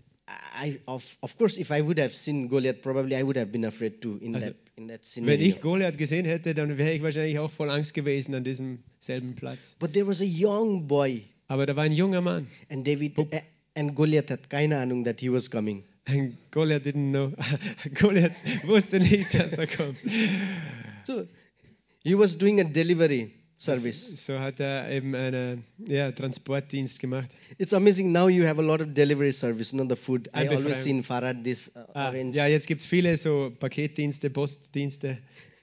I, 0.63 0.77
of, 0.85 1.17
of 1.21 1.37
course, 1.37 1.59
if 1.59 1.71
I 1.71 1.81
would 1.83 1.99
have 1.99 2.13
seen 2.13 2.49
Goliath, 2.49 2.81
probably 2.83 3.15
I 3.15 3.23
would 3.23 3.37
have 3.37 3.51
been 3.51 3.65
afraid 3.65 4.01
too 4.01 4.17
in, 4.21 4.35
Also, 4.35 4.49
that, 4.49 4.57
in 4.75 4.87
that 4.89 4.99
Wenn 5.01 5.03
scenario. 5.25 5.47
ich 5.47 5.61
Goliath 5.61 5.97
gesehen 5.97 6.25
hätte, 6.25 6.53
dann 6.53 6.77
wäre 6.77 6.91
ich 6.93 7.01
wahrscheinlich 7.01 7.39
auch 7.39 7.49
voll 7.49 7.71
Angst 7.71 7.95
gewesen 7.95 8.35
an 8.35 8.43
diesem 8.43 8.83
selben 8.99 9.33
Platz. 9.35 9.77
But 9.79 9.93
there 9.93 10.05
was 10.05 10.21
a 10.21 10.25
young 10.25 10.87
boy, 10.87 11.23
Aber 11.47 11.65
da 11.65 11.75
war 11.75 11.85
ein 11.85 11.93
junger 11.93 12.21
Mann. 12.21 12.45
and 12.69 12.85
David 12.85 13.17
uh, 13.17 13.25
and 13.75 13.95
Goliath 13.95 14.29
had 14.29 14.49
keine 14.49 14.77
Ahnung 14.77 15.03
that 15.05 15.19
he 15.19 15.29
was 15.31 15.49
coming. 15.49 15.83
Ein 16.05 16.37
Goliath 16.51 16.83
didn't 16.83 17.11
know. 17.11 17.31
Goliath 17.99 18.35
wusste 18.65 18.99
nicht, 18.99 19.33
dass 19.33 19.53
er 19.57 19.67
kommt. 19.67 19.97
So 21.05 21.27
he 22.03 22.15
was 22.17 22.37
doing 22.37 22.59
a 22.59 22.63
delivery 22.63 23.31
service. 23.57 24.25
So 24.25 24.39
hat 24.39 24.59
er 24.59 24.89
eben 24.89 25.13
einen 25.15 25.63
ja, 25.85 26.11
Transportdienst 26.11 26.99
gemacht. 26.99 27.29
It's 27.57 27.73
amazing 27.73 28.11
now 28.11 28.27
you 28.27 28.45
have 28.47 28.59
a 28.59 28.63
lot 28.65 28.81
of 28.81 28.93
delivery 28.93 29.31
service, 29.33 29.73
not 29.73 29.89
the 29.89 29.95
food. 29.95 30.29
I 30.33 30.47
always 30.47 30.81
see 30.83 30.91
in 30.91 31.03
Farad 31.03 31.43
this 31.43 31.71
uh, 31.75 31.81
Ah, 31.93 32.09
orange. 32.09 32.35
ja, 32.35 32.47
jetzt 32.47 32.67
gibt 32.67 32.81
es 32.81 32.87
viele 32.87 33.15
so 33.17 33.51
Paketdienste, 33.59 34.29
Postdienste. 34.29 35.17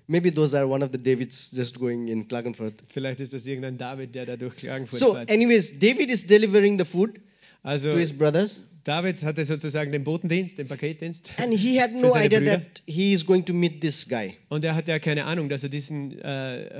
Maybe 0.09 0.33
those 0.33 0.57
are 0.57 0.69
one 0.69 0.85
of 0.85 0.91
the 0.93 0.99
Davids 1.03 1.51
just 1.57 1.81
going 1.81 2.07
in 2.07 2.29
Klagenfurt. 2.29 2.75
Vielleicht 2.89 3.19
ist 3.19 3.33
das 3.33 3.45
irgendein 3.47 3.77
David, 3.77 4.15
der 4.15 4.27
da 4.27 4.37
durch 4.37 4.55
Klagenfurt 4.55 5.01
So, 5.01 5.15
fährt. 5.15 5.29
anyways, 5.31 5.81
David 5.81 6.11
is 6.11 6.27
delivering 6.29 6.79
the 6.79 6.85
food 6.85 7.19
Also 7.67 7.91
to 7.91 7.99
his 7.99 8.13
brothers, 8.17 8.61
David 8.85 9.23
hatte 9.25 9.45
sozusagen 9.45 9.91
den 9.91 10.05
Botendienst, 10.05 10.59
den 10.59 10.69
Paketdienst. 10.69 11.33
and 11.39 11.53
he 11.53 11.81
had 11.81 11.93
no 11.93 12.15
idea 12.17 12.39
Brüder. 12.39 12.59
that 12.59 12.83
he 12.87 13.13
is 13.13 13.27
going 13.27 13.45
to 13.45 13.53
meet 13.53 13.81
this 13.81 14.09
guy. 14.09 14.35
Und 14.49 14.65
er 14.65 14.75
hatte 14.77 14.93
ja 14.93 14.99
keine 15.01 15.25
Ahnung, 15.25 15.49
dass 15.49 15.65
er 15.65 15.69
diesen 15.69 16.19
äh, 16.21 16.29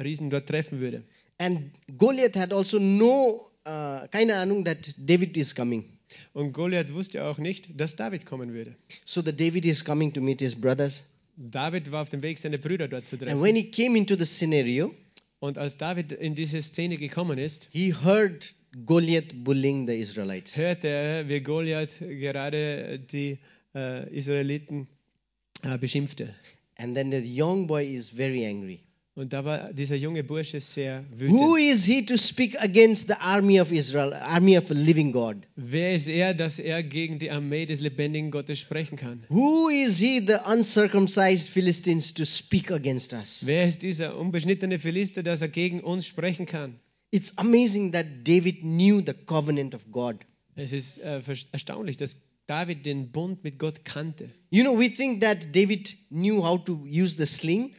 Riesen 0.01 0.31
dort 0.31 0.49
treffen 0.49 0.79
würde. 0.81 1.03
And 1.39 1.71
Goliath 1.99 2.37
had 2.37 2.53
also 2.53 2.79
no 2.79 3.51
uh, 3.67 4.07
keine 4.13 4.37
Ahnung 4.37 4.65
that 4.65 4.95
David 4.97 5.37
is 5.37 5.55
coming. 5.55 5.85
Und 6.33 6.53
Goliath 6.53 6.95
wusste 6.95 7.25
auch 7.25 7.39
nicht, 7.39 7.69
dass 7.81 7.97
David 7.97 8.25
kommen 8.25 8.53
würde. 8.55 8.77
So 9.05 9.21
the 9.23 9.33
David 9.37 9.65
is 9.65 9.85
coming 9.85 10.13
to 10.13 10.21
meet 10.21 10.41
his 10.41 10.55
brothers. 10.55 11.03
David 11.37 11.91
war 11.91 12.03
auf 12.03 12.09
dem 12.11 12.23
Weg, 12.23 12.39
seine 12.39 12.59
Brüder 12.59 12.87
dort 12.89 13.07
zu 13.09 13.17
And 13.17 13.25
treffen. 13.25 13.43
when 13.43 13.57
he 13.57 13.71
came 13.71 13.99
into 13.99 14.15
the 14.17 14.25
scenario, 14.25 14.95
Und 15.41 15.59
als 15.59 15.77
David 15.77 16.13
in 16.13 16.35
diese 16.37 16.63
Szene 16.63 16.97
gekommen 16.97 17.37
ist, 17.39 17.69
he 17.73 17.93
heard 17.93 18.55
Goliath 18.85 19.33
bullying 19.35 19.87
the 19.87 19.95
Israelites. 19.99 20.57
hörte 20.57 20.89
er, 20.89 21.29
wie 21.29 21.41
Goliath 21.41 21.99
gerade 22.01 22.99
die 22.99 23.39
äh, 23.75 24.09
Israeliten 24.15 24.87
äh, 25.63 25.79
beschimpfte. 25.79 26.35
And 26.77 26.95
then 26.95 27.11
the 27.11 27.23
young 27.23 27.67
boy 27.67 27.87
is 27.95 28.11
very 28.11 28.45
angry. 28.47 28.81
Und 29.15 29.33
da 29.33 29.47
war 29.47 29.73
dieser 29.73 29.97
junge 29.97 30.23
Bursche 30.23 30.61
sehr 30.61 31.03
Who 31.19 31.55
wütend. 31.55 31.73
is 31.73 31.87
he 31.87 32.05
to 32.05 32.19
speak 32.19 32.61
against 32.61 33.09
the 33.09 33.15
army 33.19 33.59
of 33.63 33.73
Israel, 33.73 34.13
army 34.13 34.59
of 34.59 34.71
a 34.71 34.75
living 34.75 35.11
God? 35.11 35.37
Wer 35.57 35.95
ist 35.95 36.07
er, 36.07 36.35
dass 36.35 36.59
er 36.59 36.83
gegen 36.83 37.19
die 37.19 37.31
Armee 37.31 37.65
des 37.65 37.81
lebendigen 37.81 38.31
Gottes 38.31 38.59
sprechen 38.59 38.99
kann? 38.99 39.25
Who 39.31 39.71
is 39.71 39.99
he, 40.01 40.21
the 40.21 40.37
uncircumcised 40.53 41.49
Philistines, 41.49 42.13
to 42.13 42.27
speak 42.27 42.71
against 42.71 43.15
us? 43.15 43.47
Wer 43.47 43.67
ist 43.67 43.81
dieser 43.81 44.19
unbeschnittene 44.19 44.79
Philister, 44.79 45.23
dass 45.23 45.41
er 45.41 45.49
gegen 45.49 45.81
uns 45.81 46.07
sprechen 46.07 46.45
kann? 46.45 46.79
It's 47.11 47.33
amazing 47.39 47.93
that 47.93 48.25
David 48.25 48.65
knew 48.65 49.01
the 49.01 49.15
covenant 49.15 49.75
of 49.75 49.91
God. 49.91 50.25
Es 50.55 50.73
ist 50.73 50.99
äh, 50.99 51.21
erstaunlich, 51.53 51.97
dass 51.97 52.27
David 52.47 52.87
den 52.87 53.11
Bund 53.11 53.43
mit 53.45 53.59
Gott 53.59 53.85
kannte. 53.85 54.31
You 54.51 54.63
know, 54.63 54.79
we 54.79 54.89
think 54.89 55.21
that 55.21 55.55
David 55.55 55.95
knew 56.11 56.43
how 56.43 56.59
to 56.65 56.85
use 56.87 57.17
the 57.17 57.27
sling, 57.27 57.75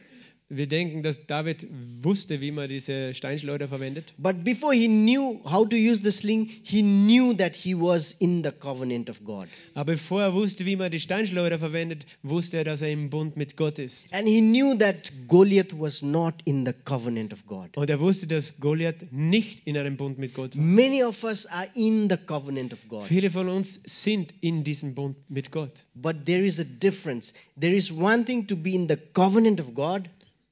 Wir 0.50 0.66
denken, 0.66 1.02
dass 1.02 1.26
David 1.26 1.66
wusste, 2.00 2.40
wie 2.40 2.50
man 2.52 2.70
diese 2.70 3.12
Steinschleuder 3.12 3.68
verwendet. 3.68 4.14
but 4.16 4.44
before 4.44 4.72
he 4.74 4.88
knew 4.88 5.40
how 5.44 5.68
to 5.68 5.76
use 5.76 6.00
the 6.02 6.10
sling, 6.10 6.48
he 6.62 6.80
knew 6.80 7.34
that 7.34 7.54
he 7.54 7.74
was 7.74 8.12
in 8.12 8.42
the 8.42 8.50
covenant 8.50 9.10
of 9.10 9.22
God. 9.24 9.46
Aber 9.74 9.92
bevor 9.92 10.22
er 10.22 10.32
wusste, 10.32 10.64
wie 10.64 10.76
man 10.76 10.90
die 10.90 11.00
Steinschleuder 11.00 11.58
verwendet, 11.58 12.06
wusste 12.22 12.56
er, 12.56 12.64
dass 12.64 12.80
er 12.80 12.90
im 12.90 13.10
Bund 13.10 13.36
mit 13.36 13.58
Gott 13.58 13.78
ist. 13.78 14.12
And 14.14 14.26
he 14.26 14.40
knew 14.40 14.74
that 14.78 15.12
Goliath 15.26 15.78
was 15.78 16.02
not 16.02 16.34
in 16.46 16.64
the 16.64 16.72
covenant 16.72 17.34
of 17.34 17.46
God. 17.46 17.76
Und 17.76 17.90
er 17.90 18.00
wusste, 18.00 18.26
dass 18.26 18.58
Goliath 18.58 19.12
nicht 19.12 19.66
in 19.66 19.76
einem 19.76 19.98
Bund 19.98 20.18
mit 20.18 20.32
Gott 20.32 20.56
war. 20.56 20.64
Many 20.64 21.04
of 21.04 21.22
us 21.24 21.44
are 21.44 21.68
in 21.74 22.08
the 22.08 22.16
covenant 22.16 22.72
of 22.72 22.88
God. 22.88 23.04
Viele 23.04 23.30
von 23.30 23.50
uns 23.50 23.82
sind 23.84 24.32
in 24.40 24.64
diesem 24.64 24.94
Bund 24.94 25.16
mit 25.28 25.52
Gott. 25.52 25.84
But 25.94 26.24
there 26.24 26.42
is 26.46 26.58
a 26.58 26.64
difference. 26.64 27.34
There 27.60 27.74
is 27.74 27.92
one 27.92 28.24
thing 28.24 28.46
to 28.46 28.56
be 28.56 28.74
in 28.74 28.88
the 28.88 28.96
covenant 29.12 29.60
of 29.60 29.74
God, 29.74 30.08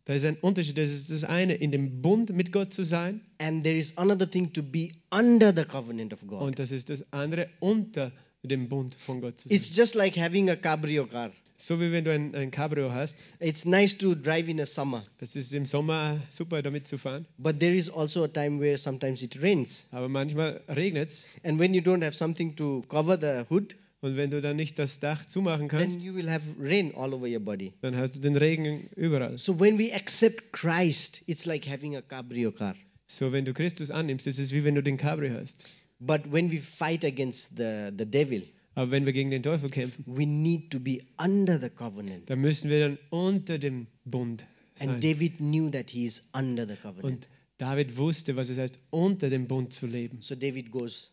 Da 0.07 0.15
ist 0.15 0.25
ein 0.25 0.37
Unterschied. 0.41 0.79
Das 0.79 0.91
ist 0.91 1.11
das 1.11 1.25
eine, 1.25 1.55
in 1.55 1.73
dem 1.73 2.01
Bund 2.01 2.31
mit 2.31 2.53
Gott 2.53 2.73
zu 2.73 2.85
sein. 2.85 3.21
and 3.39 3.63
there 3.65 3.77
is 3.77 3.99
another 3.99 4.29
thing 4.31 4.53
to 4.53 4.63
be 4.63 4.93
under 5.11 5.53
the 5.55 5.65
covenant 5.65 6.13
of 6.13 6.27
God. 6.27 6.41
Und 6.43 6.59
das 6.59 6.71
ist 6.71 6.89
das 6.91 7.05
andere, 7.13 7.49
unter 7.61 8.13
dem 8.43 8.69
Bund 8.69 8.95
von 8.95 9.21
Gott 9.21 9.41
zu 9.41 9.49
sein. 9.49 9.57
It's 9.59 9.77
just 9.77 9.95
like 9.95 10.17
having 10.17 10.49
a 10.49 10.57
cabrio 10.57 11.07
car. 11.07 11.31
So 11.59 11.81
wie 11.81 11.91
wenn 11.91 12.05
du 12.05 12.13
ein, 12.13 12.35
ein 12.35 12.51
Cabrio 12.51 12.93
hast. 12.93 13.25
It's 13.41 13.65
nice 13.65 13.97
to 13.97 14.15
drive 14.15 14.47
in 14.47 14.61
a 14.61 14.67
summer, 14.67 15.03
Es 15.21 15.37
ist 15.37 15.55
im 15.55 15.65
Sommer 15.65 16.21
super, 16.29 16.61
damit 16.63 16.87
zu 16.87 16.99
fahren. 16.99 17.25
but 17.39 17.59
there 17.61 17.75
is 17.75 17.89
also 17.89 18.25
a 18.25 18.29
time 18.29 18.61
where 18.61 18.77
sometimes 18.77 19.23
it 19.23 19.41
rains. 19.43 19.89
Aber 19.91 20.09
manchmal 20.11 20.61
regnet 20.69 21.09
es. 21.09 21.27
And 21.45 21.59
when 21.59 21.73
you 21.73 21.81
don't 21.81 22.05
have 22.05 22.13
something 22.15 22.55
to 22.57 22.83
cover 22.91 23.19
the 23.19 23.47
hood, 23.53 23.75
Und 24.07 24.17
wenn 24.17 24.31
du 24.31 24.41
dann 24.41 24.57
nicht 24.57 24.79
das 24.79 25.01
Dach 25.01 25.27
zumachen 25.27 25.69
then 25.69 25.81
kannst, 25.81 26.03
you 26.03 26.15
will 26.15 26.31
have 26.31 26.45
rain 26.61 26.95
all 26.95 27.13
over 27.13 27.27
your 27.27 27.41
body. 27.41 27.73
dann 27.81 27.97
hast 27.97 28.15
du 28.15 28.21
den 28.21 28.37
Regen 28.37 28.89
überall. 28.95 29.37
So 29.37 29.59
when 29.59 29.79
we 29.79 29.93
accept 29.93 30.53
Christ, 30.53 31.23
it's 31.27 31.45
like 31.45 31.67
having 31.67 31.97
a 31.97 32.03
cabrio 32.03 32.53
car. 32.53 32.77
So, 33.09 33.33
wenn 33.33 33.45
du 33.45 33.53
Christus 33.53 33.91
annimmst, 33.91 34.27
ist 34.27 34.39
es 34.39 34.53
wie 34.53 34.65
wenn 34.65 34.75
du 34.77 34.83
den 34.83 34.97
Cabrio 34.97 35.35
hast. 35.35 35.65
But 35.99 36.31
when 36.31 36.53
we 36.53 36.59
fight 36.59 37.05
against 37.05 37.57
the, 37.57 37.91
the 37.97 38.07
devil, 38.07 38.43
Aber 38.77 38.91
wenn 38.91 39.07
wir 39.07 39.13
gegen 39.13 39.31
den 39.31 39.43
Teufel 39.43 39.71
kämpfen, 39.71 40.05
we 40.07 40.27
need 40.27 40.71
to 40.71 40.79
be 40.79 40.99
under 41.19 41.59
the 41.59 41.71
covenant. 41.71 42.29
dann 42.31 42.41
müssen 42.41 42.71
wir 42.71 42.81
dann 42.81 42.99
unter 43.11 43.59
dem 43.59 43.87
Bund 44.05 44.47
And 44.79 44.91
sein. 44.91 45.01
David 45.01 45.39
knew 45.39 45.71
that 45.71 45.91
he 45.91 46.05
is 46.05 46.31
under 46.33 46.67
the 46.67 46.77
covenant. 46.77 47.05
Und 47.05 47.29
David 47.59 47.97
wusste, 47.97 48.37
was 48.37 48.51
es 48.51 48.59
heißt, 48.59 48.79
unter 48.91 49.31
dem 49.31 49.49
Bund 49.49 49.73
zu 49.73 49.87
leben. 49.87 50.19
So 50.21 50.35
David 50.35 50.71
goes, 50.71 51.13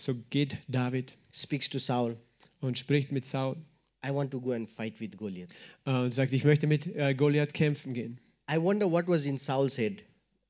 So 0.00 0.14
geht 0.30 0.56
David 0.68 1.14
speaks 1.32 1.68
to 1.70 1.78
Saul, 1.78 2.16
und 2.60 2.78
spricht 2.78 3.12
mit 3.12 3.24
Saul 3.24 3.56
I 4.04 4.10
want 4.10 4.30
to 4.30 4.40
go 4.40 4.52
and 4.52 4.68
fight 4.68 4.98
with 5.00 5.10
Goliath. 5.18 5.50
äh, 5.84 5.90
und 5.90 6.14
sagt, 6.14 6.32
ich 6.32 6.44
möchte 6.44 6.66
mit 6.66 6.86
äh, 6.96 7.14
Goliath 7.14 7.52
kämpfen 7.52 7.92
gehen. 7.92 8.18
I 8.50 8.56
wonder 8.56 8.90
what 8.90 9.06
was 9.08 9.26
in 9.26 9.36
Saul's 9.38 9.76
head. 9.76 10.02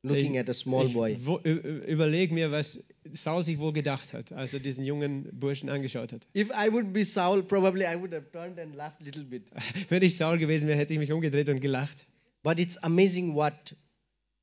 looking 0.02 0.38
at 0.38 0.48
a 0.48 0.54
small 0.54 0.86
ich 0.86 0.94
boy. 0.94 1.14
überleg 1.44 2.30
mir, 2.32 2.50
was 2.50 2.84
Saul 3.12 3.42
sich 3.42 3.58
wohl 3.58 3.72
gedacht 3.72 4.12
hat, 4.14 4.32
als 4.32 4.54
er 4.54 4.60
diesen 4.60 4.84
jungen 4.84 5.28
Burschen 5.32 5.68
angeschaut 5.68 6.12
hat. 6.12 6.26
If 6.34 6.48
I 6.50 6.72
would 6.72 6.92
be 6.92 7.04
Saul, 7.04 7.42
probably 7.42 7.82
I 7.84 7.96
would 8.00 8.14
have 8.14 8.30
turned 8.32 8.58
and 8.58 8.74
laughed 8.76 9.02
a 9.02 9.04
little 9.04 9.24
bit. 9.24 9.42
Wenn 9.90 10.02
ich 10.02 10.16
Saul 10.16 10.38
gewesen 10.38 10.68
wäre, 10.68 10.78
hätte 10.78 10.92
ich 10.92 10.98
mich 10.98 11.12
umgedreht 11.12 11.48
und 11.48 11.60
gelacht. 11.60 12.06
But 12.42 12.58
it's 12.58 12.78
amazing 12.78 13.34
what 13.34 13.74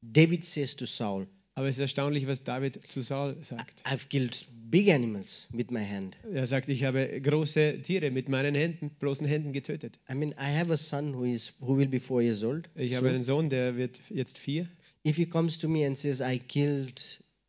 David 0.02 0.46
says 0.46 0.76
to 0.76 0.86
Saul. 0.86 1.26
Aber 1.58 1.68
es 1.68 1.78
ist 1.78 1.82
erstaunlich, 1.82 2.28
was 2.28 2.44
David 2.44 2.80
zu 2.88 3.02
Saul 3.02 3.36
sagt. 3.42 3.84
I've 3.88 4.10
killed 4.10 4.46
big 4.70 4.92
animals 4.92 5.48
with 5.52 5.72
my 5.72 5.84
hand. 5.84 6.16
Er 6.32 6.46
sagt, 6.46 6.70
ich 6.70 6.84
habe 6.84 7.20
große 7.20 7.82
Tiere 7.82 8.12
mit 8.12 8.30
meinen 8.30 8.54
Händen, 8.54 8.92
bloßen 9.00 9.26
Händen 9.26 9.54
getötet. 9.54 9.98
I 10.08 10.14
mean, 10.14 10.34
I 10.34 10.56
have 10.56 10.72
a 10.72 10.78
son 10.78 11.16
who 11.16 11.24
is 11.24 11.56
who 11.60 11.76
will 11.76 11.88
be 11.88 12.00
four 12.00 12.22
years 12.22 12.44
old. 12.44 12.70
Ich 12.76 12.92
So 12.92 12.98
habe 12.98 13.10
einen 13.10 13.24
Sohn, 13.24 13.50
der 13.50 13.76
wird 13.76 14.00
jetzt 14.12 14.38
vier. 14.38 14.68
if 15.04 15.16
he 15.16 15.26
comes 15.26 15.58
to 15.58 15.68
me 15.68 15.84
and 15.88 15.98
says, 15.98 16.22
"I 16.22 16.38
killed 16.38 17.02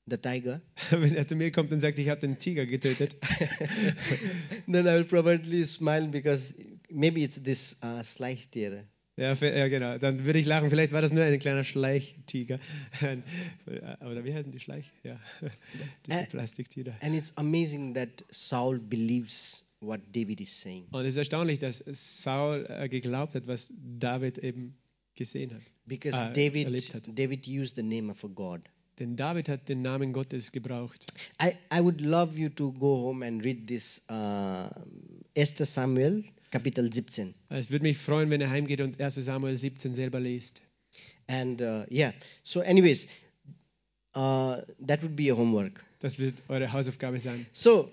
the 0.07 0.17
tiger," 0.17 0.63
Wenn 0.91 1.15
er 1.15 1.27
zu 1.27 1.37
mir 1.37 1.51
kommt 1.53 1.71
und 1.71 1.81
sagt, 1.81 1.99
ich 1.99 2.09
habe 2.09 2.23
den 2.23 2.39
Tiger 2.39 2.65
getötet, 2.65 3.15
then 4.67 4.87
I 4.87 4.95
will 4.95 5.05
probably 5.05 5.67
smile 5.67 6.09
because 6.09 6.55
maybe 6.89 7.21
it's 7.23 7.43
this 7.43 7.77
uh, 7.83 8.03
Schleichtiere. 8.03 8.85
Ja, 9.19 9.35
ja 9.35 9.69
genau, 9.69 9.99
dann 9.99 10.25
würde 10.25 10.39
ich 10.39 10.47
lachen. 10.47 10.71
Vielleicht 10.71 10.93
war 10.93 11.03
das 11.03 11.13
nur 11.13 11.23
ein 11.25 11.39
kleiner 11.39 11.65
Schleichtiger. 11.65 12.59
Oder 14.01 14.25
wie 14.25 14.33
heißen 14.33 14.53
die 14.53 14.61
Schleich? 14.61 14.91
Ja, 15.03 15.19
diese 16.07 16.21
Äh, 16.21 16.27
Plastiktiere. 16.27 16.95
And 17.01 17.15
it's 17.15 17.37
amazing 17.37 17.95
that 17.95 18.25
Saul 18.31 18.79
believes 18.79 19.65
what 19.81 20.01
David 20.13 20.41
is 20.41 20.61
saying. 20.61 20.87
Und 20.91 21.03
es 21.03 21.09
ist 21.15 21.17
erstaunlich, 21.19 21.59
dass 21.59 21.79
Saul 21.87 22.67
äh, 22.69 22.89
geglaubt 22.89 23.35
hat, 23.35 23.47
was 23.47 23.73
David 23.99 24.39
eben 24.39 24.77
gesehen 25.15 25.53
hat. 25.55 25.63
Because 25.87 26.17
Ah, 26.17 26.33
David, 26.33 26.69
hat. 26.95 27.09
David 27.19 27.47
used 27.49 27.77
the 27.77 27.83
name 27.83 28.11
of 28.11 28.23
a 28.25 28.29
God. 28.29 28.61
Denn 28.99 29.17
David 29.17 29.49
hat 29.49 29.69
den 29.69 29.83
Namen 29.83 30.13
Gottes 30.13 30.51
gebraucht. 30.53 31.07
I, 31.41 31.53
I 31.73 31.81
would 31.81 32.01
love 32.01 32.37
you 32.39 32.49
to 32.51 32.73
go 32.73 33.07
home 33.07 33.25
and 33.25 33.45
read 33.45 33.67
this 33.69 34.03
uh, 34.11 34.69
1 35.37 35.57
Samuel, 35.65 36.25
Kapitel 36.51 36.93
17. 36.93 37.33
Es 37.51 37.71
würde 37.71 37.85
mich 37.85 37.99
freuen, 37.99 38.31
wenn 38.31 38.41
er 38.41 38.51
heimgeht 38.51 38.81
und 38.81 39.01
1 39.01 39.15
Samuel 39.17 39.57
17 39.57 39.95
selber 39.95 40.19
liest. 40.21 40.63
And 41.29 41.61
uh, 41.63 41.85
yeah, 41.91 42.13
so, 42.43 42.61
anyways, 42.61 43.07
uh, 44.17 44.63
that 44.87 45.03
would 45.03 45.15
be 45.15 45.31
your 45.31 45.37
homework. 45.37 45.85
Das 46.01 46.19
wird 46.19 46.35
eure 46.49 46.73
Hausaufgabe 46.73 47.21
sein. 47.21 47.47
So, 47.53 47.91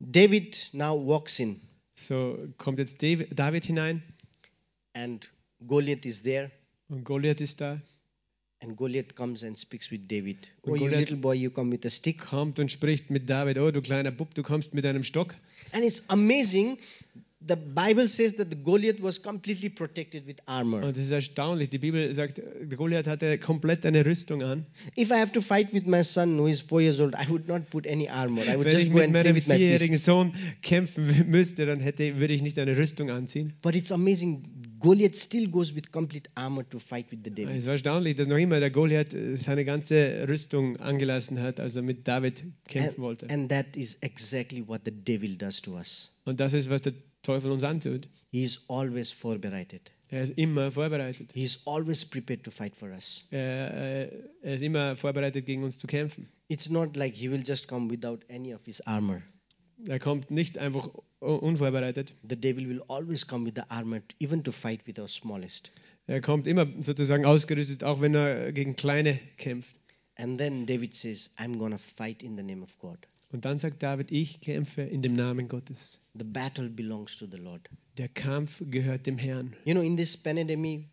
David 0.00 0.70
now 0.72 0.94
walks 0.94 1.38
in, 1.38 1.60
So 1.94 2.36
kommt 2.58 2.78
jetzt 2.78 3.00
David, 3.02 3.38
David 3.38 3.64
hinein 3.64 4.02
and 4.92 5.30
Goliath 5.66 6.04
is 6.04 6.22
there. 6.22 6.50
und 6.88 7.04
Goliath 7.04 7.40
ist 7.40 7.60
da. 7.60 7.80
And 8.66 8.76
Goliath 8.76 9.14
comes 9.14 9.42
and 9.44 9.56
speaks 9.56 9.90
with 9.90 10.00
David. 10.08 10.38
Und 10.62 10.72
Oh, 10.72 10.74
you 10.76 10.80
Goliath- 10.86 11.00
little 11.00 11.16
boy, 11.18 11.34
you 11.34 11.50
come 11.50 11.70
with 11.72 11.84
a 11.86 11.90
stick. 11.90 12.18
Kommt 12.18 12.58
und 12.58 12.70
spricht 12.72 13.10
mit 13.10 13.28
David. 13.30 13.58
Oh, 13.58 13.70
du 13.70 13.80
kleiner 13.80 14.10
Bub, 14.10 14.34
du 14.34 14.42
kommst 14.42 14.74
mit 14.74 14.84
einem 14.84 15.04
Stock. 15.04 15.34
And 15.72 15.84
it's 15.84 16.04
amazing. 16.08 16.78
The 17.48 17.54
Bible 17.54 18.08
says 18.08 18.34
that 18.36 18.48
the 18.50 18.56
Goliath 18.60 19.00
was 19.00 19.22
completely 19.22 19.68
protected 19.68 20.26
with 20.26 20.36
armor. 20.46 20.82
Und 20.82 20.96
es 20.96 21.04
ist 21.04 21.10
erstaunlich. 21.12 21.68
Die 21.70 21.78
Bibel 21.78 22.12
sagt, 22.12 22.40
Goliath 22.76 23.06
hatte 23.06 23.38
komplett 23.38 23.86
eine 23.86 24.04
Rüstung 24.04 24.42
an. 24.42 24.66
If 24.98 25.10
I 25.10 25.14
have 25.14 25.30
to 25.30 25.40
fight 25.40 25.72
with 25.72 25.84
my 25.86 26.02
son 26.02 26.40
who 26.40 26.48
is 26.48 26.60
four 26.60 26.80
years 26.80 26.98
old, 26.98 27.14
I 27.14 27.28
would 27.30 27.46
not 27.46 27.70
put 27.70 27.86
any 27.86 28.08
armor. 28.08 28.42
I 28.42 28.56
would 28.56 28.64
Wenn 28.66 28.72
just 28.72 28.86
ich 28.86 28.90
go 28.90 28.96
mit 28.98 29.04
and 29.04 29.12
play 29.12 29.22
meinem 29.22 29.36
with 29.36 29.46
my 29.46 29.54
vierjährigen 29.58 29.94
fists. 29.94 30.06
Sohn 30.06 30.34
kämpfen 30.62 31.04
müsste, 31.30 31.66
dann 31.66 31.78
hätte, 31.78 32.18
würde 32.18 32.34
ich 32.34 32.42
nicht 32.42 32.58
eine 32.58 32.76
Rüstung 32.76 33.10
anziehen. 33.10 33.52
But 33.62 33.76
it's 33.76 33.92
amazing. 33.92 34.42
Goliath 34.78 35.16
still 35.16 35.48
goes 35.48 35.74
with 35.74 35.90
complete 35.90 36.28
armor 36.34 36.68
to 36.68 36.78
fight 36.78 37.10
with 37.10 37.20
the 37.24 37.30
devil. 37.30 37.54
Es 37.54 37.66
war 37.66 37.72
erstaunlich, 37.72 38.16
dass 38.16 38.28
noch 38.28 38.36
immer 38.36 38.60
der 38.60 38.70
Goliath 38.70 39.14
äh, 39.14 39.36
seine 39.36 39.64
ganze 39.64 40.26
Rüstung 40.28 40.76
angelassen 40.78 41.40
hat, 41.40 41.60
als 41.60 41.76
er 41.76 41.82
mit 41.82 42.06
David 42.06 42.44
kämpfen 42.68 43.02
wollte. 43.02 43.26
And, 43.26 43.32
and 43.32 43.50
that 43.50 43.76
is 43.76 43.98
exactly 44.02 44.66
what 44.66 44.82
the 44.84 44.90
devil 44.90 45.36
does 45.36 45.62
to 45.62 45.76
us. 45.76 46.12
Und 46.24 46.40
das 46.40 46.52
ist, 46.52 46.68
was 46.68 46.82
der 46.82 46.92
Teufel 47.22 47.50
uns 47.50 47.64
antut. 47.64 48.08
He 48.30 48.42
is 48.42 48.64
always 48.68 49.10
vorbereitet. 49.10 49.92
Er 50.08 50.22
ist 50.22 50.38
immer 50.38 50.70
vorbereitet. 50.70 51.32
He 51.32 51.42
is 51.42 51.66
always 51.66 52.04
prepared 52.04 52.44
to 52.44 52.50
fight 52.50 52.76
for 52.76 52.90
us. 52.90 53.26
Er, 53.30 53.74
äh, 53.74 54.10
er 54.42 54.54
ist 54.54 54.62
immer 54.62 54.96
vorbereitet, 54.96 55.46
gegen 55.46 55.64
uns 55.64 55.78
zu 55.78 55.86
kämpfen. 55.86 56.28
It's 56.48 56.70
not 56.70 56.96
like 56.96 57.14
he 57.14 57.30
will 57.30 57.42
just 57.44 57.66
come 57.66 57.90
without 57.90 58.20
any 58.30 58.54
of 58.54 58.60
his 58.64 58.80
armor. 58.82 59.22
Er 59.88 59.98
kommt 59.98 60.30
nicht 60.30 60.58
einfach 60.58 60.88
unvorbereitet. 61.20 62.14
The 62.28 62.36
devil 62.36 62.68
will 62.68 62.82
always 62.88 63.26
come 63.26 63.44
with 63.44 63.54
the 63.56 63.70
armor, 63.70 64.02
even 64.18 64.42
to 64.44 64.52
fight 64.52 64.86
with 64.86 64.98
our 64.98 65.08
smallest. 65.08 65.72
Er 66.06 66.20
kommt 66.20 66.46
immer 66.46 66.66
sozusagen 66.80 67.24
ausgerüstet, 67.24 67.82
auch 67.82 68.00
wenn 68.00 68.14
er 68.14 68.52
gegen 68.52 68.76
Kleine 68.76 69.18
kämpft. 69.38 69.76
And 70.16 70.38
then 70.38 70.66
David 70.66 70.94
says, 70.94 71.34
I'm 71.38 71.58
going 71.58 71.72
to 71.72 71.78
fight 71.78 72.22
in 72.22 72.36
the 72.36 72.42
name 72.42 72.62
of 72.62 72.78
God. 72.78 72.98
Und 73.32 73.44
dann 73.44 73.58
sagt 73.58 73.82
David, 73.82 74.12
ich 74.12 74.40
kämpfe 74.40 74.82
in 74.82 75.02
dem 75.02 75.12
Namen 75.12 75.48
Gottes. 75.48 76.08
The 76.14 76.24
battle 76.24 76.70
belongs 76.70 77.18
to 77.18 77.26
the 77.30 77.36
Lord. 77.36 77.68
Der 77.98 78.08
Kampf 78.08 78.62
gehört 78.70 79.06
dem 79.06 79.18
Herrn. 79.18 79.54
You 79.64 79.74
know, 79.74 79.82
in 79.82 79.96
this 79.96 80.16
pandemic, 80.16 80.86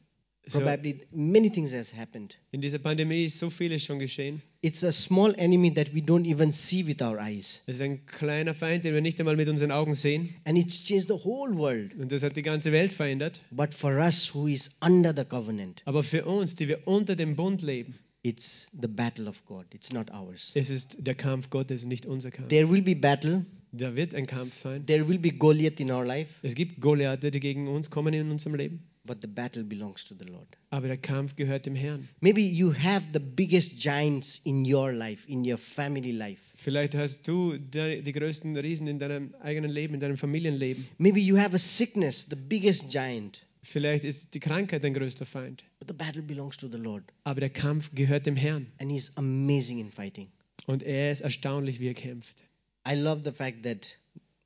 So, 0.46 0.60
probably 0.60 1.00
many 1.14 1.50
things 1.50 1.74
has 1.74 1.96
happened. 1.96 2.38
in 2.52 2.60
dieser 2.60 2.80
Pandemie 2.80 3.24
ist 3.24 3.40
so 3.40 3.50
vieles 3.50 3.86
schon 3.86 4.00
geschehen. 4.00 4.42
It's 4.62 4.84
a 4.84 4.92
small 4.92 5.34
enemy 5.38 5.74
that 5.74 5.96
we 5.96 6.02
don't 6.02 6.26
even 6.26 6.52
see 6.52 6.86
with 6.86 7.02
our 7.02 7.18
eyes. 7.18 7.62
Es 7.66 7.76
ist 7.76 7.82
ein 7.82 8.06
kleiner 8.06 8.54
Feind, 8.54 8.84
den 8.84 8.94
wir 8.94 9.00
nicht 9.00 9.20
einmal 9.20 9.38
mit 9.38 9.48
unseren 9.48 9.72
Augen 9.72 9.94
sehen. 9.94 10.36
And 10.44 10.58
it's 10.58 10.84
changed 10.84 11.08
the 11.08 11.14
whole 11.24 11.56
world. 11.56 11.96
Und 11.96 12.12
das 12.12 12.24
hat 12.24 12.36
die 12.36 12.42
ganze 12.42 12.74
Welt 12.74 12.92
verändert. 12.92 13.42
But 13.52 13.74
for 13.74 13.94
us 14.00 14.34
who 14.34 14.48
is 14.48 14.78
under 14.82 15.14
the 15.16 15.24
covenant, 15.24 15.82
Aber 15.86 16.04
für 16.04 16.26
uns, 16.26 16.58
die 16.58 16.68
wir 16.68 16.88
unter 16.88 17.16
dem 17.16 17.38
Bund 17.38 17.62
leben, 17.62 17.96
it's 18.22 18.70
the 18.82 18.90
battle 18.90 19.30
of 19.30 19.46
God. 19.46 19.66
It's 19.74 19.94
not 19.94 20.12
ours. 20.12 20.52
es 20.56 20.70
ist 20.70 20.98
der 21.00 21.16
Kampf 21.16 21.52
Gottes, 21.52 21.86
nicht 21.86 22.06
unser 22.06 22.32
Kampf. 22.32 22.50
There 22.50 22.70
will 22.70 22.82
be 22.82 22.96
battle. 22.96 23.46
Da 23.72 23.96
wird 23.96 24.14
ein 24.14 24.28
Kampf 24.28 24.58
sein. 24.58 24.86
There 24.86 25.08
will 25.08 25.20
be 25.20 25.32
Goliath 25.32 25.80
in 25.80 25.90
our 25.90 26.06
life. 26.06 26.34
Es 26.44 26.54
gibt 26.54 26.82
Goliathe, 26.82 27.32
die 27.32 27.40
gegen 27.40 27.70
uns 27.70 27.90
kommen 27.90 28.14
in 28.14 28.30
unserem 28.30 28.56
Leben. 28.56 28.84
But 29.06 29.22
the 29.22 29.28
battle 29.28 29.64
belongs 29.64 30.06
to 30.06 30.16
the 30.18 30.24
Lord. 30.24 30.48
Aber 30.70 30.88
der 30.88 30.98
Kampf 30.98 31.36
gehört 31.36 31.66
dem 31.66 31.76
Herrn. 31.76 32.08
Maybe 32.22 32.42
you 32.42 32.74
have 32.74 33.06
the 33.12 33.20
biggest 33.20 33.78
giants 33.78 34.40
in 34.46 34.64
your 34.64 34.94
life, 34.94 35.28
in 35.28 35.46
your 35.46 35.58
family 35.58 36.14
life. 36.14 36.42
Vielleicht 36.56 36.96
hast 36.96 37.28
du 37.28 37.58
die, 37.58 38.02
die 38.02 38.14
größten 38.14 38.56
Riesen 38.56 38.88
in 38.88 39.00
deinem 39.00 39.36
eigenen 39.42 39.70
Leben, 39.70 39.94
in 39.94 40.00
deinem 40.00 40.16
Familienleben. 40.16 40.88
Maybe 41.00 41.20
you 41.20 41.38
have 41.38 41.54
a 41.54 41.60
sickness, 41.60 42.28
the 42.30 42.38
biggest 42.38 42.90
giant. 42.92 43.42
Vielleicht 43.62 44.06
ist 44.06 44.34
die 44.36 44.40
Krankheit 44.40 44.86
dein 44.86 44.94
größter 44.94 45.26
Feind. 45.26 45.66
But 45.80 45.90
the 45.90 45.94
battle 45.94 46.22
belongs 46.22 46.56
to 46.58 46.70
the 46.70 46.78
Lord. 46.78 47.04
Aber 47.26 47.42
der 47.42 47.50
Kampf 47.50 47.92
gehört 47.94 48.26
dem 48.26 48.38
Herrn. 48.38 48.68
And 48.80 48.90
He's 48.90 49.18
amazing 49.18 49.80
in 49.80 49.92
fighting. 49.92 50.32
Und 50.66 50.82
er 50.82 51.12
ist 51.12 51.22
erstaunlich, 51.22 51.82
wie 51.82 51.88
er 51.88 51.94
kämpft. 51.94 52.42
I 52.88 52.96
love 52.96 53.22
the 53.26 53.34
fact 53.34 53.64
that 53.64 53.98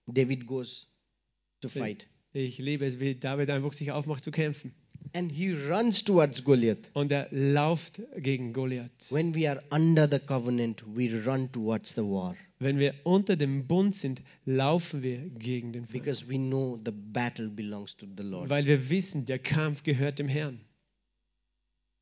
David 0.08 0.48
goes 0.48 0.88
to 1.62 1.70
fight. 1.70 2.08
Ich 2.34 2.58
liebe 2.60 2.86
es, 2.86 3.00
wie 3.00 3.16
David 3.16 3.50
einfach 3.50 3.74
sich 3.74 3.92
aufmacht 3.92 4.24
zu 4.24 4.32
kämpfen. 4.32 4.74
And 5.14 5.32
he 5.32 5.54
runs 5.54 6.04
towards 6.04 6.44
Goliath. 6.44 6.90
Und 6.94 7.12
er 7.12 7.28
lauft 7.32 8.02
gegen 8.18 8.52
Goliath. 8.54 9.10
When 9.12 9.34
we 9.34 9.50
are 9.50 9.62
under 9.72 10.08
the 10.10 10.20
covenant, 10.20 10.84
we 10.96 11.10
run 11.26 11.52
towards 11.52 11.96
the 11.96 12.02
war 12.02 12.36
Wenn 12.60 12.78
wir 12.80 12.94
unter 13.04 13.36
dem 13.38 13.68
Bund 13.68 13.96
sind, 13.96 14.22
laufen 14.46 15.04
wir 15.04 15.18
gegen 15.30 15.72
den 15.72 15.86
Feind. 15.86 15.94
because 16.04 16.28
we 16.28 16.36
know 16.38 16.78
the 16.84 16.92
battle 16.92 17.48
belongs 17.48 17.96
to 17.98 18.06
the 18.18 18.24
Lord. 18.24 18.50
Weil 18.50 18.66
wir 18.66 18.90
wissen, 18.90 19.26
der 19.26 19.40
Kampf 19.40 19.84
gehört 19.84 20.20
dem 20.20 20.28
Herrn. 20.28 20.60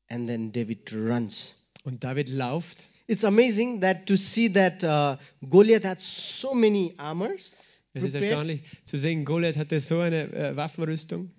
And 0.08 0.26
then 0.28 0.52
David 0.52 0.92
runs. 0.92 1.54
Und 1.84 2.02
David 2.04 2.28
lauft. 2.28 2.86
It's 3.06 3.24
amazing 3.24 3.82
that 3.82 4.06
to 4.06 4.16
see 4.16 4.48
that 4.52 4.82
uh, 4.82 5.16
Goliath 5.48 5.84
had 5.84 6.00
so 6.02 6.54
many 6.54 6.92
armors, 6.96 7.56
Es 7.96 8.04
ist 8.04 8.14
erstaunlich 8.14 8.60
zu 8.84 8.96
sehen, 8.96 9.24
Goliath 9.24 9.56
hatte 9.56 9.80
so 9.80 10.00
eine 10.00 10.32
äh, 10.32 10.56
Waffenrüstung. 10.56 11.30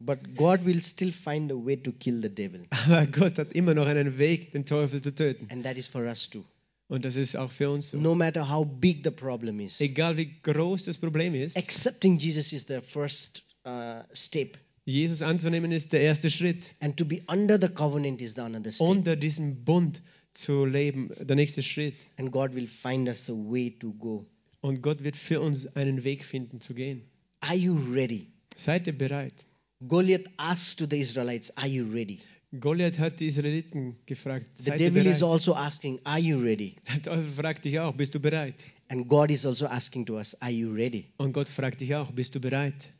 but 0.00 0.36
God 0.36 0.64
will 0.64 0.80
still 0.82 1.10
find 1.10 1.50
a 1.50 1.56
way 1.56 1.76
to 1.76 1.92
kill 1.92 2.20
the 2.20 2.28
devil. 2.28 2.60
Aber 2.70 3.06
Gott 3.06 3.38
hat 3.38 3.52
immer 3.52 3.74
noch 3.74 3.86
einen 3.86 4.18
Weg, 4.18 4.52
den 4.52 4.64
Teufel 4.64 5.00
zu 5.02 5.14
töten. 5.14 5.48
And 5.50 5.64
that 5.64 5.76
is 5.76 5.88
for 5.88 6.02
us 6.02 6.30
too. 6.30 6.44
Und 6.88 7.04
das 7.04 7.16
ist 7.16 7.36
auch 7.36 7.50
für 7.50 7.70
uns 7.70 7.90
so. 7.90 7.98
No 7.98 8.14
matter 8.14 8.48
how 8.48 8.66
big 8.66 9.04
the 9.04 9.10
problem 9.10 9.60
is, 9.60 9.80
Egal 9.80 10.16
wie 10.16 10.30
groß 10.42 10.84
das 10.84 10.96
Problem 10.96 11.34
ist, 11.34 11.56
accepting 11.56 12.18
Jesus 12.18 12.52
is 12.52 12.66
the 12.66 12.80
first 12.80 13.42
uh, 13.66 14.02
step. 14.14 14.56
Jesus 14.84 15.20
anzunehmen 15.20 15.70
ist 15.70 15.92
der 15.92 16.00
erste 16.00 16.30
Schritt. 16.30 16.72
And 16.80 16.96
to 16.96 17.04
be 17.04 17.20
under 17.28 17.60
the 17.60 17.68
covenant 17.68 18.22
is 18.22 18.34
the 18.34 18.40
another 18.40 18.72
step. 18.72 18.88
Unter 18.88 19.16
diesem 19.16 19.64
Bund 19.64 20.00
zu 20.32 20.64
leben, 20.64 21.10
der 21.20 21.36
nächste 21.36 21.62
Schritt. 21.62 21.94
and 22.16 22.30
God 22.30 22.54
will 22.54 22.66
find 22.66 23.08
us 23.08 23.28
a 23.28 23.34
way 23.34 23.70
to 23.70 23.92
go. 23.92 24.24
Und 24.60 24.82
Gott 24.82 25.04
wird 25.04 25.16
für 25.16 25.40
uns 25.40 25.76
einen 25.76 26.04
Weg 26.04 26.24
finden 26.24 26.60
zu 26.60 26.74
gehen. 26.74 27.02
Are 27.40 27.54
you 27.56 27.76
ready? 27.92 28.26
Seid 28.56 28.86
ihr 28.86 28.96
bereit? 28.96 29.44
Goliath 29.86 30.28
asks 30.36 30.76
to 30.76 30.86
the 30.86 30.98
Israelites, 30.98 31.56
Are 31.56 31.68
you 31.68 31.84
ready? 31.92 32.18
Goliath 32.58 32.98
hat 32.98 33.20
die 33.20 33.26
Israeliten 33.26 33.96
gefragt, 34.06 34.46
The 34.56 34.64
seid 34.64 34.80
ihr 34.80 34.90
devil 34.90 35.06
is 35.06 35.20
bereit? 35.20 35.32
also 35.32 35.54
asking, 35.54 36.00
Are 36.04 36.18
you 36.18 36.38
ready? 36.40 36.74
Der 36.88 37.02
Teufel 37.02 37.30
fragt 37.30 37.64
dich 37.64 37.78
auch, 37.78 37.94
bist 37.94 38.14
du 38.14 38.20
bereit? 38.20 38.64
And 38.88 39.06
God 39.06 39.30
is 39.30 39.46
also 39.46 39.66
asking 39.66 40.06
to 40.06 40.16
us, 40.16 40.40
Are 40.42 40.50
you 40.50 40.72
ready? 40.72 41.06
Und 41.18 41.32
Gott 41.32 41.46
fragt 41.46 41.80
dich 41.80 41.94
auch, 41.94 42.10
bist 42.10 42.34
du 42.34 42.40
bereit? 42.40 42.92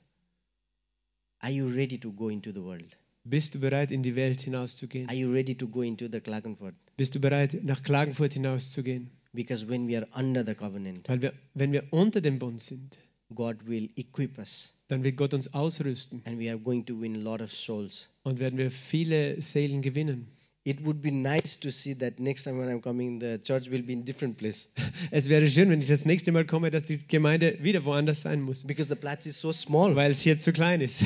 Are 1.41 1.53
you 1.53 1.67
ready 1.67 1.99
to 1.99 2.13
go 2.13 2.29
into 2.29 2.53
the 2.53 2.63
world? 2.63 2.97
Bist 3.25 3.55
du 3.55 3.59
bereit, 3.61 3.91
in 3.91 4.03
die 4.03 4.15
Welt 4.17 4.41
hinauszugehen? 4.41 5.09
Are 5.09 5.17
you 5.17 5.31
ready 5.33 5.55
to 5.57 5.67
go 5.67 5.83
into 5.83 6.07
the 6.11 6.21
Klagenfurt? 6.21 6.75
Bist 6.97 7.15
du 7.15 7.21
bereit, 7.21 7.65
nach 7.65 7.83
Klagenfurt 7.83 8.33
hinauszugehen? 8.35 9.11
Because 9.33 9.69
when 9.69 9.87
we 9.89 9.97
are 9.97 10.07
under 10.17 10.45
the 10.45 10.55
covenant, 10.55 11.09
Weil 11.09 11.23
wir, 11.23 11.33
wenn 11.55 11.73
wir 11.73 11.85
unter 11.91 12.21
dem 12.21 12.39
Bund 12.39 12.61
sind, 12.61 12.99
God 13.35 13.67
will 13.67 13.91
equip 13.97 14.39
us 14.39 14.75
dann 14.89 15.05
wird 15.05 15.19
Gott 15.19 15.35
uns 15.35 15.53
ausrüsten 15.53 16.23
and 16.25 16.39
we 16.41 16.49
are 16.49 16.59
going 16.59 16.87
to 16.87 16.99
win 16.99 17.15
a 17.15 17.19
lot 17.19 17.43
of 17.43 17.53
souls. 17.53 18.09
und 18.23 18.39
werden 18.39 18.59
wir 18.59 18.71
viele 18.71 19.41
Seelen 19.43 19.83
gewinnen. 19.83 20.29
It 20.65 20.85
would 20.85 21.01
be 21.03 21.11
nice 21.11 21.59
to 21.61 21.71
see 21.71 21.95
that 21.95 22.19
next 22.21 22.45
time 22.45 22.59
when 22.59 22.69
I'm 22.69 22.81
coming, 22.81 23.21
the 23.21 23.39
church 23.39 23.71
will 23.71 23.83
be 23.83 23.93
in 23.93 24.05
different 24.05 24.39
place 24.39 24.73
Es 25.11 25.29
wäre 25.29 25.47
schön, 25.49 25.69
wenn 25.71 25.81
ich 25.81 25.89
das 25.89 26.05
nächste 26.07 26.33
Mal 26.33 26.47
komme, 26.47 26.71
dass 26.71 26.85
die 26.85 26.99
Gemeinde 27.07 27.59
wieder 27.63 27.85
woanders 27.85 28.23
sein 28.23 28.41
muss, 28.41 28.67
because 28.67 28.89
the 28.89 28.95
Platz 28.95 29.27
is 29.27 29.39
so 29.39 29.53
small. 29.53 29.95
weil 29.95 30.11
es 30.11 30.21
hier 30.21 30.39
zu 30.39 30.53
klein 30.55 30.81
ist. 30.81 31.05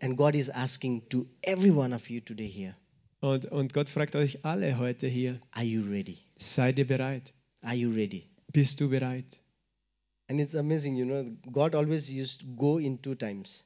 And 0.00 0.16
God 0.16 0.34
is 0.36 0.48
asking 0.50 1.08
to 1.10 1.26
every 1.42 1.70
one 1.72 1.92
of 1.94 2.08
you 2.08 2.20
today 2.20 2.48
here, 2.48 2.74
Und, 3.20 3.46
und 3.46 3.72
Gott 3.74 3.88
fragt 3.88 4.14
euch 4.16 4.44
alle 4.44 4.78
heute 4.78 5.06
hier, 5.08 5.40
are 5.52 5.64
you 5.64 5.82
ready? 5.82 6.18
Seid 6.42 6.78
ihr 6.78 6.86
bereit? 6.86 7.32
Are 7.62 7.74
you 7.74 7.90
ready? 7.90 8.24
Bist 8.52 8.80
du 8.80 8.88
bereit? 8.88 9.40
And 10.28 10.40
it's 10.40 10.54
amazing, 10.54 10.96
you 10.96 11.04
know, 11.04 11.24
God 11.50 11.74
always 11.74 12.10
used 12.10 12.44
go 12.56 12.78
in 12.78 13.00
two 13.02 13.14
times. 13.14 13.64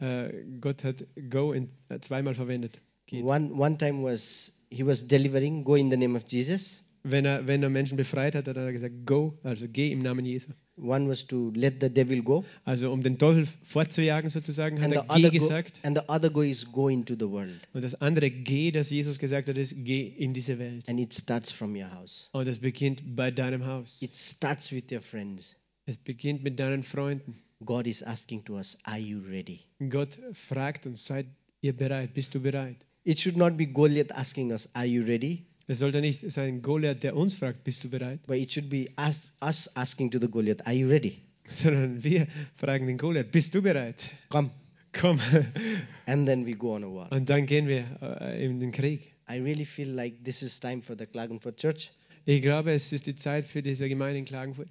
Äh, 0.00 0.30
Gott 0.60 0.84
hat 0.84 1.04
Go 1.30 1.52
in, 1.52 1.68
äh, 1.88 2.00
zweimal 2.00 2.34
verwendet. 2.34 2.80
Geht. 3.06 3.24
One 3.24 3.52
one 3.54 3.76
time 3.78 4.02
was 4.02 4.52
he 4.70 4.84
was 4.84 5.06
delivering, 5.06 5.64
go 5.64 5.74
in 5.74 5.90
the 5.90 5.96
name 5.96 6.16
of 6.16 6.24
Jesus. 6.26 6.84
Wenn 7.08 7.24
er, 7.24 7.46
wenn 7.46 7.62
er 7.62 7.68
Menschen 7.70 7.96
befreit 7.96 8.34
hat, 8.34 8.48
hat 8.48 8.56
er 8.56 8.72
gesagt, 8.72 9.06
Go, 9.06 9.38
also 9.42 9.66
geh 9.68 9.92
im 9.92 10.00
Namen 10.00 10.24
Jesu. 10.26 10.50
One 10.76 11.08
was 11.08 11.26
to 11.26 11.50
let 11.54 11.74
the 11.80 11.88
devil 11.88 12.22
go, 12.22 12.44
Also 12.64 12.92
um 12.92 13.02
den 13.02 13.16
Teufel 13.18 13.46
fortzujagen 13.62 14.28
sozusagen, 14.28 14.78
hat 14.82 14.84
and 14.84 14.94
the 14.94 14.98
er 15.00 15.04
Geh 15.06 15.26
other 15.28 15.30
go, 15.38 15.38
gesagt. 15.46 15.80
and 15.84 15.96
the 15.96 16.02
other 16.08 16.30
go 16.30 16.42
is 16.42 16.70
go 16.72 16.88
into 16.88 17.14
the 17.14 17.30
world, 17.30 17.60
Und 17.72 17.84
das 17.84 17.94
andere 18.02 18.30
Geh, 18.30 18.72
das 18.72 18.90
Jesus 18.90 19.18
gesagt 19.18 19.48
hat, 19.48 19.56
ist 19.56 19.74
Geh 19.84 20.02
in 20.06 20.32
diese 20.34 20.58
Welt. 20.58 20.88
and 20.88 20.98
it 21.00 21.14
starts 21.14 21.50
from 21.52 21.74
your 21.76 21.90
house. 21.92 22.28
Und 22.32 22.48
es 22.48 22.58
beginnt 22.58 23.02
bei 23.16 23.30
deinem 23.30 23.64
Haus. 23.64 24.02
It 24.02 24.14
starts 24.14 24.72
with 24.72 24.84
your 24.90 25.00
friends. 25.00 25.54
Es 25.86 25.96
beginnt 25.96 26.42
mit 26.42 26.58
deinen 26.58 26.82
Freunden. 26.82 27.36
God 27.64 27.86
is 27.86 28.02
asking 28.02 28.44
to 28.44 28.56
us, 28.56 28.78
are 28.82 28.98
you 28.98 29.20
ready? 29.20 29.60
Gott 29.88 30.18
fragt 30.32 30.84
uns, 30.86 31.06
seid 31.06 31.26
ihr 31.62 31.74
bereit? 31.74 32.12
Bist 32.14 32.34
du 32.34 32.40
bereit? 32.40 32.84
It 33.04 33.20
should 33.20 33.36
not 33.36 33.56
be 33.56 33.66
Goliath 33.66 34.10
asking 34.12 34.50
us, 34.52 34.68
are 34.74 34.84
you 34.84 35.04
ready? 35.04 35.46
Es 35.68 35.80
sollte 35.80 36.00
nicht 36.00 36.30
sein 36.30 36.62
Goliath, 36.62 37.02
der 37.02 37.16
uns 37.16 37.34
fragt, 37.34 37.64
bist 37.64 37.82
du 37.82 37.90
bereit? 37.90 38.20
But 38.26 38.36
it 38.36 38.52
should 38.52 38.70
be 38.70 38.88
us, 38.96 39.32
us 39.42 39.76
asking 39.76 40.10
to 40.12 40.20
the 40.20 40.28
Goliath, 40.28 40.64
are 40.66 40.74
you 40.74 40.88
ready? 40.88 41.18
Sondern 41.48 42.02
wir 42.04 42.26
fragen 42.54 42.86
den 42.86 42.98
Goliath, 42.98 43.32
bist 43.32 43.54
du 43.54 43.62
bereit? 43.62 44.10
Come. 44.28 44.50
Komm. 44.92 45.20
And 46.06 46.26
then 46.26 46.46
we 46.46 46.52
go 46.52 46.74
on 46.74 46.84
a 46.84 46.86
war. 46.86 47.12
Und 47.12 47.28
dann 47.28 47.46
gehen 47.46 47.66
wir 47.66 47.84
äh, 48.00 48.44
in 48.44 48.60
den 48.60 48.72
Krieg. 48.72 49.12
I 49.28 49.38
really 49.40 49.64
feel 49.64 49.88
like 49.88 50.22
this 50.24 50.42
is 50.42 50.60
time 50.60 50.82
for 50.82 50.96
the 50.96 51.06
Klagenfurt 51.06 51.56
Church 51.56 51.90
Ich 52.24 52.42
glaube, 52.42 52.72
es 52.72 52.92
ist 52.92 53.06
die 53.06 53.14
Zeit 53.14 53.44
für 53.44 53.62
diese 53.62 53.88
Gemeinde 53.88 54.18
in 54.18 54.24
Klagenfurt, 54.24 54.68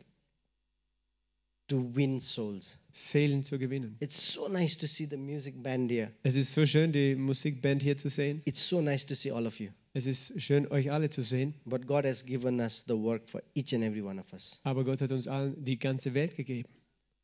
to 1.67 1.95
win 1.95 2.19
souls. 2.19 2.77
Seelen 2.91 3.43
zu 3.43 3.57
gewinnen. 3.59 3.97
It's 3.99 4.33
so 4.33 4.47
nice 4.47 4.77
to 4.77 4.87
see 4.87 5.05
the 5.05 5.17
music 5.17 5.61
band 5.61 5.91
here. 5.91 6.11
Es 6.23 6.35
ist 6.35 6.53
so 6.53 6.65
schön, 6.65 6.91
die 6.91 7.15
Musikband 7.15 7.81
hier 7.81 7.97
zu 7.97 8.09
sehen. 8.09 8.41
It's 8.45 8.67
so 8.67 8.81
nice 8.81 9.05
to 9.07 9.15
see 9.15 9.31
all 9.31 9.45
of 9.45 9.59
you. 9.59 9.69
Es 9.93 10.05
ist 10.05 10.41
schön, 10.41 10.67
euch 10.71 10.91
alle 10.91 11.09
zu 11.09 11.23
sehen. 11.23 11.53
But 11.65 11.87
God 11.87 12.05
has 12.05 12.25
given 12.25 12.59
us 12.59 12.85
the 12.87 12.95
work 12.95 13.29
for 13.29 13.41
each 13.53 13.73
and 13.73 13.83
every 13.83 14.01
one 14.01 14.19
of 14.19 14.31
us. 14.33 14.59
Aber 14.63 14.83
Gott 14.83 15.01
hat 15.01 15.11
uns 15.11 15.27
allen 15.27 15.63
die 15.63 15.79
ganze 15.79 16.13
Welt 16.13 16.35
gegeben. 16.35 16.69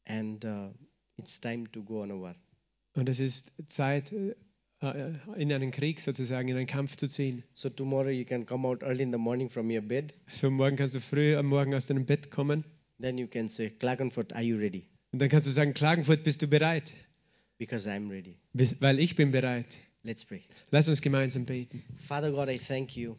And 0.05 0.43
uh, 0.43 0.69
it's 1.17 1.39
time 1.39 1.69
to 1.71 1.83
go 1.83 2.01
on 2.01 2.11
a 2.11 2.19
war. 2.19 2.35
Und 2.93 3.07
es 3.07 3.19
ist 3.19 3.53
Zeit, 3.67 4.11
äh, 4.11 4.35
äh, 4.81 5.13
in 5.37 5.53
einen 5.53 5.71
Krieg 5.71 6.01
sozusagen, 6.01 6.49
in 6.49 6.57
einen 6.57 6.67
Kampf 6.67 6.97
zu 6.97 7.07
ziehen. 7.07 7.43
So 7.53 7.69
tomorrow 7.69 8.09
you 8.09 8.25
can 8.25 8.45
come 8.45 8.67
out 8.67 8.83
early 8.83 9.03
in 9.03 9.11
the 9.11 9.19
morning 9.19 9.49
from 9.49 9.69
your 9.69 9.81
bed. 9.81 10.13
So 10.31 10.49
morgen 10.49 10.75
kannst 10.75 10.95
du 10.95 10.99
früh 10.99 11.37
am 11.37 11.45
Morgen 11.45 11.73
aus 11.75 11.87
deinem 11.87 12.05
Bett 12.05 12.31
kommen 12.31 12.65
Then 13.01 13.17
you 13.17 13.27
can 13.27 13.49
say, 13.49 13.69
Klagenfurt, 13.69 14.33
are 14.33 14.43
you 14.43 14.57
ready? 14.57 14.85
und 15.11 15.19
dann 15.19 15.27
kannst 15.29 15.47
du 15.47 15.51
sagen, 15.51 15.73
Klagenfurt, 15.73 16.23
bist 16.23 16.41
du 16.41 16.47
bereit? 16.47 16.93
Because 17.57 17.89
I'm 17.89 18.09
ready. 18.09 18.37
Bis- 18.53 18.81
Weil 18.81 18.99
ich 18.99 19.15
bin 19.15 19.31
bereit. 19.31 19.79
Let's 20.03 20.23
pray. 20.25 20.41
Lass 20.71 20.87
uns 20.87 21.01
gemeinsam 21.01 21.45
beten. 21.45 21.83
Father 21.97 22.31
God, 22.31 22.49
I 22.49 22.57
thank 22.57 22.95
you. 22.95 23.15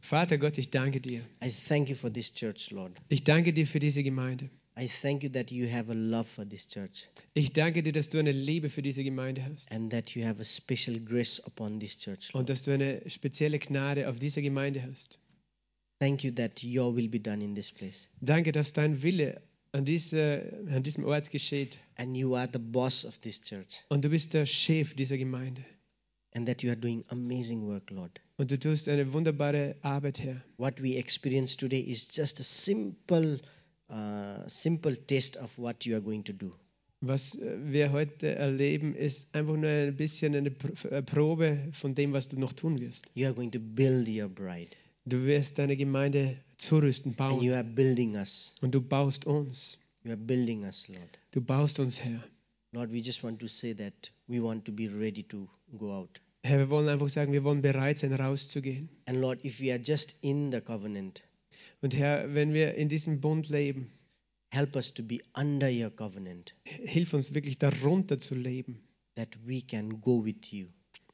Vater 0.00 0.36
Gott, 0.36 0.58
ich 0.58 0.70
danke 0.70 1.00
dir. 1.00 1.20
I 1.42 1.48
thank 1.50 1.88
you 1.88 1.94
for 1.94 2.12
this 2.12 2.34
church, 2.34 2.70
Lord. 2.70 2.92
Ich 3.08 3.22
danke 3.24 3.52
dir 3.52 3.66
für 3.66 3.78
diese 3.78 4.02
Gemeinde. 4.02 4.50
I 4.78 4.88
thank 4.88 5.22
you 5.22 5.28
that 5.30 5.50
you 5.52 5.70
have 5.70 5.90
a 5.90 5.94
love 5.94 6.24
for 6.24 6.48
this 6.48 6.66
church 6.66 7.06
Ich 7.34 7.52
danke 7.52 7.82
dir, 7.82 7.92
dass 7.92 8.08
du 8.08 8.18
eine 8.18 8.32
Liebe 8.32 8.68
für 8.70 8.80
diese 8.82 9.04
Gemeinde 9.04 9.44
hast 9.44 9.70
and 9.70 9.92
that 9.92 10.10
you 10.16 10.24
have 10.24 10.40
a 10.40 10.44
special 10.44 10.98
grace 10.98 11.38
upon 11.46 11.78
this 11.78 11.98
church. 11.98 12.32
Lord. 12.32 12.40
und 12.40 12.48
dass 12.48 12.62
du 12.62 12.72
eine 12.72 13.02
spezielle 13.08 13.58
Gnade 13.58 14.08
auf 14.08 14.18
diese 14.18 14.40
Gemeinde 14.42 14.82
hast. 14.82 15.18
Thank 16.02 16.24
you 16.24 16.32
that 16.32 16.64
your 16.64 16.92
will 16.92 17.06
be 17.06 17.20
done 17.20 17.40
in 17.40 17.54
this 17.54 17.70
place. 17.70 18.08
Danke, 18.20 18.50
dass 18.50 18.72
dein 18.72 19.04
Wille 19.04 19.40
an, 19.70 19.84
diese, 19.84 20.52
an 20.68 20.82
diesem 20.82 21.04
Ort 21.04 21.30
geschieht 21.30 21.78
And 21.94 22.16
you 22.16 22.34
are 22.34 22.48
the 22.52 22.58
boss 22.58 23.04
of 23.04 23.20
this 23.20 23.40
church 23.40 23.84
und 23.88 24.04
du 24.04 24.08
bist 24.08 24.34
der 24.34 24.44
Chef 24.44 24.94
dieser 24.94 25.16
Gemeinde 25.16 25.64
and 26.34 26.48
that 26.48 26.64
you 26.64 26.70
are 26.70 26.76
doing 26.76 27.04
amazing 27.06 27.68
work, 27.68 27.88
Lord. 27.92 28.20
und 28.36 28.50
du 28.50 28.58
tust 28.58 28.88
eine 28.88 29.12
wunderbare 29.12 29.76
Arbeit, 29.82 30.18
Herr. 30.18 30.42
What 30.56 30.82
we 30.82 30.96
experience 30.96 31.56
today 31.56 31.78
is 31.78 32.08
just 32.12 32.40
a 32.40 32.42
simple, 32.42 33.38
uh, 33.88 34.48
simple 34.48 34.96
taste 35.06 35.38
of 35.40 35.56
what 35.56 35.84
you 35.84 35.94
are 35.94 36.02
going 36.02 36.24
to 36.24 36.32
do. 36.32 36.52
Was 37.00 37.40
äh, 37.40 37.58
wir 37.70 37.92
heute 37.92 38.34
erleben, 38.34 38.96
ist 38.96 39.36
einfach 39.36 39.54
nur 39.56 39.70
ein 39.70 39.96
bisschen 39.96 40.34
eine 40.34 40.50
äh, 40.90 41.00
Probe 41.02 41.68
von 41.70 41.94
dem, 41.94 42.12
was 42.12 42.28
du 42.28 42.40
noch 42.40 42.54
tun 42.54 42.80
wirst. 42.80 43.06
You 43.14 43.26
are 43.26 43.34
going 43.34 43.52
to 43.52 43.60
build 43.60 44.08
your 44.08 44.28
bride 44.28 44.70
Du 45.04 45.24
wirst 45.26 45.58
deine 45.58 45.76
Gemeinde 45.76 46.36
zurüsten, 46.58 47.14
and 47.18 47.42
you 47.42 47.50
bauen 47.50 47.54
are 47.54 47.64
building 47.64 48.16
us. 48.16 48.54
und 48.60 48.74
du 48.74 48.80
baust 48.80 49.26
uns. 49.26 49.78
You 50.04 50.10
are 50.12 50.16
building 50.16 50.64
us, 50.64 50.88
Lord. 50.88 51.18
Du 51.32 51.40
baust 51.40 51.80
uns, 51.80 52.00
Herr. 52.00 52.22
Lord, 52.72 52.92
we 52.92 52.98
just 52.98 53.22
want 53.22 53.40
to 53.40 53.48
say 53.48 53.74
that 53.74 54.12
we 54.28 54.42
want 54.42 54.64
to 54.64 54.72
be 54.72 54.88
ready 54.88 55.22
to 55.24 55.48
go 55.76 55.92
out. 55.92 56.20
Herr, 56.44 56.58
wir 56.58 56.70
wollen 56.70 56.88
einfach 56.88 57.08
sagen, 57.08 57.32
wir 57.32 57.44
wollen 57.44 57.62
bereit 57.62 57.98
sein, 57.98 58.12
rauszugehen. 58.12 58.88
And 59.06 59.20
Lord, 59.20 59.44
if 59.44 59.60
we 59.60 59.72
are 59.72 59.80
just 59.80 60.16
in 60.22 60.50
the 60.52 60.60
covenant, 60.60 61.22
Und 61.80 61.96
Herr, 61.96 62.32
wenn 62.34 62.54
wir 62.54 62.74
in 62.76 62.88
diesem 62.88 63.20
Bund 63.20 63.48
leben, 63.48 63.90
help 64.50 64.76
us 64.76 64.94
to 64.94 65.02
be 65.02 65.18
under 65.34 65.68
your 65.68 65.90
covenant, 65.90 66.54
hilf 66.64 67.12
uns 67.12 67.34
wirklich 67.34 67.58
darunter 67.58 68.18
zu 68.18 68.34
leben, 68.34 68.80
that 69.16 69.36
we 69.44 69.62
can 69.62 70.00
go 70.00 70.24
with 70.24 70.50
you 70.50 70.68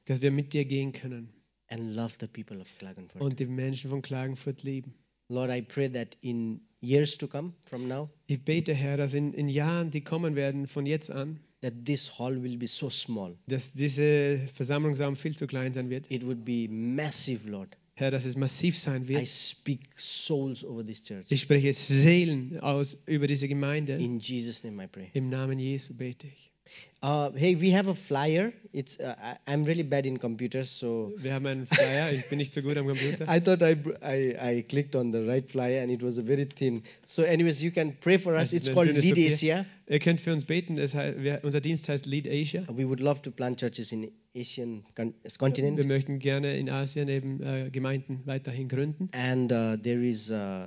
dass 0.05 0.23
wir 0.23 0.31
mit 0.31 0.55
dir 0.55 0.65
gehen 0.65 0.93
können 0.93 1.29
and 1.69 1.95
love 1.95 2.17
the 2.21 2.27
people 2.27 2.61
of 2.61 2.69
Klagenfurt. 2.79 3.21
und 3.23 3.39
die 3.41 3.47
Menschen 3.47 3.91
von 3.91 4.03
Klagenfurt 4.03 4.63
lieben. 4.63 4.95
Lord, 5.29 5.51
I 5.51 5.61
pray 5.61 5.91
that 5.91 6.17
in 6.23 6.61
years 6.81 7.19
to 7.19 7.27
come 7.29 7.53
from 7.69 7.87
now, 7.89 8.09
Ich 8.27 8.43
bete, 8.43 8.73
Herr, 8.75 8.97
dass 8.97 9.13
in, 9.15 9.35
in 9.35 9.49
Jahren, 9.49 9.91
die 9.91 10.01
kommen 10.01 10.37
werden, 10.37 10.67
von 10.67 10.87
jetzt 10.87 11.11
an, 11.11 11.39
that 11.61 11.75
this 11.85 12.19
hall 12.19 12.43
will 12.43 12.57
be 12.57 12.67
so 12.67 12.89
small. 12.89 13.37
dass 13.47 13.73
diese 13.75 14.39
Versammlungsraum 14.55 15.17
viel 15.17 15.37
zu 15.37 15.47
klein 15.47 15.73
sein 15.73 15.91
wird. 15.91 16.11
It 16.11 16.25
would 16.25 16.45
be 16.45 16.67
massive, 16.71 17.49
Lord. 17.49 17.77
Herr, 17.95 18.11
dass 18.13 18.25
es 18.25 18.37
massiv 18.37 18.79
sein 18.79 19.03
I 19.05 19.09
wird. 19.09 19.29
speak 19.29 19.81
souls 19.99 20.65
over 20.65 20.87
this 20.87 21.03
church. 21.03 21.27
Ich 21.31 21.41
spreche 21.41 21.73
Seelen 21.75 22.61
aus 22.61 23.03
über 23.07 23.27
diese 23.27 23.49
Gemeinde. 23.49 23.95
In 23.95 24.21
Jesus' 24.21 24.63
name 24.65 24.85
I 24.85 24.87
pray. 24.87 25.11
Im 25.15 25.29
Namen 25.29 25.59
Jesu 25.59 25.95
bete 25.97 26.29
ich. 26.29 26.53
Uh, 27.01 27.31
hey, 27.37 27.55
we 27.55 27.71
have 27.71 27.87
a 27.87 27.95
flyer. 27.95 28.53
It's 28.73 28.99
uh, 28.99 29.15
I'm 29.47 29.63
really 29.63 29.85
bad 29.85 30.05
in 30.05 30.19
computers, 30.19 30.69
so 30.69 31.13
Wir 31.17 31.33
haben 31.33 31.47
einen 31.47 31.65
Flyer. 31.67 32.11
Ich 32.13 32.29
bin 32.29 32.39
nicht 32.39 32.53
so 32.53 32.61
gut 32.61 32.77
am 32.77 32.87
Computer. 32.89 33.25
I 33.29 33.39
thought 33.41 33.63
I, 33.63 33.77
I 34.03 34.57
I 34.59 34.63
clicked 34.63 34.97
on 34.97 35.13
the 35.13 35.25
right 35.25 35.49
flyer 35.49 35.81
and 35.83 35.93
it 35.93 36.03
was 36.03 36.19
a 36.19 36.23
very 36.23 36.45
thin. 36.47 36.83
So, 37.05 37.23
anyways, 37.23 37.63
you 37.63 37.71
can 37.71 37.97
pray 38.01 38.19
for 38.19 38.35
us. 38.35 38.53
Also 38.53 38.57
It's 38.57 38.69
called 38.75 38.89
Lead 38.89 39.15
Papier. 39.15 39.31
Asia. 39.33 39.67
Ihr 39.89 40.01
könnt 40.01 40.21
für 40.21 40.33
uns 40.33 40.45
beten. 40.45 40.77
Heißt, 40.79 40.97
wir, 40.97 41.39
unser 41.45 41.61
Dienst 41.61 41.89
heißt 41.89 42.07
Lead 42.07 42.27
Asia. 42.27 42.65
We 42.69 42.85
would 42.89 42.99
love 43.01 43.23
to 43.23 43.31
plant 43.31 43.61
churches 43.61 43.93
in 43.93 44.11
Asian 44.37 44.83
con- 44.97 45.15
Wir 45.23 45.31
continent. 45.39 45.87
möchten 45.87 46.19
gerne 46.19 46.57
in 46.59 46.69
Asien 46.69 47.09
eben 47.09 47.41
äh, 47.43 47.71
Gemeinden 47.71 48.23
weiterhin 48.25 48.67
gründen. 48.69 49.09
And 49.13 49.53
uh, 49.53 49.77
there 49.81 50.05
is 50.05 50.33
uh, 50.33 50.67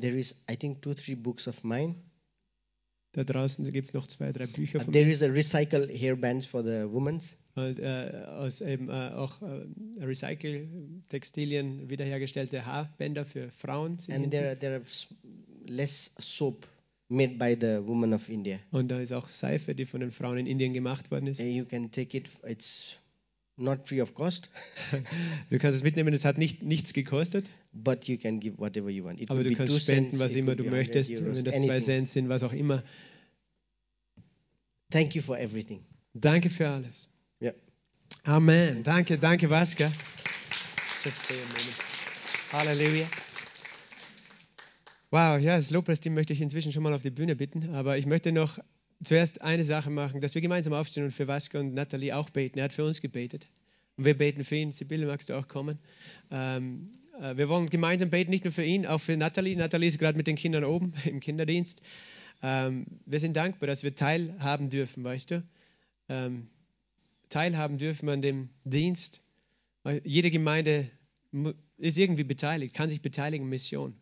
there 0.00 0.16
is 0.16 0.44
I 0.48 0.56
think 0.56 0.80
two 0.80 0.94
three 0.94 1.16
books 1.16 1.48
of 1.48 1.64
mine. 1.64 1.96
Da 3.16 3.24
draußen 3.24 3.72
gibt 3.72 3.86
es 3.86 3.94
noch 3.94 4.06
zwei, 4.06 4.30
drei 4.30 4.46
Bücher 4.46 4.78
von 4.78 4.92
there 4.92 5.08
is 5.08 5.22
a 5.22 5.26
recycle 5.26 5.88
hairbands 5.88 6.44
for 6.44 6.62
the 6.62 6.84
women's. 6.84 7.34
Und, 7.54 7.78
äh, 7.78 8.24
aus 8.26 8.60
eben 8.60 8.90
äh, 8.90 8.92
auch 9.14 9.40
äh, 9.40 9.64
Recycle-Textilien 10.04 11.88
wiederhergestellte 11.88 12.66
Haarbänder 12.66 13.24
für 13.24 13.50
Frauen. 13.50 13.98
sind 13.98 14.16
And 14.16 14.30
there 14.30 14.48
are, 14.48 14.58
there 14.58 14.74
are 14.74 14.82
less 15.66 16.14
soap 16.18 16.68
made 17.08 17.38
by 17.38 17.56
the 17.58 17.78
women 17.88 18.12
of 18.12 18.28
India. 18.28 18.58
Und 18.70 18.88
da 18.88 19.00
ist 19.00 19.12
auch 19.12 19.30
Seife, 19.30 19.74
die 19.74 19.86
von 19.86 20.00
den 20.00 20.10
Frauen 20.10 20.36
in 20.36 20.46
Indien 20.46 20.74
gemacht 20.74 21.10
worden 21.10 21.28
ist. 21.28 21.40
And 21.40 21.54
you 21.54 21.64
can 21.64 21.90
take 21.90 22.14
it. 22.14 22.28
It's 22.46 22.98
not 23.56 23.88
free 23.88 24.02
of 24.02 24.14
cost, 24.14 24.50
Du 25.50 25.58
kannst 25.58 25.78
es 25.78 25.82
mitnehmen, 25.82 26.12
es 26.12 26.24
hat 26.24 26.36
nicht, 26.36 26.62
nichts 26.62 26.92
gekostet, 26.92 27.48
but 27.82 28.08
you 28.08 28.18
can 28.18 28.40
give 28.40 28.58
whatever 28.58 28.90
you 28.90 29.04
want. 29.04 29.20
It 29.20 29.30
aber 29.30 29.42
du 29.42 29.50
be 29.50 29.56
kannst 29.56 29.72
two 29.72 29.80
spenden, 29.80 30.10
cents, 30.10 30.24
was 30.24 30.34
immer 30.34 30.54
du 30.54 30.64
be 30.64 30.70
100 30.70 30.86
möchtest, 30.86 31.10
euros, 31.12 31.36
wenn 31.36 31.44
das 31.44 31.60
zwei. 31.60 31.80
Cent 31.80 32.08
sind, 32.08 32.28
was 32.28 32.42
auch 32.42 32.52
immer. 32.52 32.82
Thank 34.90 35.14
you 35.14 35.22
for 35.22 35.38
everything. 35.38 35.84
Danke 36.14 36.48
für 36.48 36.68
alles. 36.68 37.08
Yeah. 37.40 37.54
Amen. 38.24 38.82
Danke, 38.82 39.18
danke, 39.18 39.50
Vasca. 39.50 39.90
Just 41.04 41.24
stay 41.24 41.34
a 41.34 41.46
moment. 41.46 41.76
Halleluja. 42.52 43.06
Wow, 45.10 45.40
ja, 45.40 45.56
das 45.56 45.70
Lobpreisteam 45.70 46.14
möchte 46.14 46.32
ich 46.32 46.40
inzwischen 46.40 46.72
schon 46.72 46.82
mal 46.82 46.92
auf 46.92 47.02
die 47.02 47.10
Bühne 47.10 47.36
bitten, 47.36 47.74
aber 47.74 47.96
ich 47.96 48.06
möchte 48.06 48.32
noch 48.32 48.58
zuerst 49.02 49.40
eine 49.42 49.64
Sache 49.64 49.90
machen, 49.90 50.20
dass 50.20 50.34
wir 50.34 50.42
gemeinsam 50.42 50.72
aufstehen 50.72 51.04
und 51.04 51.12
für 51.12 51.28
Vasca 51.28 51.60
und 51.60 51.74
Nathalie 51.74 52.16
auch 52.16 52.30
beten. 52.30 52.58
Er 52.58 52.64
hat 52.64 52.72
für 52.72 52.84
uns 52.84 53.00
gebetet 53.00 53.48
und 53.96 54.04
wir 54.04 54.16
beten 54.16 54.44
für 54.44 54.56
ihn. 54.56 54.72
Sibylle, 54.72 55.06
magst 55.06 55.28
du 55.28 55.34
auch 55.34 55.48
kommen? 55.48 55.78
Ähm, 56.30 56.88
äh, 56.88 57.05
wir 57.20 57.48
wollen 57.48 57.68
gemeinsam 57.68 58.10
beten, 58.10 58.30
nicht 58.30 58.44
nur 58.44 58.52
für 58.52 58.64
ihn, 58.64 58.86
auch 58.86 59.00
für 59.00 59.16
Nathalie. 59.16 59.56
Nathalie 59.56 59.88
ist 59.88 59.98
gerade 59.98 60.16
mit 60.16 60.26
den 60.26 60.36
Kindern 60.36 60.64
oben 60.64 60.92
im 61.04 61.20
Kinderdienst. 61.20 61.82
Ähm, 62.42 62.86
wir 63.06 63.18
sind 63.20 63.36
dankbar, 63.36 63.66
dass 63.66 63.82
wir 63.82 63.94
teilhaben 63.94 64.68
dürfen, 64.70 65.04
weißt 65.04 65.30
du? 65.30 65.42
Ähm, 66.08 66.48
teilhaben 67.28 67.78
dürfen 67.78 68.08
an 68.08 68.22
dem 68.22 68.50
Dienst. 68.64 69.22
Jede 70.04 70.30
Gemeinde 70.30 70.90
ist 71.78 71.96
irgendwie 71.96 72.24
beteiligt, 72.24 72.74
kann 72.74 72.88
sich 72.88 73.02
beteiligen, 73.02 73.48
Mission. 73.48 73.94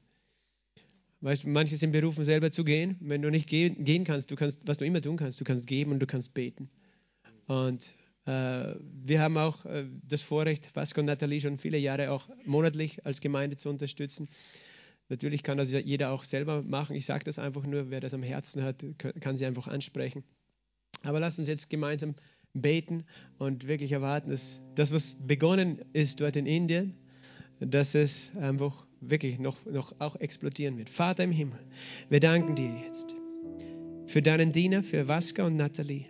Weißt 1.20 1.44
du, 1.44 1.48
manche 1.48 1.76
sind 1.76 1.92
berufen, 1.92 2.24
selber 2.24 2.50
zu 2.50 2.64
gehen. 2.64 2.96
Wenn 3.00 3.22
du 3.22 3.30
nicht 3.30 3.48
gehen 3.48 4.04
kannst, 4.04 4.30
du 4.30 4.36
kannst, 4.36 4.60
was 4.66 4.78
du 4.78 4.84
immer 4.84 5.00
tun 5.00 5.16
kannst, 5.16 5.40
du 5.40 5.44
kannst 5.44 5.66
geben 5.66 5.92
und 5.92 6.00
du 6.00 6.06
kannst 6.06 6.34
beten. 6.34 6.68
Und 7.46 7.88
äh, 7.88 8.03
wir 8.26 9.20
haben 9.20 9.36
auch 9.36 9.64
äh, 9.66 9.86
das 10.08 10.22
Vorrecht, 10.22 10.74
Vasco 10.74 11.00
und 11.00 11.06
Nathalie 11.06 11.40
schon 11.40 11.58
viele 11.58 11.78
Jahre 11.78 12.10
auch 12.10 12.28
monatlich 12.46 13.04
als 13.04 13.20
Gemeinde 13.20 13.56
zu 13.56 13.68
unterstützen. 13.68 14.28
Natürlich 15.08 15.42
kann 15.42 15.58
das 15.58 15.72
jeder 15.72 16.10
auch 16.10 16.24
selber 16.24 16.62
machen. 16.62 16.96
Ich 16.96 17.04
sage 17.04 17.24
das 17.24 17.38
einfach 17.38 17.64
nur, 17.64 17.90
wer 17.90 18.00
das 18.00 18.14
am 18.14 18.22
Herzen 18.22 18.62
hat, 18.62 18.84
kann 19.20 19.36
sie 19.36 19.44
einfach 19.44 19.68
ansprechen. 19.68 20.24
Aber 21.02 21.20
lass 21.20 21.38
uns 21.38 21.48
jetzt 21.48 21.68
gemeinsam 21.68 22.14
beten 22.54 23.04
und 23.38 23.66
wirklich 23.66 23.92
erwarten, 23.92 24.30
dass 24.30 24.62
das, 24.74 24.92
was 24.92 25.26
begonnen 25.26 25.80
ist 25.92 26.20
dort 26.20 26.36
in 26.36 26.46
Indien, 26.46 26.94
dass 27.60 27.94
es 27.94 28.36
einfach 28.36 28.86
wirklich 29.00 29.38
noch, 29.38 29.64
noch 29.66 30.00
auch 30.00 30.16
explodieren 30.16 30.78
wird. 30.78 30.88
Vater 30.88 31.24
im 31.24 31.32
Himmel, 31.32 31.58
wir 32.08 32.20
danken 32.20 32.54
dir 32.54 32.74
jetzt 32.86 33.14
für 34.06 34.22
deinen 34.22 34.52
Diener, 34.52 34.82
für 34.82 35.08
Vasca 35.08 35.44
und 35.44 35.56
Nathalie. 35.56 36.06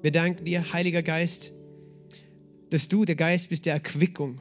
Wir 0.00 0.12
danken 0.12 0.44
dir, 0.44 0.72
Heiliger 0.72 1.02
Geist, 1.02 1.52
dass 2.70 2.88
du 2.88 3.04
der 3.04 3.16
Geist 3.16 3.48
bist 3.48 3.66
der 3.66 3.74
Erquickung, 3.74 4.40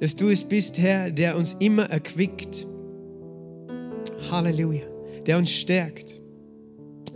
dass 0.00 0.14
du 0.14 0.28
es 0.28 0.44
bist, 0.44 0.78
Herr, 0.78 1.10
der 1.10 1.36
uns 1.36 1.54
immer 1.54 1.90
erquickt. 1.90 2.66
Halleluja, 4.30 4.86
der 5.26 5.38
uns 5.38 5.50
stärkt. 5.50 6.20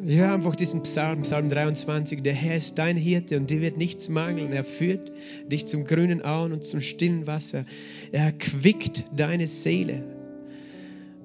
Hör 0.05 0.35
einfach 0.35 0.57
diesen 0.57 0.83
Psalm, 0.83 1.23
Psalm 1.23 1.49
23. 1.49 2.23
Der 2.23 2.33
Herr 2.33 2.57
ist 2.57 2.79
dein 2.79 2.97
Hirte 2.97 3.37
und 3.37 3.49
dir 3.49 3.61
wird 3.61 3.77
nichts 3.77 4.09
mangeln. 4.09 4.53
Er 4.53 4.65
führt 4.65 5.13
dich 5.47 5.67
zum 5.67 5.85
grünen 5.85 6.25
Auen 6.25 6.53
und 6.53 6.65
zum 6.65 6.81
stillen 6.81 7.29
Wasser. 7.29 7.65
Er 8.11 8.25
erquickt 8.25 9.05
deine 9.15 9.47
Seele 9.47 10.22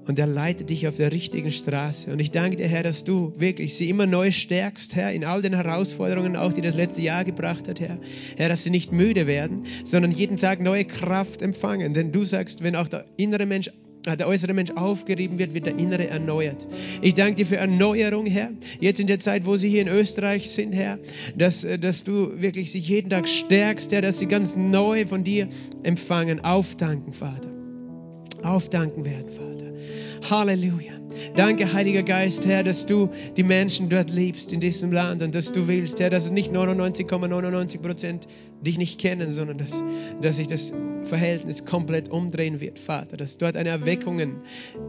und 0.07 0.17
er 0.17 0.27
leitet 0.27 0.69
dich 0.69 0.87
auf 0.87 0.95
der 0.95 1.11
richtigen 1.11 1.51
Straße. 1.51 2.11
Und 2.11 2.19
ich 2.19 2.31
danke 2.31 2.55
dir, 2.55 2.67
Herr, 2.67 2.83
dass 2.83 3.03
du 3.03 3.33
wirklich 3.37 3.75
sie 3.75 3.89
immer 3.89 4.05
neu 4.05 4.31
stärkst, 4.31 4.95
Herr, 4.95 5.11
in 5.11 5.25
all 5.25 5.41
den 5.41 5.53
Herausforderungen, 5.53 6.35
auch 6.35 6.53
die 6.53 6.61
das 6.61 6.75
letzte 6.75 7.01
Jahr 7.01 7.25
gebracht 7.25 7.67
hat, 7.67 7.79
Herr. 7.79 7.99
Herr, 8.37 8.49
dass 8.49 8.63
sie 8.63 8.69
nicht 8.69 8.91
müde 8.91 9.27
werden, 9.27 9.63
sondern 9.83 10.11
jeden 10.11 10.37
Tag 10.37 10.61
neue 10.61 10.85
Kraft 10.85 11.41
empfangen. 11.41 11.93
Denn 11.93 12.11
du 12.11 12.23
sagst, 12.23 12.63
wenn 12.63 12.75
auch 12.75 12.87
der 12.87 13.05
innere 13.17 13.45
Mensch 13.45 13.69
der 14.05 14.27
äußere 14.27 14.53
Mensch 14.53 14.71
aufgerieben 14.71 15.37
wird, 15.37 15.53
wird 15.53 15.65
der 15.65 15.77
innere 15.77 16.07
erneuert. 16.07 16.65
Ich 17.01 17.13
danke 17.15 17.35
dir 17.35 17.45
für 17.45 17.57
Erneuerung, 17.57 18.25
Herr. 18.25 18.51
Jetzt 18.79 19.01
in 19.01 19.07
der 19.07 19.19
Zeit, 19.19 19.45
wo 19.45 19.57
sie 19.57 19.67
hier 19.67 19.81
in 19.81 19.89
Österreich 19.89 20.49
sind, 20.49 20.71
Herr, 20.71 20.97
dass, 21.35 21.65
äh, 21.65 21.77
dass 21.77 22.05
du 22.05 22.41
wirklich 22.41 22.71
sie 22.71 22.79
jeden 22.79 23.09
Tag 23.09 23.27
stärkst, 23.27 23.91
Herr, 23.91 24.01
dass 24.01 24.19
sie 24.19 24.27
ganz 24.27 24.55
neu 24.55 25.05
von 25.05 25.25
dir 25.25 25.49
empfangen, 25.83 26.39
aufdanken, 26.39 27.11
Vater. 27.11 27.51
Aufdanken 28.43 29.03
werden, 29.03 29.29
Vater. 29.29 29.56
Halleluja. 30.29 30.93
Danke, 31.35 31.71
Heiliger 31.73 32.03
Geist, 32.03 32.45
Herr, 32.45 32.63
dass 32.63 32.85
du 32.85 33.09
die 33.35 33.43
Menschen 33.43 33.89
dort 33.89 34.09
liebst 34.09 34.53
in 34.53 34.59
diesem 34.59 34.91
Land 34.91 35.21
und 35.21 35.35
dass 35.35 35.51
du 35.51 35.67
willst, 35.67 35.99
Herr, 35.99 36.09
dass 36.09 36.25
es 36.25 36.31
nicht 36.31 36.51
99,99 36.51 37.81
Prozent 37.81 38.27
dich 38.61 38.77
nicht 38.77 38.99
kennen, 38.99 39.29
sondern 39.29 39.57
dass, 39.57 39.83
dass 40.21 40.37
sich 40.37 40.47
das 40.47 40.73
Verhältnis 41.03 41.65
komplett 41.65 42.09
umdrehen 42.09 42.59
wird, 42.59 42.79
Vater, 42.79 43.17
dass 43.17 43.37
dort 43.37 43.55
eine 43.55 43.69
Erweckungen, 43.69 44.37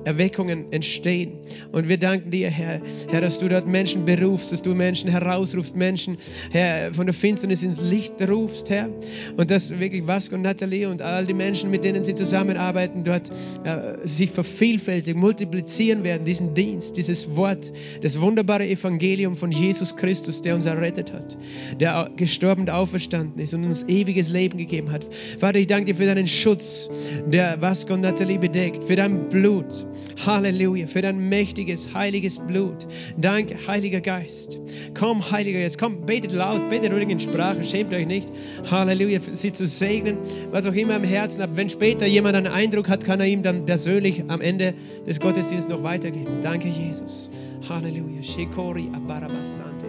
Erweckungen 0.05 0.73
entstehen. 0.73 1.33
Und 1.73 1.89
wir 1.89 1.99
danken 1.99 2.31
dir, 2.31 2.51
Herr, 2.51 2.81
Herr, 3.09 3.21
dass 3.21 3.39
du 3.39 3.49
dort 3.49 3.67
Menschen 3.67 4.05
berufst, 4.05 4.53
dass 4.53 4.63
du 4.63 4.75
Menschen 4.75 5.11
herausrufst, 5.11 5.77
Menschen, 5.77 6.17
Herr, 6.51 6.93
von 6.95 7.07
der 7.07 7.15
Finsternis 7.15 7.63
ins 7.63 7.81
Licht 7.81 8.21
rufst, 8.29 8.71
Herr. 8.71 8.91
Und 9.37 9.51
dass 9.51 9.79
wirklich 9.79 10.07
Vasco 10.07 10.35
und 10.35 10.43
Nathalie 10.43 10.89
und 10.89 11.03
all 11.03 11.27
die 11.27 11.35
Menschen, 11.35 11.71
mit 11.71 11.85
denen 11.85 12.03
sie 12.03 12.15
zusammenarbeiten, 12.15 13.05
dort 13.05 13.31
äh, 13.65 14.07
sich 14.07 14.31
vervielfältigen, 14.31 15.21
multiplizieren 15.21 16.05
werden, 16.05 16.25
diesen 16.25 16.55
Dienst, 16.55 16.97
dieses 16.97 17.37
Wort, 17.37 17.71
das 18.03 18.21
wunderbare 18.21 18.67
Evangelium 18.67 19.37
von 19.37 19.53
Jesus 19.53 19.97
Christus, 19.97 20.43
der 20.43 20.55
uns 20.55 20.67
errettet 20.67 21.13
hat, 21.13 21.37
der 21.79 22.11
gestorben 22.17 22.63
und 22.63 22.71
auferstanden 22.71 23.41
ist 23.41 23.55
und 23.63 23.71
uns 23.71 23.89
ewiges 23.89 24.31
Leben 24.31 24.59
gegeben 24.59 24.91
hat. 24.91 25.07
Vater, 25.39 25.59
ich 25.59 25.67
danke 25.67 25.93
dir 25.93 25.95
für 25.95 26.07
deinen 26.07 26.27
Schutz, 26.27 26.89
der 27.27 27.61
Vasco 27.61 27.95
und 27.95 28.01
Nathalie 28.01 28.39
bedeckt, 28.39 28.83
für 28.85 28.97
dein 28.97 29.29
Blut. 29.29 29.87
Halleluja, 30.27 30.87
für 30.87 31.03
dein 31.03 31.29
mächtiges, 31.29 31.95
heiliges 31.95 32.39
Blut. 32.39 32.87
Danke, 33.17 33.57
Heiliger 33.67 34.01
Geist. 34.01 34.59
Komm, 34.99 35.31
Heiliger 35.31 35.61
Geist, 35.61 35.79
komm, 35.79 36.07
betet 36.07 36.33
laut, 36.33 36.69
betet 36.71 36.93
ruhig 36.93 37.09
in 37.09 37.21
Sprache, 37.21 37.63
schämt 37.65 37.93
euch 37.93 38.07
nicht. 38.07 38.29
Halleluja, 38.71 39.21
sie 39.33 39.53
zu 39.53 39.67
segnen, 39.67 40.19
was 40.51 40.67
auch 40.67 40.75
immer 40.75 40.97
im 40.97 41.05
Herzen 41.05 41.43
habt. 41.43 41.57
Wenn 41.57 41.71
später 41.71 42.07
jemand 42.07 42.37
einen 42.37 42.49
Eindruck 42.49 42.89
hat, 42.89 43.05
kann 43.05 43.21
er 43.21 43.27
ihm 43.27 43.43
dann 43.43 43.67
persönlich 43.67 44.25
am 44.29 44.41
Ende 44.41 44.75
des 45.07 45.21
Gottesdienstes 45.21 45.73
noch 45.75 45.83
weitergeben. 45.83 46.41
Danke, 46.43 46.69
Jesus. 46.69 47.31
Halleluja. 47.69 48.23
Shikori 48.23 48.89
abarabasante. 48.95 49.88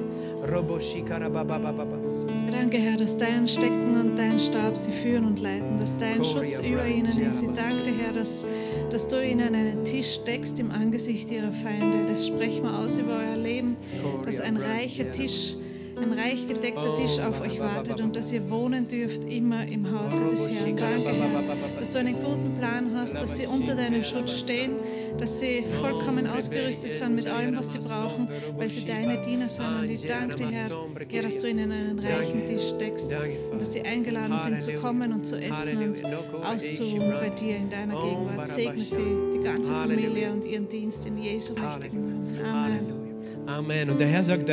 Danke, 2.51 2.77
Herr, 2.77 2.97
dass 2.97 3.17
dein 3.17 3.47
Stecken 3.47 3.99
und 3.99 4.17
dein 4.17 4.39
Stab 4.39 4.75
sie 4.75 4.91
führen 4.91 5.25
und 5.25 5.39
leiten, 5.39 5.77
dass 5.79 5.97
dein 5.97 6.23
Schutz 6.23 6.59
über 6.59 6.85
ihnen 6.85 7.07
ist. 7.07 7.41
Ich 7.41 7.49
danke 7.49 7.91
Herr, 7.91 8.13
dass, 8.13 8.45
dass 8.89 9.07
du 9.07 9.23
ihnen 9.25 9.53
einen 9.55 9.85
Tisch 9.85 10.19
deckst 10.23 10.59
im 10.59 10.71
Angesicht 10.71 11.29
ihrer 11.31 11.51
Feinde. 11.51 12.07
Das 12.07 12.27
sprechen 12.27 12.63
wir 12.63 12.79
aus 12.79 12.97
über 12.97 13.17
euer 13.17 13.37
Leben, 13.37 13.77
dass 14.25 14.39
ein 14.39 14.57
reicher 14.57 15.11
Tisch 15.11 15.55
ein 16.01 16.13
reich 16.13 16.47
gedeckter 16.47 16.95
Tisch 16.97 17.19
auf 17.19 17.41
euch 17.41 17.59
wartet 17.59 17.99
und 17.99 18.15
dass 18.15 18.31
ihr 18.31 18.49
wohnen 18.49 18.87
dürft 18.87 19.25
immer 19.25 19.69
im 19.69 19.91
Hause 19.91 20.29
des 20.29 20.47
Herrn. 20.47 20.75
Danke, 20.75 21.09
Herr, 21.09 21.79
dass 21.79 21.91
du 21.91 21.99
einen 21.99 22.23
guten 22.23 22.53
Plan 22.57 22.91
hast, 22.95 23.15
dass 23.15 23.35
sie 23.35 23.47
unter 23.47 23.75
deinem 23.75 24.03
Schutz 24.03 24.31
stehen, 24.39 24.77
dass 25.17 25.39
sie 25.39 25.63
vollkommen 25.79 26.27
ausgerüstet 26.27 26.95
sind 26.95 27.15
mit 27.15 27.27
allem, 27.27 27.57
was 27.57 27.71
sie 27.71 27.79
brauchen, 27.79 28.29
weil 28.57 28.69
sie 28.69 28.85
deine 28.85 29.21
Diener 29.21 29.49
sind. 29.49 29.65
Und 29.65 29.89
ich 29.89 30.05
danke 30.05 30.35
dir, 30.35 30.51
Herr, 30.51 31.21
dass 31.23 31.39
du 31.39 31.49
ihnen 31.49 31.71
einen 31.71 31.99
reichen 31.99 32.45
Tisch 32.45 32.73
deckst 32.79 33.09
und 33.51 33.61
dass 33.61 33.73
sie 33.73 33.81
eingeladen 33.81 34.39
sind 34.39 34.61
zu 34.61 34.73
kommen 34.73 35.13
und 35.13 35.25
zu 35.25 35.37
essen 35.37 35.77
und 35.83 36.03
auszuruhen 36.43 37.11
bei 37.11 37.29
dir 37.29 37.57
in 37.57 37.69
deiner 37.69 38.01
Gegenwart. 38.01 38.47
Segne 38.47 38.77
sie, 38.77 39.17
die 39.33 39.43
ganze 39.43 39.71
Familie 39.71 40.31
und 40.31 40.45
ihren 40.45 40.67
Dienst 40.69 41.05
in 41.05 41.17
Jesu 41.17 41.53
mächtigen 41.53 42.21
Namen. 42.41 42.45
Amen. 42.45 43.09
Amen. 43.47 43.89
Und 43.89 43.99
der 43.99 44.07
Herr 44.07 44.23
sagt, 44.23 44.51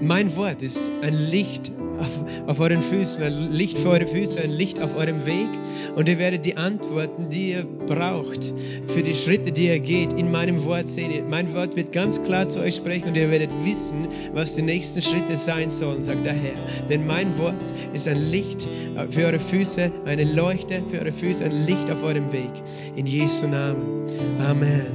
mein 0.00 0.34
Wort 0.36 0.62
ist 0.62 0.90
ein 1.02 1.14
Licht 1.14 1.70
auf, 1.98 2.48
auf, 2.48 2.60
euren 2.60 2.82
Füßen, 2.82 3.22
ein 3.22 3.52
Licht 3.52 3.78
für 3.78 3.90
eure 3.90 4.06
Füße, 4.06 4.40
ein 4.40 4.50
Licht 4.50 4.80
auf 4.80 4.96
eurem 4.96 5.26
Weg. 5.26 5.48
Und 5.94 6.08
ihr 6.08 6.18
werdet 6.18 6.46
die 6.46 6.56
Antworten, 6.56 7.28
die 7.28 7.50
ihr 7.50 7.64
braucht, 7.64 8.52
für 8.86 9.02
die 9.02 9.14
Schritte, 9.14 9.52
die 9.52 9.66
ihr 9.66 9.80
geht, 9.80 10.14
in 10.14 10.30
meinem 10.30 10.64
Wort 10.64 10.88
sehen. 10.88 11.28
Mein 11.28 11.54
Wort 11.54 11.76
wird 11.76 11.92
ganz 11.92 12.22
klar 12.22 12.48
zu 12.48 12.60
euch 12.60 12.76
sprechen 12.76 13.08
und 13.08 13.16
ihr 13.16 13.30
werdet 13.30 13.50
wissen, 13.64 14.08
was 14.32 14.54
die 14.54 14.62
nächsten 14.62 15.02
Schritte 15.02 15.36
sein 15.36 15.68
sollen, 15.68 16.02
sagt 16.02 16.24
der 16.24 16.32
Herr. 16.32 16.54
Denn 16.88 17.06
mein 17.06 17.38
Wort 17.38 17.54
ist 17.92 18.08
ein 18.08 18.30
Licht 18.30 18.66
für 19.10 19.26
eure 19.26 19.38
Füße, 19.38 19.92
eine 20.06 20.24
Leuchte 20.24 20.82
für 20.90 20.98
eure 21.00 21.12
Füße, 21.12 21.44
ein 21.44 21.66
Licht 21.66 21.90
auf 21.90 22.02
eurem 22.02 22.32
Weg. 22.32 22.50
In 22.96 23.06
Jesu 23.06 23.46
Namen. 23.46 24.06
Amen. 24.38 24.86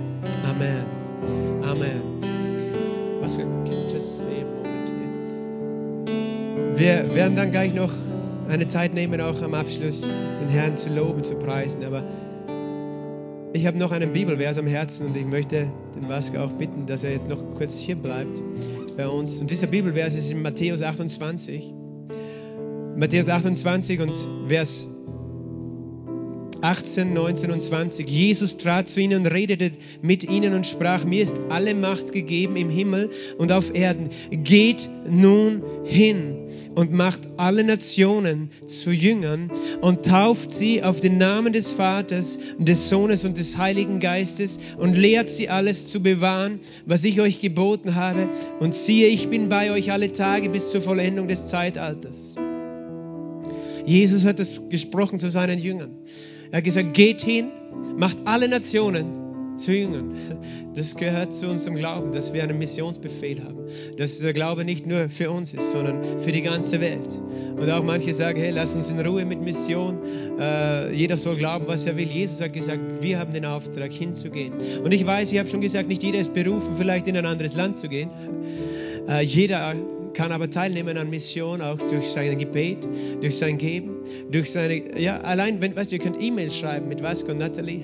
Amen. 0.43 0.85
Amen. 1.63 2.17
Wir 6.75 7.03
werden 7.15 7.35
dann 7.35 7.51
gleich 7.51 7.73
noch 7.73 7.91
eine 8.47 8.67
Zeit 8.67 8.93
nehmen, 8.93 9.19
auch 9.21 9.41
am 9.41 9.53
Abschluss 9.53 10.01
den 10.01 10.49
Herrn 10.49 10.77
zu 10.77 10.93
loben, 10.93 11.23
zu 11.23 11.35
preisen. 11.35 11.83
Aber 11.85 12.03
ich 13.53 13.65
habe 13.65 13.77
noch 13.77 13.91
einen 13.91 14.13
Bibelvers 14.13 14.57
am 14.57 14.67
Herzen 14.67 15.07
und 15.07 15.17
ich 15.17 15.25
möchte 15.25 15.71
den 15.95 16.09
Vasco 16.09 16.37
auch 16.39 16.51
bitten, 16.51 16.85
dass 16.85 17.03
er 17.03 17.11
jetzt 17.11 17.27
noch 17.27 17.43
kurz 17.55 17.75
hier 17.75 17.95
bleibt 17.95 18.41
bei 18.95 19.07
uns. 19.07 19.39
Und 19.41 19.51
dieser 19.51 19.67
Bibelvers 19.67 20.15
ist 20.15 20.31
in 20.31 20.41
Matthäus 20.41 20.81
28. 20.81 21.73
Matthäus 22.95 23.29
28 23.29 24.01
und 24.01 24.13
Vers 24.47 24.87
18, 26.61 27.13
19 27.13 27.51
und 27.51 27.61
20. 27.61 28.09
Jesus 28.09 28.57
trat 28.57 28.89
zu 28.89 28.99
ihnen 28.99 29.21
und 29.21 29.27
redete 29.27 29.71
mit 30.01 30.23
ihnen 30.23 30.53
und 30.53 30.65
sprach, 30.65 31.05
mir 31.05 31.21
ist 31.21 31.39
alle 31.49 31.75
Macht 31.75 32.11
gegeben 32.13 32.55
im 32.55 32.69
Himmel 32.69 33.09
und 33.37 33.51
auf 33.51 33.75
Erden. 33.75 34.09
Geht 34.31 34.89
nun 35.07 35.61
hin 35.83 36.36
und 36.77 36.93
macht 36.93 37.21
alle 37.37 37.63
Nationen 37.63 38.51
zu 38.67 38.91
Jüngern 38.91 39.49
und 39.81 40.05
tauft 40.05 40.51
sie 40.51 40.83
auf 40.83 40.99
den 40.99 41.17
Namen 41.17 41.51
des 41.51 41.71
Vaters, 41.71 42.37
des 42.59 42.89
Sohnes 42.89 43.25
und 43.25 43.39
des 43.39 43.57
Heiligen 43.57 43.99
Geistes 43.99 44.59
und 44.77 44.95
lehrt 44.95 45.27
sie 45.27 45.49
alles 45.49 45.87
zu 45.87 46.03
bewahren, 46.03 46.59
was 46.85 47.03
ich 47.03 47.19
euch 47.19 47.39
geboten 47.39 47.95
habe. 47.95 48.29
Und 48.59 48.75
siehe, 48.75 49.07
ich 49.07 49.27
bin 49.27 49.49
bei 49.49 49.71
euch 49.71 49.91
alle 49.91 50.11
Tage 50.11 50.49
bis 50.49 50.69
zur 50.69 50.81
Vollendung 50.81 51.27
des 51.27 51.47
Zeitalters. 51.47 52.35
Jesus 53.87 54.23
hat 54.23 54.39
es 54.39 54.69
gesprochen 54.69 55.17
zu 55.17 55.31
seinen 55.31 55.57
Jüngern. 55.57 55.89
Er 56.51 56.57
hat 56.57 56.63
gesagt, 56.63 56.93
geht 56.93 57.21
hin, 57.21 57.47
macht 57.97 58.17
alle 58.25 58.47
Nationen 58.47 59.26
zu 59.67 59.73
Jüngern. 59.73 60.15
Das 60.75 60.95
gehört 60.95 61.33
zu 61.33 61.47
unserem 61.47 61.75
Glauben, 61.75 62.13
dass 62.13 62.33
wir 62.33 62.41
einen 62.41 62.57
Missionsbefehl 62.57 63.43
haben. 63.43 63.57
Dass 63.97 64.19
der 64.19 64.31
Glaube 64.31 64.63
nicht 64.63 64.87
nur 64.87 65.09
für 65.09 65.29
uns 65.29 65.53
ist, 65.53 65.71
sondern 65.71 66.21
für 66.21 66.31
die 66.31 66.41
ganze 66.41 66.79
Welt. 66.79 67.19
Und 67.57 67.69
auch 67.69 67.83
manche 67.83 68.13
sagen, 68.13 68.39
hey, 68.39 68.51
lass 68.51 68.77
uns 68.77 68.89
in 68.91 68.99
Ruhe 69.01 69.25
mit 69.25 69.41
Mission. 69.41 69.97
Äh, 70.39 70.93
jeder 70.93 71.17
soll 71.17 71.35
glauben, 71.35 71.67
was 71.67 71.85
er 71.85 71.97
will. 71.97 72.07
Jesus 72.07 72.39
hat 72.39 72.53
gesagt, 72.53 73.01
wir 73.01 73.19
haben 73.19 73.33
den 73.33 73.43
Auftrag, 73.43 73.91
hinzugehen. 73.91 74.53
Und 74.81 74.93
ich 74.93 75.05
weiß, 75.05 75.33
ich 75.33 75.39
habe 75.39 75.49
schon 75.49 75.59
gesagt, 75.59 75.89
nicht 75.89 76.01
jeder 76.01 76.19
ist 76.19 76.33
berufen, 76.33 76.75
vielleicht 76.77 77.09
in 77.09 77.17
ein 77.17 77.25
anderes 77.25 77.53
Land 77.53 77.77
zu 77.77 77.89
gehen. 77.89 78.09
Äh, 79.09 79.23
jeder 79.23 79.75
kann 80.17 80.31
aber 80.31 80.49
teilnehmen 80.49 80.97
an 80.97 81.11
Mission 81.11 81.61
auch 81.61 81.77
durch 81.77 82.07
sein 82.07 82.39
Gebet, 82.39 82.79
durch 83.21 83.37
sein 83.37 83.59
Geben, 83.59 83.97
durch 84.31 84.51
seine, 84.51 84.99
ja, 84.99 85.21
allein, 85.21 85.61
wenn, 85.61 85.75
weißt 85.75 85.91
du, 85.91 85.97
ihr 85.97 86.01
könnt 86.01 86.19
E-Mails 86.19 86.57
schreiben 86.57 86.87
mit 86.87 87.03
Vasco 87.03 87.31
und 87.31 87.37
Natalie. 87.37 87.83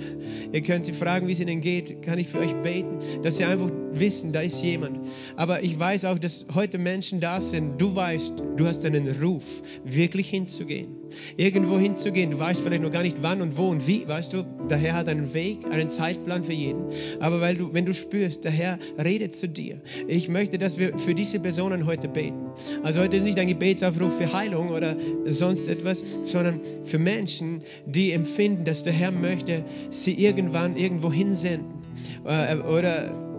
Ihr 0.51 0.61
könnt 0.63 0.83
sie 0.83 0.93
fragen, 0.93 1.27
wie 1.27 1.33
es 1.33 1.39
ihnen 1.39 1.61
geht. 1.61 2.01
Kann 2.01 2.17
ich 2.17 2.29
für 2.29 2.39
euch 2.39 2.55
beten, 2.63 2.97
dass 3.21 3.37
sie 3.37 3.45
einfach 3.45 3.69
wissen, 3.91 4.33
da 4.33 4.41
ist 4.41 4.63
jemand. 4.63 4.97
Aber 5.35 5.61
ich 5.61 5.79
weiß 5.79 6.05
auch, 6.05 6.17
dass 6.17 6.47
heute 6.55 6.79
Menschen 6.79 7.19
da 7.19 7.39
sind. 7.39 7.79
Du 7.79 7.95
weißt, 7.95 8.41
du 8.57 8.65
hast 8.65 8.83
einen 8.83 9.07
Ruf, 9.21 9.61
wirklich 9.83 10.27
hinzugehen. 10.27 11.02
Irgendwo 11.37 11.77
hinzugehen. 11.77 12.31
Du 12.31 12.39
weißt 12.39 12.61
vielleicht 12.61 12.83
noch 12.83 12.91
gar 12.91 13.03
nicht 13.03 13.23
wann 13.23 13.41
und 13.41 13.57
wo 13.57 13.69
und 13.69 13.87
wie, 13.87 14.07
weißt 14.07 14.33
du. 14.33 14.43
Der 14.69 14.77
Herr 14.77 14.93
hat 14.93 15.09
einen 15.09 15.33
Weg, 15.33 15.65
einen 15.69 15.89
Zeitplan 15.89 16.43
für 16.43 16.53
jeden. 16.53 16.85
Aber 17.19 17.41
weil 17.41 17.55
du, 17.55 17.73
wenn 17.73 17.85
du 17.85 17.93
spürst, 17.93 18.43
der 18.43 18.51
Herr 18.51 18.79
redet 19.03 19.35
zu 19.35 19.47
dir. 19.47 19.81
Ich 20.07 20.29
möchte, 20.29 20.57
dass 20.57 20.77
wir 20.77 20.97
für 20.97 21.13
diese 21.13 21.39
Personen 21.39 21.85
heute 21.85 22.07
beten. 22.07 22.51
Also 22.83 23.01
heute 23.01 23.17
ist 23.17 23.23
nicht 23.23 23.39
ein 23.39 23.47
Gebetsaufruf 23.47 24.17
für 24.17 24.33
Heilung 24.33 24.69
oder 24.69 24.95
sonst 25.25 25.67
etwas, 25.67 26.03
sondern 26.25 26.61
für 26.85 26.99
Menschen, 26.99 27.61
die 27.85 28.11
empfinden, 28.11 28.65
dass 28.65 28.83
der 28.83 28.93
Herr 28.93 29.11
möchte, 29.11 29.65
sie 29.89 30.13
irgendwann 30.13 30.77
irgendwo 30.77 31.11
hinsenden. 31.11 31.83
Äh, 32.25 32.57
oder 32.57 33.32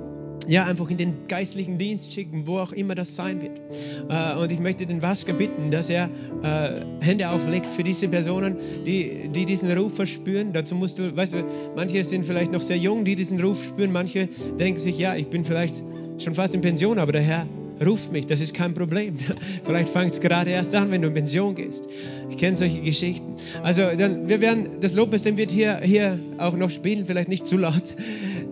ja, 0.48 0.64
einfach 0.64 0.90
in 0.90 0.96
den 0.96 1.14
geistlichen 1.28 1.78
Dienst 1.78 2.12
schicken, 2.12 2.46
wo 2.46 2.58
auch 2.58 2.72
immer 2.72 2.94
das 2.94 3.16
sein 3.16 3.40
wird. 3.40 3.60
Äh, 4.08 4.38
und 4.38 4.50
ich 4.52 4.60
möchte 4.60 4.86
den 4.86 5.02
Wasker 5.02 5.32
bitten, 5.32 5.70
dass 5.70 5.90
er 5.90 6.10
äh, 6.42 6.80
Hände 7.00 7.28
auflegt 7.28 7.66
für 7.66 7.82
diese 7.82 8.08
Personen, 8.08 8.56
die, 8.86 9.28
die 9.34 9.44
diesen 9.44 9.70
Ruf 9.76 9.94
verspüren. 9.94 10.52
Dazu 10.52 10.74
musst 10.74 10.98
du, 10.98 11.16
weißt 11.16 11.34
du, 11.34 11.44
manche 11.76 12.04
sind 12.04 12.26
vielleicht 12.26 12.52
noch 12.52 12.60
sehr 12.60 12.78
jung, 12.78 13.04
die 13.04 13.14
diesen 13.14 13.40
Ruf 13.40 13.64
spüren. 13.64 13.92
Manche 13.92 14.28
denken 14.58 14.78
sich, 14.78 14.98
ja, 14.98 15.14
ich 15.14 15.28
bin 15.28 15.44
vielleicht 15.44 15.82
schon 16.18 16.34
fast 16.34 16.54
in 16.54 16.60
Pension, 16.60 16.98
aber 16.98 17.12
der 17.12 17.22
Herr 17.22 17.46
Ruf 17.84 18.10
mich, 18.12 18.26
das 18.26 18.40
ist 18.40 18.54
kein 18.54 18.72
Problem. 18.72 19.16
Vielleicht 19.64 19.88
fängt 19.88 20.12
es 20.12 20.20
gerade 20.20 20.50
erst 20.50 20.74
an, 20.74 20.90
wenn 20.90 21.02
du 21.02 21.08
in 21.08 21.14
Pension 21.14 21.54
gehst. 21.56 21.88
Ich 22.30 22.36
kenne 22.36 22.56
solche 22.56 22.80
Geschichten. 22.80 23.34
Also 23.62 23.82
dann, 23.96 24.28
wir 24.28 24.40
werden, 24.40 24.80
das 24.80 24.94
Lobpreis, 24.94 25.24
wird 25.24 25.50
hier, 25.50 25.80
hier 25.80 26.20
auch 26.38 26.56
noch 26.56 26.70
spielen, 26.70 27.04
vielleicht 27.06 27.28
nicht 27.28 27.46
zu 27.46 27.56
laut, 27.56 27.82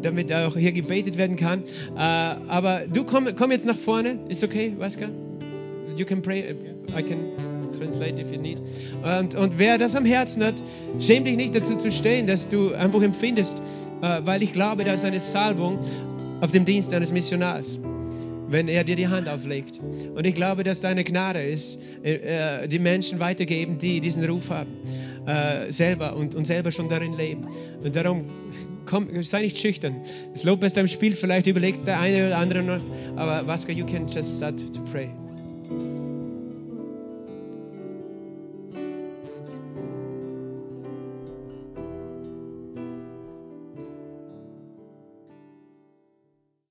damit 0.03 0.33
auch 0.33 0.57
hier 0.57 0.73
gebetet 0.73 1.17
werden 1.17 1.37
kann. 1.37 1.63
Uh, 1.95 1.99
aber 1.99 2.83
du 2.93 3.05
komm, 3.05 3.29
komm 3.37 3.51
jetzt 3.51 3.67
nach 3.67 3.77
vorne, 3.77 4.19
ist 4.29 4.45
okay, 4.45 4.75
Vaska? 4.79 5.09
You 5.97 6.07
can 6.07 6.23
pray, 6.23 6.55
I 6.97 7.03
can 7.03 7.33
translate 7.79 8.21
if 8.21 8.33
you 8.33 8.41
need. 8.41 8.61
Und, 9.03 9.35
und 9.35 9.59
wer 9.59 9.79
das 9.79 9.95
am 9.95 10.05
Herzen 10.05 10.45
hat, 10.45 10.55
schäm 11.01 11.25
dich 11.25 11.37
nicht 11.37 11.55
dazu 11.55 11.77
zu 11.77 11.91
stehen, 11.91 12.27
dass 12.27 12.49
du 12.49 12.73
einfach 12.73 13.03
empfindest, 13.03 13.59
uh, 14.03 14.21
weil 14.25 14.43
ich 14.43 14.53
glaube, 14.53 14.85
da 14.85 14.95
ist 14.95 15.05
eine 15.05 15.21
Salbung 15.21 15.79
auf 16.41 16.51
dem 16.51 16.65
Dienst 16.65 16.93
eines 16.95 17.13
Missionars 17.13 17.79
wenn 18.53 18.69
er 18.69 18.85
dir 18.85 18.97
die 18.97 19.09
Hand 19.09 19.29
auflegt. 19.29 19.81
Und 20.15 20.27
ich 20.27 20.35
glaube, 20.35 20.63
dass 20.63 20.81
deine 20.81 21.05
Gnade 21.05 21.43
ist, 21.43 21.79
äh, 22.03 22.69
die 22.69 22.79
Menschen 22.79 23.19
weitergeben, 23.19 23.79
die 23.79 24.01
diesen 24.01 24.25
Ruf 24.25 24.51
haben, 24.51 24.71
äh, 25.27 25.73
selber 25.73 26.15
und, 26.17 26.35
und 26.35 26.47
selber 26.47 26.71
schon 26.71 26.89
darin 26.89 27.17
leben. 27.17 27.47
Und 27.83 27.97
darum, 27.97 28.27
komm, 28.93 29.23
sei 29.23 29.41
nicht 29.41 29.59
schüchtern. 29.59 29.97
Das 30.33 30.45
Lob 30.45 30.63
ist 30.63 30.77
am 30.77 30.87
Spiel, 30.87 31.13
vielleicht 31.13 31.47
überlegt 31.47 31.87
der 31.87 31.99
eine 31.99 32.27
oder 32.27 32.39
andere 32.39 32.63
noch, 32.63 32.83
aber 33.17 33.47
Vasco, 33.47 33.73
you 33.73 33.87
can 33.87 34.07
just 34.07 34.37
start 34.37 34.59
to 34.75 34.81
pray. 34.93 35.09